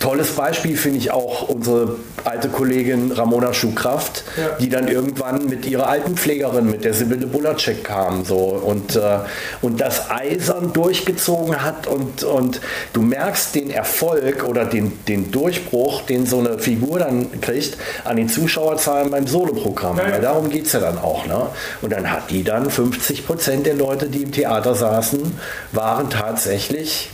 Tolles 0.00 0.32
Beispiel 0.32 0.76
finde 0.76 0.98
ich 0.98 1.12
auch 1.12 1.48
unsere 1.48 1.96
alte 2.24 2.48
Kollegin 2.48 3.12
Ramona 3.12 3.54
Schuhkraft, 3.54 4.24
ja. 4.36 4.56
die 4.58 4.68
dann 4.68 4.88
irgendwann 4.88 5.46
mit 5.46 5.64
ihrer 5.66 5.88
alten 5.88 6.16
Pflegerin, 6.16 6.68
mit 6.68 6.84
der 6.84 6.94
Sibylle 6.94 7.28
Bulacek 7.28 7.84
kam 7.84 8.24
so 8.24 8.38
und, 8.38 8.96
äh, 8.96 9.20
und 9.62 9.80
das 9.80 10.10
eisern 10.10 10.72
durchgezogen 10.72 11.62
hat 11.62 11.86
und, 11.86 12.24
und 12.24 12.60
du 12.92 13.02
merkst 13.02 13.54
den 13.54 13.70
Erfolg 13.70 14.42
oder 14.42 14.64
den, 14.64 15.04
den 15.06 15.30
Durchbruch, 15.30 16.02
den 16.02 16.26
so 16.26 16.40
eine 16.40 16.58
Figur 16.58 16.98
dann 16.98 17.40
kriegt 17.40 17.78
an 18.04 18.16
den 18.16 18.28
Zuschauerzahlen 18.28 19.12
beim 19.12 19.28
Soloprogramm. 19.28 19.98
Ja, 19.98 20.08
ja. 20.08 20.18
Darum 20.18 20.50
geht 20.50 20.66
es 20.66 20.72
ja 20.72 20.80
dann 20.80 20.98
auch. 20.98 21.24
Ne? 21.26 21.46
Und 21.82 21.92
dann 21.92 22.10
hat 22.10 22.30
die 22.30 22.42
dann 22.42 22.68
50 22.68 23.24
Prozent 23.24 23.64
der 23.66 23.74
Leute, 23.74 24.08
die 24.08 24.24
im 24.24 24.32
Theater 24.32 24.74
saßen, 24.74 25.38
waren 25.70 26.10
tatsächlich 26.10 27.10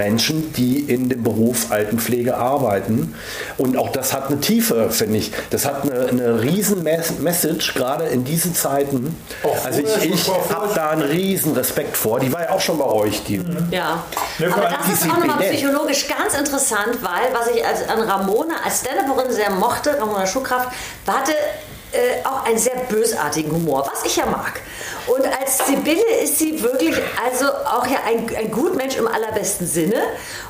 Menschen, 0.00 0.50
die 0.54 0.80
in 0.80 1.10
dem 1.10 1.22
Beruf 1.22 1.70
Altenpflege 1.70 2.34
arbeiten. 2.34 3.14
Und 3.58 3.76
auch 3.76 3.90
das 3.90 4.14
hat 4.14 4.28
eine 4.28 4.40
Tiefe, 4.40 4.88
finde 4.88 5.18
ich. 5.18 5.30
Das 5.50 5.66
hat 5.66 5.82
eine, 5.82 6.06
eine 6.06 6.42
riesen 6.42 6.82
Message, 6.82 7.74
gerade 7.74 8.06
in 8.06 8.24
diesen 8.24 8.54
Zeiten. 8.54 9.14
also 9.62 9.80
ich, 9.80 10.10
ich 10.10 10.28
habe 10.28 10.70
da 10.74 10.90
einen 10.90 11.02
riesen 11.02 11.52
Respekt 11.52 11.98
vor. 11.98 12.18
Die 12.18 12.32
war 12.32 12.44
ja 12.44 12.50
auch 12.50 12.60
schon 12.60 12.78
bei 12.78 12.86
euch. 12.86 13.24
Die 13.24 13.42
ja, 13.70 14.02
aber 14.38 14.70
das 14.70 14.94
ist 14.94 15.10
auch 15.10 15.18
nochmal 15.18 15.50
psychologisch 15.50 16.08
ganz 16.08 16.34
interessant, 16.34 16.98
weil 17.02 17.34
was 17.34 17.48
ich 17.54 17.64
als, 17.64 17.86
an 17.86 18.00
Ramona 18.00 18.54
als 18.64 18.80
stand 18.80 19.00
sehr 19.32 19.50
mochte, 19.50 20.00
Ramona 20.00 20.26
Schuhkraft, 20.26 20.70
hatte 21.06 21.32
äh, 21.92 22.24
auch 22.24 22.44
einen 22.46 22.58
sehr 22.58 22.76
bösartigen 22.88 23.52
Humor, 23.52 23.86
was 23.92 24.04
ich 24.04 24.16
ja 24.16 24.24
mag. 24.24 24.60
Und 25.06 25.24
als 25.40 25.66
Sibylle 25.66 26.04
ist 26.22 26.38
sie 26.38 26.62
wirklich 26.62 26.96
also 27.24 27.46
auch 27.46 27.86
ja 27.86 27.98
ein, 28.06 28.30
ein 28.36 28.50
Gutmensch 28.50 28.96
im 28.96 29.06
allerbesten 29.06 29.66
Sinne. 29.66 30.02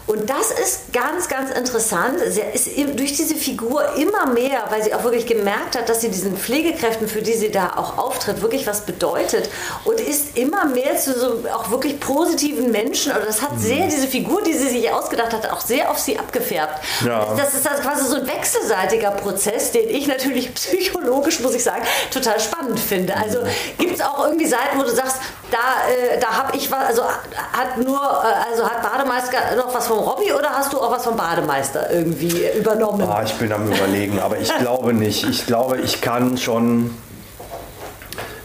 Und 0.06 0.28
das 0.28 0.50
ist 0.50 0.92
ganz, 0.92 1.28
ganz 1.28 1.50
interessant. 1.52 2.18
Sie 2.28 2.40
ist 2.40 2.68
durch 2.98 3.12
diese 3.12 3.36
Figur 3.36 3.94
immer 3.96 4.26
mehr, 4.26 4.64
weil 4.70 4.82
sie 4.82 4.92
auch 4.92 5.04
wirklich 5.04 5.26
gemerkt 5.26 5.78
hat, 5.78 5.88
dass 5.88 6.00
sie 6.00 6.08
diesen 6.08 6.36
Pflegekräften, 6.36 7.06
für 7.06 7.22
die 7.22 7.34
sie 7.34 7.50
da 7.50 7.74
auch 7.76 7.96
auftritt, 7.96 8.42
wirklich 8.42 8.66
was 8.66 8.80
bedeutet. 8.80 9.48
Und 9.84 10.00
ist 10.00 10.36
immer 10.36 10.64
mehr 10.64 10.96
zu 10.96 11.18
so 11.18 11.44
auch 11.54 11.70
wirklich 11.70 12.00
positiven 12.00 12.72
Menschen. 12.72 13.12
Und 13.12 13.24
das 13.24 13.40
hat 13.40 13.60
sehr, 13.60 13.86
diese 13.86 14.08
Figur, 14.08 14.42
die 14.42 14.52
sie 14.52 14.68
sich 14.68 14.90
ausgedacht 14.90 15.32
hat, 15.32 15.48
auch 15.50 15.60
sehr 15.60 15.90
auf 15.90 15.98
sie 15.98 16.18
abgefärbt. 16.18 16.82
Ja. 17.06 17.32
Das 17.36 17.54
ist 17.54 17.68
also 17.68 17.82
quasi 17.82 18.06
so 18.06 18.16
ein 18.16 18.26
wechselseitiger 18.26 19.12
Prozess, 19.12 19.70
den 19.70 19.88
ich 19.88 20.08
natürlich 20.08 20.52
psychologisch, 20.54 21.38
muss 21.40 21.54
ich 21.54 21.62
sagen, 21.62 21.82
total 22.12 22.40
spannend 22.40 22.80
finde. 22.80 23.16
Also 23.16 23.38
gibt 23.78 23.94
es 23.94 24.00
auch 24.00 24.26
irgendwie 24.26 24.39
Seiten, 24.46 24.78
wo 24.78 24.82
du 24.82 24.90
sagst, 24.90 25.18
da, 25.50 25.58
äh, 25.88 26.18
da 26.20 26.28
habe 26.28 26.56
ich 26.56 26.70
was, 26.70 26.88
also 26.88 27.02
hat 27.02 27.78
nur, 27.78 27.98
äh, 27.98 28.50
also 28.50 28.64
hat 28.68 28.82
Bademeister 28.82 29.56
noch 29.56 29.74
was 29.74 29.86
vom 29.86 29.98
Robby 29.98 30.32
oder 30.32 30.50
hast 30.50 30.72
du 30.72 30.80
auch 30.80 30.90
was 30.90 31.04
vom 31.04 31.16
Bademeister 31.16 31.90
irgendwie 31.90 32.44
übernommen? 32.56 33.06
Ah, 33.08 33.22
ich 33.24 33.34
bin 33.34 33.52
am 33.52 33.70
überlegen, 33.70 34.20
aber 34.20 34.38
ich 34.38 34.52
glaube 34.58 34.92
nicht. 34.92 35.28
Ich 35.28 35.46
glaube, 35.46 35.78
ich 35.78 36.00
kann 36.00 36.38
schon, 36.38 36.96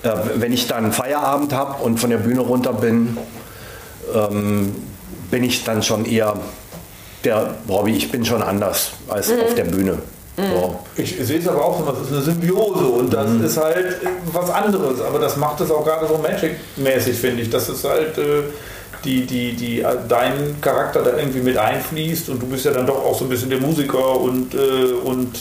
äh, 0.03 0.11
wenn 0.35 0.51
ich 0.51 0.67
dann 0.67 0.91
Feierabend 0.91 1.53
habe 1.53 1.83
und 1.83 1.99
von 1.99 2.09
der 2.09 2.17
Bühne 2.17 2.41
runter 2.41 2.73
bin, 2.73 3.17
ähm, 4.13 4.75
bin 5.31 5.43
ich 5.43 5.63
dann 5.63 5.83
schon 5.83 6.05
eher 6.05 6.35
der 7.23 7.55
Robby. 7.67 7.95
Ich 7.95 8.11
bin 8.11 8.23
schon 8.25 8.41
anders 8.41 8.91
als 9.07 9.29
mhm. 9.29 9.41
auf 9.41 9.55
der 9.55 9.65
Bühne. 9.65 9.99
So. 10.37 10.79
Ich 10.97 11.15
sehe 11.21 11.39
es 11.39 11.47
aber 11.47 11.63
auch 11.63 11.79
so, 11.79 11.89
das 11.89 12.01
ist 12.01 12.11
eine 12.11 12.21
Symbiose 12.21 12.85
und 12.85 13.13
das 13.13 13.29
mhm. 13.29 13.45
ist 13.45 13.57
halt 13.57 13.95
was 14.33 14.49
anderes, 14.49 14.99
aber 15.01 15.19
das 15.19 15.37
macht 15.37 15.61
es 15.61 15.71
auch 15.71 15.85
gerade 15.85 16.07
so 16.07 16.17
Magic-mäßig, 16.17 17.17
finde 17.17 17.43
ich. 17.43 17.49
Das 17.49 17.69
ist 17.69 17.85
halt 17.85 18.17
äh, 18.17 18.43
die, 19.05 19.25
die, 19.25 19.53
die, 19.53 19.79
äh, 19.79 19.95
dein 20.09 20.59
Charakter 20.59 21.03
da 21.03 21.17
irgendwie 21.17 21.39
mit 21.39 21.57
einfließt 21.57 22.29
und 22.29 22.41
du 22.41 22.47
bist 22.47 22.65
ja 22.65 22.71
dann 22.71 22.85
doch 22.85 22.97
auch 23.05 23.17
so 23.17 23.25
ein 23.25 23.29
bisschen 23.29 23.49
der 23.49 23.61
Musiker 23.61 24.19
und, 24.19 24.53
äh, 24.53 24.91
und 25.05 25.37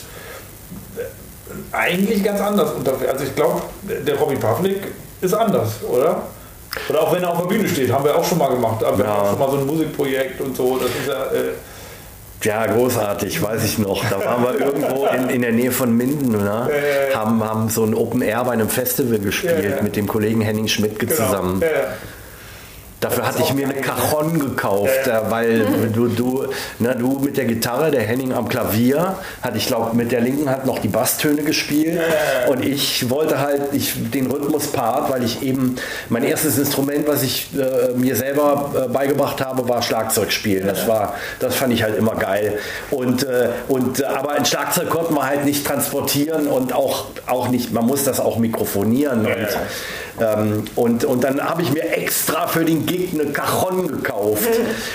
äh, 0.96 1.76
eigentlich 1.76 2.22
ganz 2.22 2.40
anders. 2.40 2.70
Also 3.08 3.24
ich 3.24 3.34
glaube, 3.34 3.62
der 3.82 4.16
Robbie 4.16 4.36
Pavlik 4.36 4.92
ist 5.20 5.34
anders, 5.34 5.82
oder? 5.82 6.22
Oder 6.88 7.02
auch 7.02 7.12
wenn 7.12 7.22
er 7.22 7.30
auf 7.30 7.38
der 7.38 7.46
Bühne 7.46 7.68
steht, 7.68 7.90
haben 7.90 8.04
wir 8.04 8.16
auch 8.16 8.24
schon 8.24 8.38
mal 8.38 8.48
gemacht. 8.48 8.82
Aber 8.84 8.92
ja. 8.92 8.98
wir 8.98 9.06
haben 9.08 9.20
auch 9.22 9.30
schon 9.30 9.38
mal 9.38 9.50
so 9.50 9.56
ein 9.58 9.66
Musikprojekt 9.66 10.40
und 10.40 10.56
so. 10.56 10.78
Das 10.78 10.88
ist 10.88 11.08
ja. 11.08 11.26
Ja, 12.44 12.66
großartig, 12.66 13.42
weiß 13.42 13.64
ich 13.64 13.78
noch. 13.78 14.04
Da 14.08 14.24
waren 14.24 14.42
wir 14.44 14.60
irgendwo 14.60 15.06
in, 15.06 15.30
in 15.30 15.42
der 15.42 15.52
Nähe 15.52 15.72
von 15.72 15.96
Minden, 15.96 16.32
ne? 16.32 16.68
Haben, 17.14 17.42
haben 17.42 17.68
so 17.68 17.84
ein 17.84 17.94
Open 17.94 18.22
Air 18.22 18.44
bei 18.44 18.52
einem 18.52 18.68
Festival 18.68 19.18
gespielt 19.18 19.82
mit 19.82 19.96
dem 19.96 20.06
Kollegen 20.06 20.40
Henning 20.40 20.68
Schmidt 20.68 20.98
genau. 20.98 21.14
zusammen. 21.14 21.62
Dafür 23.04 23.26
hatte 23.26 23.42
ich 23.42 23.52
mir 23.52 23.68
eine 23.68 23.74
Cajon 23.82 24.38
gekauft, 24.38 25.06
äh, 25.06 25.30
weil 25.30 25.66
du, 25.92 26.08
du, 26.08 26.46
na, 26.78 26.94
du 26.94 27.18
mit 27.18 27.36
der 27.36 27.44
Gitarre, 27.44 27.90
der 27.90 28.00
Henning 28.00 28.32
am 28.32 28.48
Klavier, 28.48 29.16
hat 29.42 29.54
ich 29.56 29.66
glaube 29.66 29.94
mit 29.94 30.10
der 30.10 30.22
linken 30.22 30.48
Hand 30.48 30.64
noch 30.64 30.78
die 30.78 30.88
Basstöne 30.88 31.42
gespielt 31.42 32.00
und 32.48 32.64
ich 32.64 33.10
wollte 33.10 33.40
halt 33.40 33.60
ich, 33.72 33.92
den 34.10 34.30
Rhythmuspart, 34.30 35.10
weil 35.12 35.22
ich 35.22 35.42
eben 35.42 35.76
mein 36.08 36.24
erstes 36.24 36.56
Instrument, 36.56 37.06
was 37.06 37.22
ich 37.22 37.50
äh, 37.54 37.92
mir 37.94 38.16
selber 38.16 38.70
äh, 38.74 38.88
beigebracht 38.88 39.44
habe, 39.44 39.68
war 39.68 39.82
Schlagzeug 39.82 40.32
spielen. 40.32 40.66
Das 40.66 40.88
war, 40.88 41.14
das 41.40 41.56
fand 41.56 41.74
ich 41.74 41.82
halt 41.82 41.98
immer 41.98 42.14
geil. 42.14 42.58
Und, 42.90 43.24
äh, 43.24 43.50
und 43.68 44.00
äh, 44.00 44.04
aber 44.04 44.32
ein 44.32 44.46
Schlagzeug 44.46 44.88
konnte 44.88 45.12
man 45.12 45.26
halt 45.26 45.44
nicht 45.44 45.66
transportieren 45.66 46.46
und 46.46 46.72
auch, 46.72 47.04
auch 47.26 47.48
nicht, 47.48 47.70
man 47.70 47.84
muss 47.84 48.04
das 48.04 48.18
auch 48.18 48.38
mikrofonieren. 48.38 49.26
Und, 49.26 49.48
ähm, 50.20 50.64
und, 50.74 51.04
und 51.04 51.24
dann 51.24 51.40
habe 51.42 51.60
ich 51.60 51.72
mir 51.72 51.84
extra 51.96 52.46
für 52.46 52.64
den 52.64 52.86
Gig 52.86 52.93
eine 53.12 53.32
Cajon 53.32 53.88
gekauft 53.88 54.48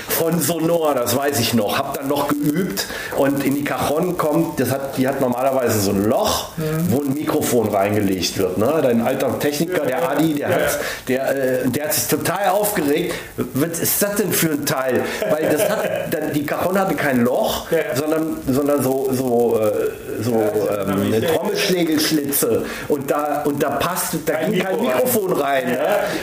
von 0.07 0.39
Sonor, 0.39 0.93
das 0.95 1.15
weiß 1.15 1.39
ich 1.39 1.53
noch. 1.53 1.77
Habe 1.77 1.97
dann 1.97 2.07
noch 2.07 2.27
geübt 2.27 2.87
und 3.17 3.43
in 3.43 3.55
die 3.55 3.63
Cajon 3.63 4.17
kommt, 4.17 4.59
das 4.59 4.71
hat, 4.71 4.97
die 4.97 5.07
hat 5.07 5.21
normalerweise 5.21 5.79
so 5.79 5.91
ein 5.91 6.05
Loch, 6.05 6.49
wo 6.89 7.01
ein 7.01 7.13
Mikrofon 7.13 7.69
reingelegt 7.69 8.37
wird. 8.37 8.57
Ne? 8.57 8.79
Dein 8.81 9.01
alter 9.01 9.37
Techniker, 9.39 9.85
der 9.85 10.09
Adi, 10.09 10.35
der, 10.35 10.49
hat, 10.49 10.79
der, 11.07 11.63
äh, 11.63 11.67
der 11.67 11.85
hat 11.85 11.93
sich 11.93 12.07
total 12.07 12.49
aufgeregt. 12.49 13.13
Was 13.53 13.79
ist 13.79 14.01
das 14.01 14.15
denn 14.15 14.31
für 14.31 14.51
ein 14.51 14.65
Teil? 14.65 15.03
Weil 15.29 15.49
das 15.49 15.69
hat, 15.69 16.13
dann, 16.13 16.33
die 16.33 16.45
Cajon 16.45 16.79
hatte 16.79 16.95
kein 16.95 17.23
Loch, 17.23 17.67
sondern, 17.95 18.37
sondern 18.47 18.83
so, 18.83 19.09
so, 19.11 19.59
äh, 19.59 20.08
so 20.23 20.33
ähm, 20.33 21.13
eine 21.13 21.21
Trommelschlägelschlitze 21.25 22.65
und 22.87 23.09
da, 23.09 23.43
und 23.43 23.61
da 23.61 23.71
passt, 23.71 24.15
da 24.25 24.43
ging 24.43 24.61
kein 24.61 24.81
Mikrofon 24.81 25.33
rein. 25.33 25.67
Ne? 25.67 25.79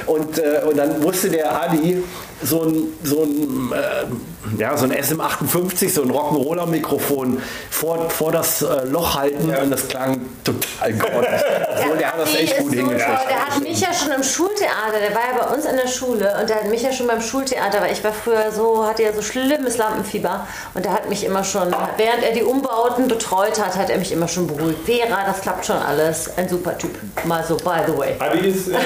Und, 0.06 0.38
äh, 0.38 0.60
und 0.68 0.76
dann 0.76 1.00
musste 1.00 1.30
der 1.30 1.62
Adi 1.62 2.02
so 2.42 2.62
ein, 2.62 2.88
so 3.02 3.22
ein, 3.22 3.72
äh, 3.72 4.60
ja, 4.60 4.76
so 4.76 4.84
ein 4.84 4.92
SM58, 4.92 5.88
so 5.88 6.02
ein 6.02 6.10
Rock'n'Roller-Mikrofon 6.10 7.40
vor, 7.70 8.10
vor 8.10 8.30
das 8.30 8.62
äh, 8.62 8.84
Loch 8.84 9.14
halten 9.14 9.54
und 9.54 9.70
das 9.70 9.88
klang 9.88 10.20
total 10.44 10.92
grottig. 10.92 11.30
Obwohl, 11.78 11.96
der 11.96 12.12
hat 12.12 12.20
das 12.20 12.34
echt 12.34 12.58
gut 12.58 12.70
so, 12.70 12.76
hingekriegt. 12.76 13.30
Der 13.30 13.46
hat 13.46 13.62
mich 13.62 13.80
ja 13.80 13.92
schon 13.92 14.12
im 14.12 14.22
Schultheater, 14.22 14.98
der 15.00 15.14
war 15.14 15.22
ja 15.32 15.46
bei 15.46 15.54
uns 15.54 15.64
in 15.64 15.76
der 15.76 15.88
Schule 15.88 16.36
und 16.40 16.48
der 16.48 16.56
hat 16.56 16.68
mich 16.68 16.82
ja 16.82 16.92
schon 16.92 17.06
beim 17.06 17.22
Schultheater, 17.22 17.80
weil 17.80 17.92
ich 17.92 18.04
war 18.04 18.12
früher 18.12 18.52
so, 18.52 18.86
hatte 18.86 19.02
ja 19.02 19.12
so 19.12 19.22
schlimmes 19.22 19.78
Lampenfieber 19.78 20.46
und 20.74 20.84
der 20.84 20.92
hat 20.92 21.08
mich 21.08 21.24
immer 21.24 21.42
schon, 21.42 21.74
während 21.96 22.22
er 22.22 22.32
die 22.32 22.42
Umbauten 22.42 23.08
betreut 23.08 23.58
hat, 23.58 23.76
hat 23.76 23.88
er 23.88 23.98
mich 23.98 24.12
immer 24.12 24.28
schon 24.28 24.46
beruhigt. 24.46 24.84
Vera, 24.84 25.24
das 25.26 25.40
klappt 25.40 25.64
schon 25.64 25.78
alles. 25.78 26.36
Ein 26.36 26.48
super 26.48 26.76
Typ. 26.76 26.98
Mal 27.24 27.44
so, 27.44 27.56
by 27.56 27.80
the 27.86 27.96
way. 27.96 28.14
Adi 28.18 28.48
ist. 28.48 28.68
Äh. 28.68 28.76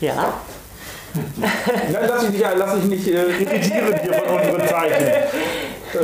Ja. 0.00 0.34
Nein, 1.14 1.92
lass 2.08 2.22
dich 2.22 2.30
nicht, 2.30 2.44
lass 2.56 2.74
dich 2.74 2.84
nicht 2.84 3.08
äh, 3.08 3.26
irritieren 3.42 4.00
hier 4.02 4.14
von 4.14 4.36
unseren 4.36 4.68
Zeichen. 4.68 5.06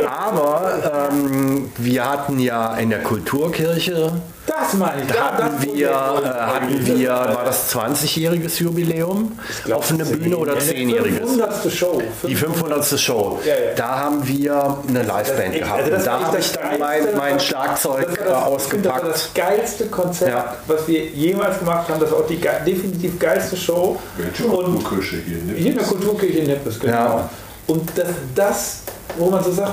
Aber 0.09 1.09
ähm, 1.11 1.73
wir 1.77 2.09
hatten 2.09 2.39
ja 2.39 2.77
in 2.77 2.91
der 2.91 3.03
Kulturkirche, 3.03 4.13
Das 4.51 4.75
meine 4.75 5.03
ich. 5.03 5.09
da 5.13 5.25
hatten 5.33 5.57
das 5.57 5.63
wir, 5.63 5.75
ich- 5.75 5.81
äh, 5.83 5.89
hatten 5.95 6.87
wir, 6.87 7.11
war 7.11 7.45
das 7.45 7.73
20-jähriges 7.75 8.59
Jubiläum? 8.61 9.39
Offene 9.73 10.05
Bühne 10.05 10.37
oder 10.37 10.55
10-jähriges? 10.55 11.19
500. 11.19 11.73
Show. 11.73 12.03
Die 12.27 12.35
500. 12.35 12.99
Show. 13.01 13.39
Ja, 13.45 13.53
ja. 13.55 13.75
Da 13.77 13.99
haben 14.01 14.27
wir 14.27 14.79
eine 14.89 15.03
Liveband 15.03 15.55
echt- 15.55 15.59
gehabt. 15.65 15.93
also 15.93 16.05
da 16.05 16.21
habe 16.27 16.39
ich 16.39 16.53
dann 16.53 16.79
mein, 16.79 17.03
mein 17.17 17.41
Schlagzeug 17.41 18.09
Das 18.09 18.27
äh, 18.27 18.31
das, 18.31 18.65
ich 18.65 18.69
finde, 18.71 18.89
das 18.89 18.93
war 18.93 19.03
ausgepackt. 19.03 19.09
das 19.09 19.31
geilste 19.35 19.87
Konzert, 19.87 20.31
Ja. 20.31 20.57
was 20.67 20.89
wir 20.89 21.05
jemals 21.07 21.59
gemacht 21.59 21.89
haben. 21.89 22.01
Das 22.01 22.11
war 22.11 22.19
auch 22.19 22.27
die 22.27 22.37
ge 22.37 22.51
definitiv 22.67 23.19
geilste 23.19 23.57
Show. 23.57 23.99
Welche 24.17 24.45
Und 24.45 24.65
Kulturkirche 24.85 25.17
hier? 25.27 25.39
ne? 25.45 25.53
hier 25.57 25.71
in 25.73 25.79
der 25.79 25.87
Kulturkirche 25.87 26.39
in 26.39 26.47
Nippes, 26.49 26.79
genau. 26.81 26.93
Ja. 26.93 27.31
Und 27.69 27.89
das, 27.97 28.07
das, 28.35 28.79
wo 29.17 29.31
man 29.31 29.43
so 29.45 29.53
sagt, 29.53 29.73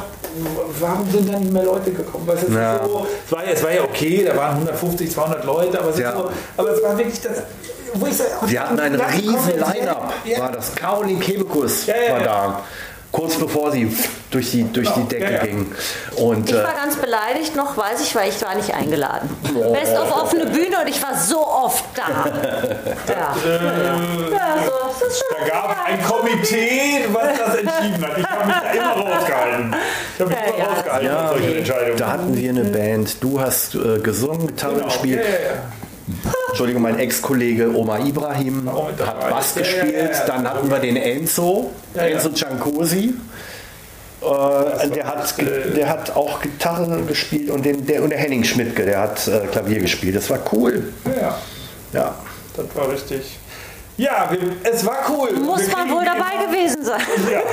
warum 0.80 1.10
sind 1.10 1.32
da 1.34 1.40
nicht 1.40 1.52
mehr 1.52 1.64
Leute 1.64 1.92
gekommen? 1.92 2.28
Weil 2.28 2.38
es, 2.38 2.54
Ja. 2.54 2.80
so, 2.86 3.08
es, 3.26 3.32
war, 3.32 3.44
ja- 3.46 3.52
es 3.52 3.64
war 3.64 3.72
ja 3.72 3.84
okay, 3.84 4.24
da 4.26 4.36
waren 4.38 4.54
150, 4.58 5.12
200 5.12 5.44
Leute, 5.46 5.80
aber 5.80 5.90
es, 5.90 6.00
Ja. 6.00 6.12
so, 6.16 6.30
aber 6.58 6.72
es 6.72 6.84
war 6.84 6.98
wirklich 6.98 7.22
das, 7.22 7.32
wo 7.94 8.06
ich 8.08 8.18
sage, 8.18 8.30
Wir 8.46 8.62
hatten 8.62 8.80
ein 8.80 8.96
riesen 8.96 9.54
Line-Up. 9.60 10.14
War 10.38 10.52
das 10.52 10.76
Caroline 10.76 11.20
Kebekus 11.20 11.88
war 11.88 12.20
da. 12.20 12.62
Kurz 13.18 13.36
bevor 13.36 13.72
sie 13.72 13.92
durch 14.30 14.52
die, 14.52 14.64
durch 14.72 14.88
die 14.90 14.94
Genau. 14.94 15.08
Decke 15.08 15.24
Ja, 15.24 15.32
ja. 15.32 15.44
ging. 15.46 15.72
Und 16.18 16.50
Ich 16.50 16.56
äh, 16.56 16.64
war 16.64 16.74
ganz 16.74 16.96
beleidigt 16.98 17.56
noch, 17.56 17.76
weiß 17.76 18.00
ich, 18.02 18.14
weil 18.16 18.30
ich 18.30 18.40
war 18.44 18.54
nicht 18.54 18.72
eingeladen. 18.74 19.28
Best 19.74 19.98
auf 19.98 20.12
offene 20.24 20.46
Bühne 20.46 20.78
und 20.82 20.88
ich 20.88 21.02
war 21.02 21.18
so 21.18 21.40
oft 21.46 21.84
da. 21.96 22.04
Ja, 23.08 23.36
ja 24.32 24.56
so, 24.66 24.72
das 24.88 25.10
ist 25.10 25.20
schon 25.20 25.38
Da 25.40 25.48
gab 25.48 25.72
es 25.72 25.78
ein 25.94 26.04
Komitee, 26.04 27.06
was 27.12 27.38
das 27.38 27.56
entschieden 27.56 28.06
hat. 28.08 28.18
Ich 28.20 28.26
habe 28.30 28.46
mich 28.46 28.56
da 28.56 28.72
immer 28.72 29.12
rausgehalten. 29.12 29.76
Ich 30.16 30.22
habe 30.22 30.30
mich 30.30 30.40
Ja, 30.40 30.46
immer 30.46 30.58
ja. 30.60 30.66
rausgehalten 30.66 31.08
ja, 31.08 31.28
solchen 31.30 31.58
Entscheidungen. 31.58 31.98
da 31.98 32.08
hatten 32.12 32.38
wir 32.38 32.50
eine 32.50 32.64
Band. 32.66 33.24
Du 33.24 33.40
hast 33.42 33.74
äh, 33.76 34.00
gesungen, 34.00 34.48
Gitarre 34.48 34.76
Genau. 34.76 34.86
gespielt. 34.86 35.22
Entschuldigung, 36.50 36.82
mein 36.82 36.98
Ex-Kollege 37.00 37.76
Omar 37.76 38.00
Ibrahim 38.06 38.70
hat. 38.72 39.30
Bass 39.30 39.56
gespielt. 39.56 39.94
ja, 39.94 40.12
ja. 40.12 40.26
Dann 40.26 40.50
hatten 40.50 40.70
wir 40.70 40.80
den 40.80 40.96
Enzo, 40.96 41.72
Ja, 41.94 42.04
ja. 42.06 42.16
Enzo 42.16 42.30
Ciancosi. 42.30 43.14
Äh, 44.22 44.90
der, 44.90 45.06
hat, 45.06 45.38
ge- 45.38 45.72
der 45.76 45.90
hat 45.90 46.16
auch 46.16 46.42
Gitarre 46.42 47.02
gespielt 47.04 47.52
und, 47.52 47.64
den, 47.66 47.86
der, 47.86 48.02
und 48.04 48.10
der 48.10 48.18
Henning 48.18 48.44
Schmidtke, 48.44 48.84
der 48.84 49.00
hat 49.02 49.28
äh, 49.28 49.46
Klavier 49.52 49.80
gespielt. 49.80 50.16
Das 50.16 50.30
war 50.30 50.40
cool. 50.54 50.92
Ja, 51.20 51.38
Ja. 51.94 52.16
das 52.56 52.66
war 52.76 52.90
richtig. 52.92 53.38
Ja, 53.98 54.28
wir, 54.32 54.40
es 54.72 54.86
war 54.86 54.98
cool. 55.10 55.34
Muss 55.34 55.72
man 55.72 55.90
wohl 55.92 56.04
dabei 56.06 56.46
gewesen 56.48 56.84
sein. 56.84 57.02
Ja. 57.32 57.40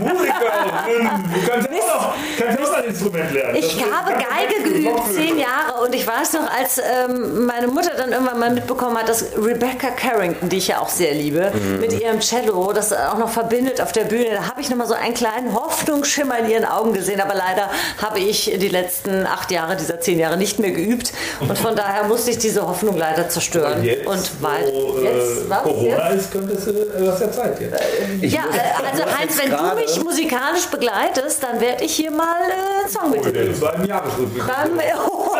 Musikerin. 0.00 1.10
Du 1.34 1.50
kannst 1.50 1.68
ja 1.70 1.78
auch 1.94 2.00
noch, 2.00 2.14
kannst 2.38 2.58
auch 2.58 2.62
noch 2.70 2.76
ein 2.78 2.84
Instrument 2.84 3.32
lernen. 3.32 3.56
Ich 3.56 3.76
Das 3.78 3.90
habe 3.92 4.12
Geige 4.12 4.62
geübt, 4.62 5.12
zehn 5.14 5.38
Jahre. 5.38 5.82
Und 5.84 5.94
ich 5.94 6.06
weiß 6.06 6.34
noch, 6.34 6.50
als 6.50 6.78
ähm, 6.78 7.46
meine 7.46 7.66
Mutter 7.68 7.90
dann 7.96 8.12
irgendwann 8.12 8.38
mal 8.38 8.50
mitbekommen 8.50 8.96
hat, 8.98 9.08
dass 9.08 9.24
Rebecca 9.36 9.90
Carrington, 9.90 10.48
die 10.48 10.58
ich 10.58 10.68
ja 10.68 10.78
auch 10.80 10.88
sehr 10.88 11.14
liebe, 11.14 11.52
mit 11.80 11.92
ihrem 11.92 12.20
Cello 12.20 12.72
das 12.72 12.92
auch 12.92 13.18
noch 13.18 13.30
verbindet 13.30 13.80
auf 13.80 13.92
der 13.92 14.04
Bühne, 14.04 14.26
da 14.32 14.48
habe 14.48 14.60
ich 14.60 14.70
noch 14.70 14.76
mal 14.76 14.86
so 14.86 14.94
einen 14.94 15.14
kleinen 15.14 15.54
Hoffnungsschimmer 15.54 16.38
in 16.40 16.50
ihren 16.50 16.64
Augen 16.64 16.92
gesehen. 16.92 17.20
Aber 17.20 17.34
leider 17.34 17.70
habe 18.02 18.18
ich 18.20 18.52
die 18.58 18.68
letzten 18.68 19.26
acht 19.26 19.50
Jahre 19.50 19.76
dieser 19.76 20.00
zehn 20.00 20.18
Jahre 20.18 20.36
nicht 20.36 20.58
mehr 20.58 20.70
geübt. 20.72 21.12
Und 21.40 21.58
von 21.58 21.76
daher 21.76 22.04
musste 22.04 22.30
ich 22.30 22.38
diese 22.38 22.66
Hoffnung 22.66 22.96
leider 22.96 23.28
zerstören. 23.28 23.82
Jetzt, 23.84 24.06
und 24.06 24.30
weil 24.42 24.64
wo, 24.72 24.98
äh, 24.98 25.04
jetzt, 25.04 25.48
was? 25.48 25.62
Corona 25.62 26.10
Jetzt? 26.12 26.20
ist, 26.24 26.32
könntest 26.32 26.66
du 26.66 26.70
äh, 26.70 27.06
was 27.06 27.18
der 27.18 27.32
Zeit 27.32 27.60
jetzt. 27.60 27.80
Ich 28.20 28.32
Ja, 28.32 28.42
muss- 28.42 28.56
äh, 28.56 28.60
also 28.90 29.04
Heinz, 29.18 29.36
jetzt 29.42 29.47
wenn 29.50 29.70
du 29.70 29.76
mich 29.76 30.04
musikalisch 30.04 30.66
begleitest, 30.66 31.42
dann 31.42 31.60
werde 31.60 31.84
ich 31.84 31.94
hier 31.94 32.10
mal 32.10 32.24
äh, 32.24 32.80
einen 32.82 32.88
Song 32.90 33.10
mit 33.10 33.24
dir 33.24 33.40
Äh, 33.40 33.52
Beim 33.60 33.84
Jahresrückblick. 33.84 34.44
Dann, 34.46 34.70
oh, 35.10 35.36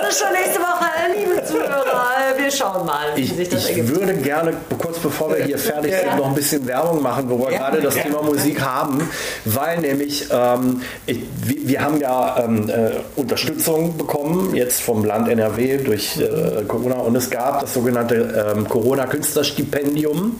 das 0.00 0.10
ist 0.10 0.20
schon 0.22 0.32
nächste 0.32 0.60
Woche, 0.60 0.90
liebe 1.16 1.44
Zuhörer. 1.44 2.10
Wir 2.36 2.50
schauen 2.50 2.86
mal, 2.86 3.06
wie 3.14 3.22
Ich, 3.22 3.32
sich 3.34 3.48
das 3.48 3.64
ich 3.64 3.76
ergibt. 3.78 3.96
würde 3.98 4.14
gerne, 4.14 4.52
kurz 4.78 4.98
bevor 4.98 5.30
wir 5.34 5.44
hier 5.44 5.58
fertig 5.58 5.92
sind, 5.94 6.16
noch 6.16 6.26
ein 6.28 6.34
bisschen 6.34 6.66
Werbung 6.66 7.02
machen, 7.02 7.28
wo 7.30 7.38
wir 7.38 7.52
Ja, 7.52 7.58
gerade 7.70 7.80
das 7.80 7.96
ja. 7.96 8.02
Thema 8.02 8.22
Musik 8.22 8.60
haben, 8.60 9.08
weil 9.44 9.78
nämlich 9.80 10.26
ähm, 10.30 10.82
ich, 11.06 11.20
wir, 11.44 11.68
wir 11.68 11.80
haben 11.82 12.00
ja 12.00 12.36
ähm, 12.44 12.68
äh, 12.68 12.90
Unterstützung 13.16 13.96
bekommen, 13.96 14.54
jetzt 14.54 14.82
vom 14.82 15.04
Land 15.04 15.28
NRW 15.28 15.78
durch 15.78 16.18
äh, 16.18 16.64
Corona 16.66 16.96
und 16.96 17.16
es 17.16 17.30
gab 17.30 17.60
das 17.60 17.72
sogenannte 17.74 18.52
ähm, 18.56 18.68
Corona-Künstlerstipendium 18.68 20.38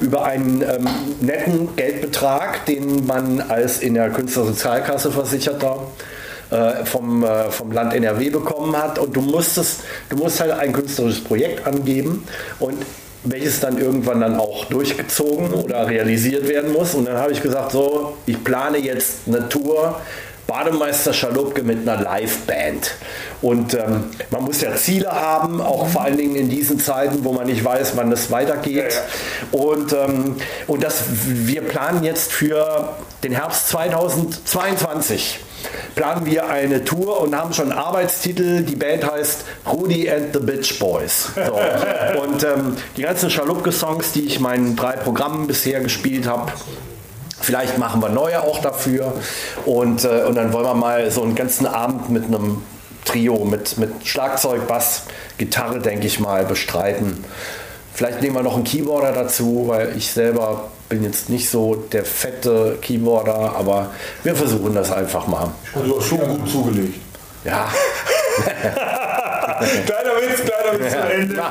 über 0.00 0.24
einen 0.24 0.62
ähm, 0.62 0.88
netten 1.20 1.74
Geldbetrag, 1.76 2.13
den 2.66 3.06
man 3.06 3.40
als 3.40 3.80
in 3.80 3.94
der 3.94 4.10
Künstlersozialkasse 4.10 5.10
versicherter 5.10 5.78
äh, 6.50 6.84
vom, 6.84 7.24
äh, 7.24 7.50
vom 7.50 7.72
Land 7.72 7.94
NRW 7.94 8.30
bekommen 8.30 8.76
hat 8.76 8.98
und 8.98 9.14
du 9.14 9.20
musstest, 9.20 9.80
du 10.08 10.16
musst 10.16 10.40
halt 10.40 10.52
ein 10.52 10.72
künstlerisches 10.72 11.24
Projekt 11.24 11.66
angeben 11.66 12.26
und 12.60 12.76
welches 13.24 13.60
dann 13.60 13.78
irgendwann 13.78 14.20
dann 14.20 14.36
auch 14.38 14.66
durchgezogen 14.66 15.52
oder 15.52 15.88
realisiert 15.88 16.46
werden 16.46 16.72
muss. 16.72 16.94
Und 16.94 17.06
dann 17.06 17.16
habe 17.16 17.32
ich 17.32 17.40
gesagt, 17.40 17.72
so, 17.72 18.16
ich 18.26 18.42
plane 18.44 18.78
jetzt 18.78 19.20
eine 19.26 19.48
Tour 19.48 20.00
Bademeister 20.46 21.14
Schalupke 21.14 21.62
mit 21.62 21.88
einer 21.88 22.02
Liveband. 22.02 22.94
Und 23.44 23.74
ähm, 23.74 24.04
man 24.30 24.42
muss 24.42 24.62
ja 24.62 24.74
Ziele 24.74 25.12
haben, 25.12 25.60
auch 25.60 25.86
vor 25.88 26.00
allen 26.00 26.16
Dingen 26.16 26.34
in 26.34 26.48
diesen 26.48 26.80
Zeiten, 26.80 27.24
wo 27.24 27.32
man 27.32 27.46
nicht 27.46 27.62
weiß, 27.62 27.94
wann 27.94 28.10
es 28.10 28.30
weitergeht. 28.30 28.98
Und, 29.52 29.92
ähm, 29.92 30.36
und 30.66 30.82
das, 30.82 31.02
wir 31.26 31.60
planen 31.60 32.04
jetzt 32.04 32.32
für 32.32 32.94
den 33.22 33.32
Herbst 33.32 33.68
2022 33.68 35.40
planen 35.94 36.26
wir 36.26 36.48
eine 36.48 36.84
Tour 36.84 37.20
und 37.20 37.36
haben 37.36 37.52
schon 37.52 37.70
einen 37.70 37.78
Arbeitstitel. 37.78 38.62
Die 38.62 38.76
Band 38.76 39.10
heißt 39.10 39.44
Rudy 39.70 40.10
and 40.10 40.34
the 40.34 40.40
Bitch 40.40 40.78
Boys. 40.78 41.30
So. 41.34 42.20
Und 42.22 42.42
ähm, 42.42 42.76
die 42.96 43.02
ganzen 43.02 43.30
Schalupke-Songs, 43.30 44.12
die 44.12 44.26
ich 44.26 44.40
meinen 44.40 44.76
drei 44.76 44.92
Programmen 44.92 45.46
bisher 45.46 45.80
gespielt 45.80 46.26
habe, 46.26 46.52
Vielleicht 47.40 47.76
machen 47.76 48.00
wir 48.00 48.08
neue 48.08 48.42
auch 48.42 48.62
dafür. 48.62 49.12
Und, 49.66 50.04
äh, 50.04 50.24
und 50.26 50.34
dann 50.34 50.54
wollen 50.54 50.64
wir 50.64 50.74
mal 50.74 51.10
so 51.10 51.22
einen 51.22 51.34
ganzen 51.34 51.66
Abend 51.66 52.08
mit 52.08 52.24
einem 52.24 52.62
Trio, 53.04 53.44
mit, 53.44 53.78
mit 53.78 54.06
Schlagzeug, 54.06 54.66
Bass, 54.66 55.02
Gitarre, 55.38 55.80
denke 55.80 56.06
ich 56.06 56.20
mal, 56.20 56.44
bestreiten. 56.44 57.24
Vielleicht 57.94 58.22
nehmen 58.22 58.34
wir 58.34 58.42
noch 58.42 58.56
einen 58.56 58.64
Keyboarder 58.64 59.12
dazu, 59.12 59.64
weil 59.68 59.96
ich 59.96 60.10
selber 60.10 60.70
bin 60.88 61.04
jetzt 61.04 61.28
nicht 61.28 61.48
so 61.48 61.74
der 61.74 62.04
fette 62.04 62.78
Keyboarder, 62.80 63.54
aber 63.56 63.90
wir 64.22 64.34
versuchen 64.34 64.74
das 64.74 64.92
einfach 64.92 65.26
mal. 65.26 65.52
Also 65.74 66.00
schon 66.00 66.20
gut 66.20 66.50
zugelegt. 66.50 67.00
Ja. 67.44 67.68
kleiner 69.86 70.16
Witz, 70.16 70.40
kleiner 70.44 70.78
Witz 70.78 70.92
zu 70.92 70.98
Ende. 70.98 71.42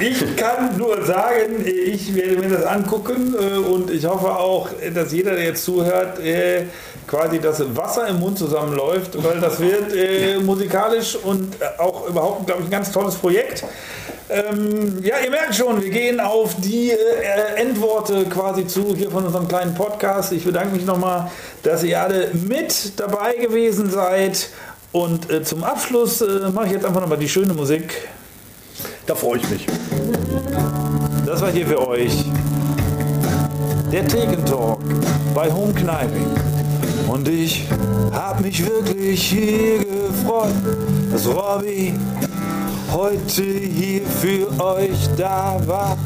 Ich 0.00 0.36
kann 0.36 0.76
nur 0.76 1.04
sagen, 1.04 1.64
ich 1.64 2.14
werde 2.14 2.36
mir 2.38 2.48
das 2.48 2.64
angucken 2.64 3.34
äh, 3.34 3.58
und 3.58 3.90
ich 3.90 4.04
hoffe 4.04 4.28
auch, 4.28 4.68
dass 4.94 5.12
jeder, 5.12 5.32
der 5.32 5.44
jetzt 5.44 5.64
zuhört, 5.64 6.18
äh, 6.20 6.64
quasi 7.06 7.38
das 7.38 7.62
Wasser 7.76 8.08
im 8.08 8.18
Mund 8.18 8.38
zusammenläuft, 8.38 9.22
weil 9.22 9.40
das 9.40 9.60
wird 9.60 9.94
äh, 9.94 10.38
musikalisch 10.38 11.16
und 11.16 11.54
auch 11.78 12.08
überhaupt, 12.08 12.46
glaube 12.46 12.62
ich, 12.62 12.68
ein 12.68 12.70
ganz 12.70 12.90
tolles 12.92 13.14
Projekt. 13.14 13.64
Ähm, 14.28 14.98
ja, 15.02 15.16
ihr 15.24 15.30
merkt 15.30 15.54
schon, 15.54 15.80
wir 15.80 15.90
gehen 15.90 16.18
auf 16.18 16.56
die 16.58 16.90
äh, 16.90 16.96
Endworte 17.60 18.24
quasi 18.24 18.66
zu 18.66 18.94
hier 18.96 19.10
von 19.10 19.24
unserem 19.24 19.46
kleinen 19.46 19.74
Podcast. 19.74 20.32
Ich 20.32 20.44
bedanke 20.44 20.74
mich 20.74 20.84
nochmal, 20.84 21.30
dass 21.62 21.84
ihr 21.84 22.00
alle 22.00 22.30
mit 22.32 22.98
dabei 22.98 23.34
gewesen 23.34 23.88
seid. 23.88 24.48
Und 24.90 25.30
äh, 25.30 25.44
zum 25.44 25.62
Abschluss 25.62 26.24
mache 26.52 26.66
ich 26.66 26.72
jetzt 26.72 26.84
einfach 26.84 27.00
nochmal 27.00 27.18
die 27.18 27.28
schöne 27.28 27.54
Musik. 27.54 28.08
Da 29.06 29.14
freue 29.14 29.38
ich 29.38 29.48
mich. 29.48 29.66
Das 31.24 31.40
war 31.40 31.50
hier 31.50 31.66
für 31.66 31.88
euch 31.88 32.24
der 33.92 34.06
Thekentalk 34.06 34.80
bei 35.34 35.50
Home 35.52 35.72
Kniping. 35.72 36.26
Und 37.08 37.28
ich 37.28 37.68
hab 38.12 38.40
mich 38.40 38.64
wirklich 38.66 39.22
hier 39.22 39.78
gefreut, 39.78 40.54
dass 41.12 41.26
Robby 41.26 41.94
heute 42.92 43.42
hier 43.42 44.02
für 44.06 44.48
euch 44.60 45.08
da 45.16 45.60
war. 45.66 45.96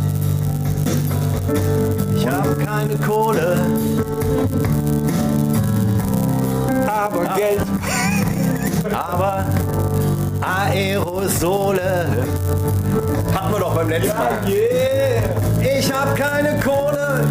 Ich 2.14 2.26
habe 2.26 2.54
keine 2.56 2.96
Kohle. 2.96 3.66
Aber 6.86 7.34
Geld, 7.36 7.62
Aber 8.92 9.46
Aerosole 10.40 12.24
hatten 13.34 13.52
wir 13.52 13.58
doch 13.60 13.74
beim 13.74 13.88
letzten 13.88 14.08
Mal. 14.16 14.38
yeah, 14.48 15.22
Ich 15.78 15.92
hab 15.92 16.16
keine 16.16 16.58
Kohle, 16.60 17.26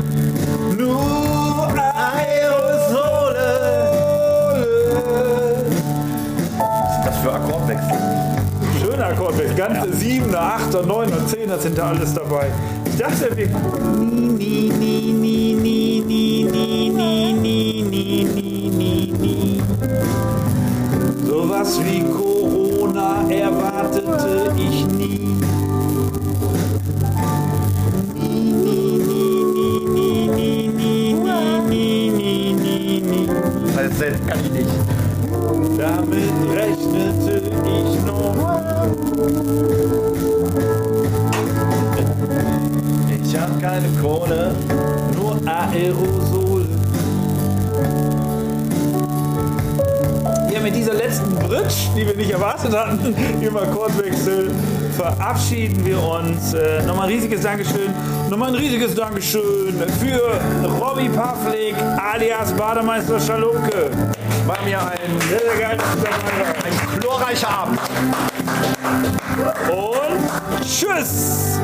nur 0.78 1.68
Aerosole. 1.76 3.47
Was 6.57 6.97
ist 6.97 7.05
das 7.07 7.18
für 7.18 7.34
Akkordwechsel? 7.34 7.97
schöner 8.82 9.07
Akkordwechsel. 9.07 9.55
Ganze 9.55 9.89
7er, 9.89 10.38
8er, 10.72 10.84
9er, 10.86 11.20
10er 11.28 11.57
sind 11.60 11.78
da 11.78 11.89
alles 11.89 12.14
dabei. 12.14 12.47
Ich 12.86 12.97
dachte, 12.97 13.36
wir. 13.36 13.47
Nie, 13.47 14.70
nie, 14.70 15.14
nie, 15.14 15.53
nie, 15.53 16.01
nie, 16.01 16.49
nie, 16.51 16.89
nie, 16.89 17.34
nie, 17.34 17.84
nie, 17.84 18.24
nie, 18.24 18.72
nie, 18.72 19.14
nie. 19.20 19.62
Sowas 21.28 21.80
wie 21.84 22.01
Corona 22.03 22.59
Wunder 22.90 23.24
erwartete 23.30 24.52
ich 24.58 24.88
nie. 24.88 25.38
Falsett 33.76 34.28
kann 34.28 34.40
ich 34.44 34.52
nicht. 34.52 34.70
Damit 35.78 36.34
rechnete 36.52 37.42
ich 37.64 38.06
noch. 38.06 38.36
Ich 43.22 43.38
hab 43.38 43.62
keine 43.62 43.88
Krone, 44.02 44.56
nur 45.16 45.40
Aerosol. 45.46 46.66
Ja, 50.60 50.66
mit 50.66 50.76
dieser 50.76 50.93
letzten 50.93 51.34
Bridge, 51.36 51.74
die 51.95 52.05
wir 52.05 52.16
nicht 52.18 52.32
erwartet 52.32 52.76
hatten, 52.76 53.16
im 53.41 53.55
Akkordwechsel, 53.55 54.51
verabschieden 54.97 55.86
wir 55.86 56.03
uns. 56.03 56.53
Äh, 56.53 56.82
nochmal 56.84 57.07
ein 57.07 57.14
riesiges 57.14 57.41
Dankeschön. 57.43 57.93
Nochmal 58.30 58.49
ein 58.49 58.55
riesiges 58.55 58.93
Dankeschön 58.93 59.74
für 60.01 60.38
Robby 60.82 61.07
Pavlik 61.10 61.76
alias 61.97 62.51
Bademeister 62.51 63.22
Schalunke. 63.22 63.89
War 64.45 64.62
mir 64.66 64.82
ein, 64.82 64.97
Sehr, 65.30 65.39
sehr 65.39 65.60
geil, 65.62 65.78
dass 65.78 65.91
du 65.93 66.01
dabei 66.01 66.45
warst. 66.45 66.66
ein 66.66 66.99
glorreicher 66.99 67.49
Abend. 67.49 67.80
Und 69.72 70.66
tschüss! 70.66 71.57